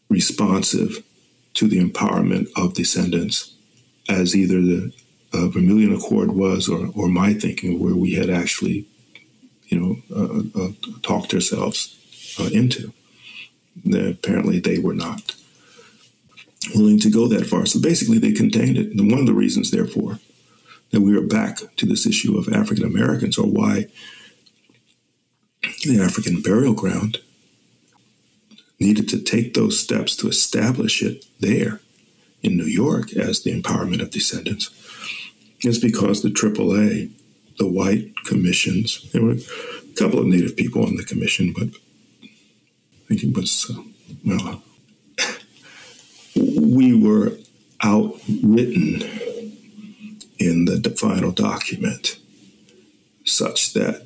responsive 0.10 1.04
to 1.56 1.68
the 1.68 1.80
empowerment 1.80 2.48
of 2.56 2.74
descendants 2.74 3.54
as 4.08 4.36
either 4.36 4.62
the 4.62 4.94
uh, 5.34 5.48
Vermillion 5.48 5.94
Accord 5.94 6.32
was 6.32 6.70
or, 6.70 6.90
or 6.96 7.08
my 7.08 7.34
thinking, 7.34 7.80
where 7.80 7.96
we 7.96 8.14
had 8.14 8.30
actually, 8.30 8.86
you 9.68 9.80
know, 9.80 9.98
uh, 10.16 10.64
uh, 10.64 10.72
talked 11.02 11.34
ourselves 11.34 11.98
uh, 12.40 12.50
into. 12.54 12.94
apparently, 13.86 14.60
they 14.60 14.80
were 14.80 14.94
not 14.94 15.36
willing 16.74 17.00
to 17.00 17.10
go 17.10 17.28
that 17.28 17.46
far. 17.46 17.66
So 17.66 17.80
basically, 17.80 18.20
they 18.20 18.32
contained 18.32 18.78
it. 18.78 18.92
And 18.92 19.12
one 19.12 19.20
of 19.20 19.26
the 19.26 19.34
reasons, 19.34 19.72
therefore, 19.72 20.20
that 20.92 21.02
we 21.02 21.18
are 21.18 21.22
back 21.22 21.58
to 21.76 21.86
this 21.86 22.06
issue 22.06 22.38
of 22.38 22.48
African 22.54 22.86
Americans 22.86 23.38
or 23.38 23.48
why 23.48 23.88
the 25.84 26.00
African 26.02 26.42
burial 26.42 26.74
ground 26.74 27.20
needed 28.86 29.10
to 29.10 29.20
take 29.20 29.54
those 29.54 29.80
steps 29.80 30.16
to 30.16 30.28
establish 30.28 31.02
it 31.02 31.26
there 31.40 31.82
in 32.44 32.56
New 32.56 32.66
York 32.66 33.14
as 33.14 33.42
the 33.42 33.60
empowerment 33.60 34.02
of 34.02 34.12
descendants. 34.12 34.70
Is 35.64 35.80
because 35.80 36.22
the 36.22 36.30
AAA, 36.30 37.10
the 37.58 37.66
white 37.66 38.14
commissions, 38.26 39.10
there 39.12 39.24
were 39.24 39.32
a 39.32 39.96
couple 39.96 40.20
of 40.20 40.28
Native 40.28 40.56
people 40.56 40.86
on 40.86 40.96
the 40.96 41.04
commission, 41.04 41.54
but 41.58 41.70
I 42.22 43.08
think 43.08 43.24
it 43.24 43.36
was, 43.36 43.72
uh, 43.72 43.82
well, 44.24 44.64
we 46.36 46.94
were 46.94 47.38
outwritten 47.84 49.02
in 50.38 50.66
the 50.66 50.96
final 51.00 51.32
document 51.32 52.18
such 53.24 53.74
that 53.74 54.06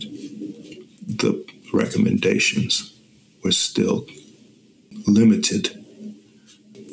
the 1.06 1.46
recommendations 1.74 2.94
were 3.44 3.52
still 3.52 4.06
limited 5.08 5.76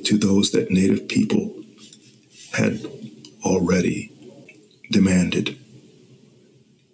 to 0.05 0.17
those 0.17 0.53
that 0.53 0.71
Native 0.71 1.09
people 1.09 1.55
had 2.53 2.81
already 3.45 4.13
demanded. 4.91 5.59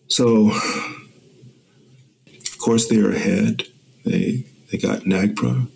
So, 0.09 0.51
of 0.51 2.59
course, 2.59 2.89
they're 2.89 3.13
ahead. 3.13 3.65
They 4.05 4.45
they 4.71 4.79
got 4.79 5.03
NAGPRA. 5.03 5.69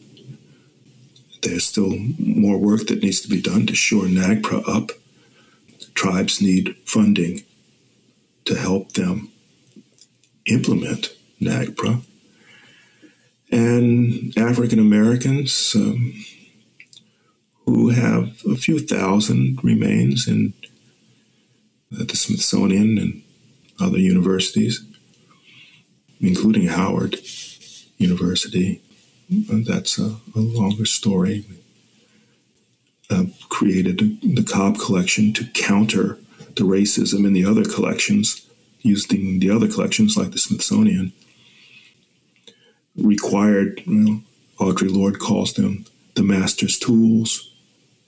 There's 1.43 1.65
still 1.65 1.97
more 2.19 2.59
work 2.59 2.87
that 2.87 3.03
needs 3.03 3.21
to 3.21 3.29
be 3.29 3.41
done 3.41 3.67
to 3.67 3.75
shore 3.75 4.05
NAGPRA 4.05 4.69
up. 4.69 4.91
Tribes 5.95 6.43
need 6.43 6.77
funding 6.85 7.43
to 8.47 8.57
help 8.57 8.93
them 8.93 9.31
implement 10.47 11.15
NAGPRA 11.41 12.03
and 13.51 14.37
African 14.37 14.79
Americans 14.79 15.75
um, 15.75 16.13
who 17.65 17.91
have 17.91 18.43
a 18.49 18.57
few 18.57 18.79
thousand 18.79 19.63
remains 19.63 20.27
in 20.27 20.55
at 22.01 22.09
the 22.09 22.17
Smithsonian 22.17 22.99
and 22.99 23.23
other 23.81 23.99
universities, 23.99 24.85
including 26.21 26.67
Howard 26.67 27.19
University. 27.99 28.81
That's 29.29 29.99
a, 29.99 30.17
a 30.35 30.41
longer 30.41 30.85
story. 30.85 31.45
Uh, 33.09 33.27
created 33.49 33.99
the 34.21 34.43
Cobb 34.43 34.79
collection 34.79 35.33
to 35.33 35.45
counter 35.55 36.19
the 36.57 36.65
racism 36.65 37.25
in 37.25 37.35
the 37.35 37.45
other 37.45 37.65
collections, 37.65 38.45
using 38.81 39.39
the 39.39 39.51
other 39.51 39.69
collections 39.69 40.17
like 40.17 40.33
the 40.33 40.39
Smithsonian 40.39 41.13
required, 42.97 43.83
you 43.87 43.95
know, 43.95 44.21
Audre 44.59 44.91
Lorde 44.91 45.19
calls 45.19 45.55
them 45.55 45.85
the 46.15 46.23
master's 46.23 46.79
tools, 46.79 47.53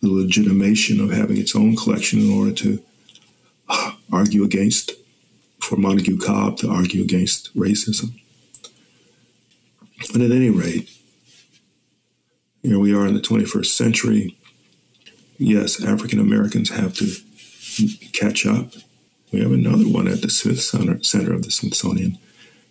the 0.01 0.09
legitimation 0.09 1.01
of 1.01 1.11
having 1.11 1.37
its 1.37 1.55
own 1.55 1.77
collection 1.77 2.21
in 2.21 2.33
order 2.33 2.53
to 2.53 2.83
uh, 3.69 3.93
argue 4.13 4.45
against, 4.45 4.93
for 5.61 5.77
Montague 5.77 6.19
Cobb 6.19 6.57
to 6.59 6.71
argue 6.71 7.03
against 7.03 7.55
racism. 7.57 8.19
But 10.13 10.23
at 10.23 10.31
any 10.31 10.51
rate, 10.51 10.91
here 12.63 12.79
we 12.79 12.95
are 12.95 13.07
in 13.07 13.15
the 13.15 13.21
21st 13.21 13.67
century. 13.67 14.37
Yes, 15.37 15.85
African 15.85 16.19
Americans 16.19 16.71
have 16.71 16.95
to 16.95 17.07
catch 18.13 18.47
up. 18.47 18.73
We 19.33 19.41
have 19.41 19.53
another 19.53 19.85
one 19.85 20.09
at 20.09 20.23
the 20.23 20.31
Smith 20.31 20.61
Center, 20.63 21.03
Center 21.03 21.35
of 21.35 21.43
the 21.43 21.51
Smithsonian 21.51 22.19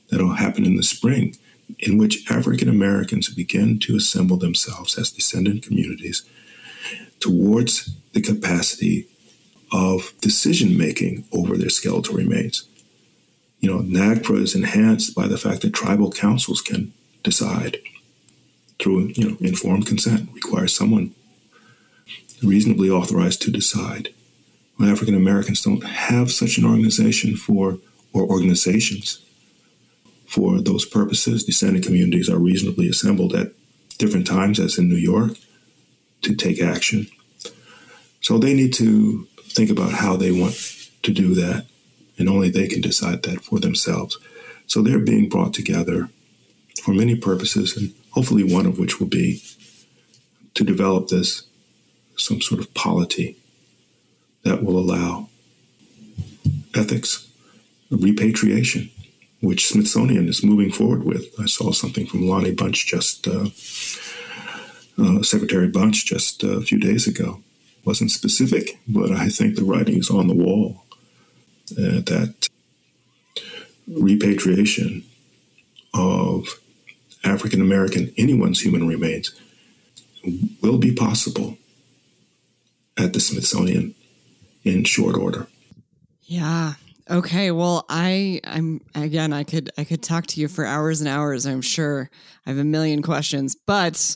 that'll 0.09 0.35
happen 0.35 0.65
in 0.65 0.75
the 0.75 0.83
spring 0.83 1.35
in 1.79 1.97
which 1.97 2.29
African 2.29 2.69
Americans 2.69 3.29
begin 3.29 3.79
to 3.79 3.95
assemble 3.95 4.37
themselves 4.37 4.97
as 4.97 5.11
descendant 5.11 5.63
communities 5.63 6.23
towards 7.19 7.93
the 8.13 8.21
capacity 8.21 9.07
of 9.71 10.13
decision 10.21 10.77
making 10.77 11.25
over 11.31 11.57
their 11.57 11.69
skeletal 11.69 12.15
remains. 12.15 12.67
You 13.59 13.69
know, 13.69 13.81
NAGPRA 13.81 14.41
is 14.41 14.55
enhanced 14.55 15.15
by 15.15 15.27
the 15.27 15.37
fact 15.37 15.61
that 15.61 15.73
tribal 15.73 16.11
councils 16.11 16.61
can 16.61 16.93
decide 17.23 17.77
through 18.79 19.11
you 19.15 19.29
know 19.29 19.37
informed 19.39 19.87
consent 19.87 20.29
requires 20.33 20.73
someone 20.73 21.11
reasonably 22.43 22.89
authorized 22.89 23.41
to 23.41 23.51
decide. 23.51 24.09
Well, 24.79 24.89
African 24.89 25.15
Americans 25.15 25.61
don't 25.61 25.83
have 25.83 26.31
such 26.31 26.57
an 26.57 26.65
organization 26.65 27.35
for 27.35 27.79
or 28.13 28.23
organizations 28.23 29.19
for 30.27 30.61
those 30.61 30.85
purposes. 30.85 31.43
Descendant 31.43 31.85
communities 31.85 32.29
are 32.29 32.37
reasonably 32.37 32.87
assembled 32.87 33.33
at 33.33 33.53
different 33.97 34.27
times, 34.27 34.59
as 34.59 34.77
in 34.77 34.89
New 34.89 34.95
York, 34.95 35.31
to 36.21 36.35
take 36.35 36.61
action. 36.61 37.07
So 38.21 38.37
they 38.37 38.53
need 38.53 38.73
to 38.75 39.27
think 39.49 39.69
about 39.69 39.91
how 39.91 40.15
they 40.15 40.31
want 40.31 40.55
to 41.03 41.11
do 41.11 41.33
that, 41.35 41.65
and 42.17 42.29
only 42.29 42.49
they 42.49 42.67
can 42.67 42.81
decide 42.81 43.23
that 43.23 43.41
for 43.41 43.59
themselves. 43.59 44.17
So 44.67 44.81
they're 44.81 44.99
being 44.99 45.29
brought 45.29 45.53
together 45.53 46.09
for 46.83 46.93
many 46.93 47.15
purposes, 47.15 47.75
and 47.77 47.93
hopefully 48.11 48.43
one 48.43 48.65
of 48.65 48.77
which 48.77 48.99
will 48.99 49.07
be 49.07 49.41
to 50.53 50.63
develop 50.63 51.07
this 51.07 51.43
some 52.17 52.41
sort 52.41 52.59
of 52.59 52.73
polity 52.73 53.37
that 54.43 54.63
will 54.63 54.77
allow 54.77 55.29
ethics, 56.75 57.31
repatriation, 57.91 58.89
which 59.41 59.67
Smithsonian 59.67 60.27
is 60.27 60.43
moving 60.43 60.71
forward 60.71 61.03
with. 61.03 61.27
I 61.39 61.45
saw 61.45 61.71
something 61.71 62.07
from 62.07 62.27
Lonnie 62.27 62.53
Bunch 62.53 62.87
just, 62.87 63.27
uh, 63.27 63.49
uh, 64.97 65.21
Secretary 65.21 65.67
Bunch 65.67 66.05
just 66.05 66.43
a 66.43 66.61
few 66.61 66.79
days 66.79 67.07
ago. 67.07 67.41
Wasn't 67.85 68.11
specific, 68.11 68.79
but 68.87 69.11
I 69.11 69.29
think 69.29 69.55
the 69.55 69.63
writing 69.63 69.97
is 69.97 70.09
on 70.09 70.27
the 70.27 70.33
wall 70.33 70.83
uh, 71.71 72.01
that 72.01 72.49
repatriation 73.87 75.03
of 75.93 76.47
African 77.23 77.61
American, 77.61 78.13
anyone's 78.17 78.61
human 78.61 78.87
remains, 78.87 79.33
will 80.61 80.77
be 80.77 80.93
possible 80.93 81.57
at 82.97 83.13
the 83.13 83.19
Smithsonian 83.19 83.95
in 84.63 84.83
short 84.83 85.15
order. 85.15 85.47
Yeah. 86.23 86.73
Okay. 87.09 87.51
Well, 87.51 87.85
I 87.89 88.41
I'm 88.43 88.81
again 88.95 89.31
I 89.33 89.43
could 89.43 89.71
I 89.77 89.83
could 89.83 90.03
talk 90.03 90.27
to 90.27 90.41
you 90.41 90.47
for 90.47 90.65
hours 90.65 90.99
and 90.99 91.07
hours, 91.07 91.45
I'm 91.45 91.61
sure. 91.61 92.09
I 92.45 92.49
have 92.49 92.59
a 92.59 92.63
million 92.63 93.01
questions, 93.01 93.55
but 93.55 94.15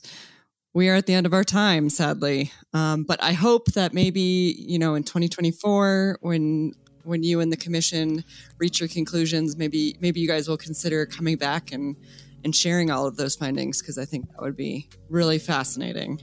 we 0.74 0.90
are 0.90 0.96
at 0.96 1.06
the 1.06 1.14
end 1.14 1.26
of 1.26 1.34
our 1.34 1.44
time, 1.44 1.90
sadly. 1.90 2.52
Um, 2.74 3.04
but 3.04 3.22
I 3.22 3.34
hope 3.34 3.66
that 3.74 3.94
maybe, 3.94 4.56
you 4.58 4.80
know, 4.80 4.96
in 4.96 5.04
2024, 5.04 6.20
when 6.22 6.74
when 7.04 7.24
you 7.24 7.40
and 7.40 7.52
the 7.52 7.58
commission 7.58 8.24
reach 8.60 8.80
your 8.80 8.90
conclusions, 8.90 9.58
maybe 9.58 9.98
maybe 10.00 10.20
you 10.20 10.28
guys 10.28 10.48
will 10.48 10.58
consider 10.58 11.06
coming 11.06 11.38
back 11.38 11.72
and 11.72 11.96
and 12.44 12.56
sharing 12.56 12.90
all 12.90 13.06
of 13.06 13.18
those 13.18 13.36
findings 13.36 13.82
because 13.82 13.98
I 13.98 14.06
think 14.06 14.30
that 14.32 14.42
would 14.42 14.56
be 14.58 14.90
really 15.10 15.40
fascinating. 15.40 16.22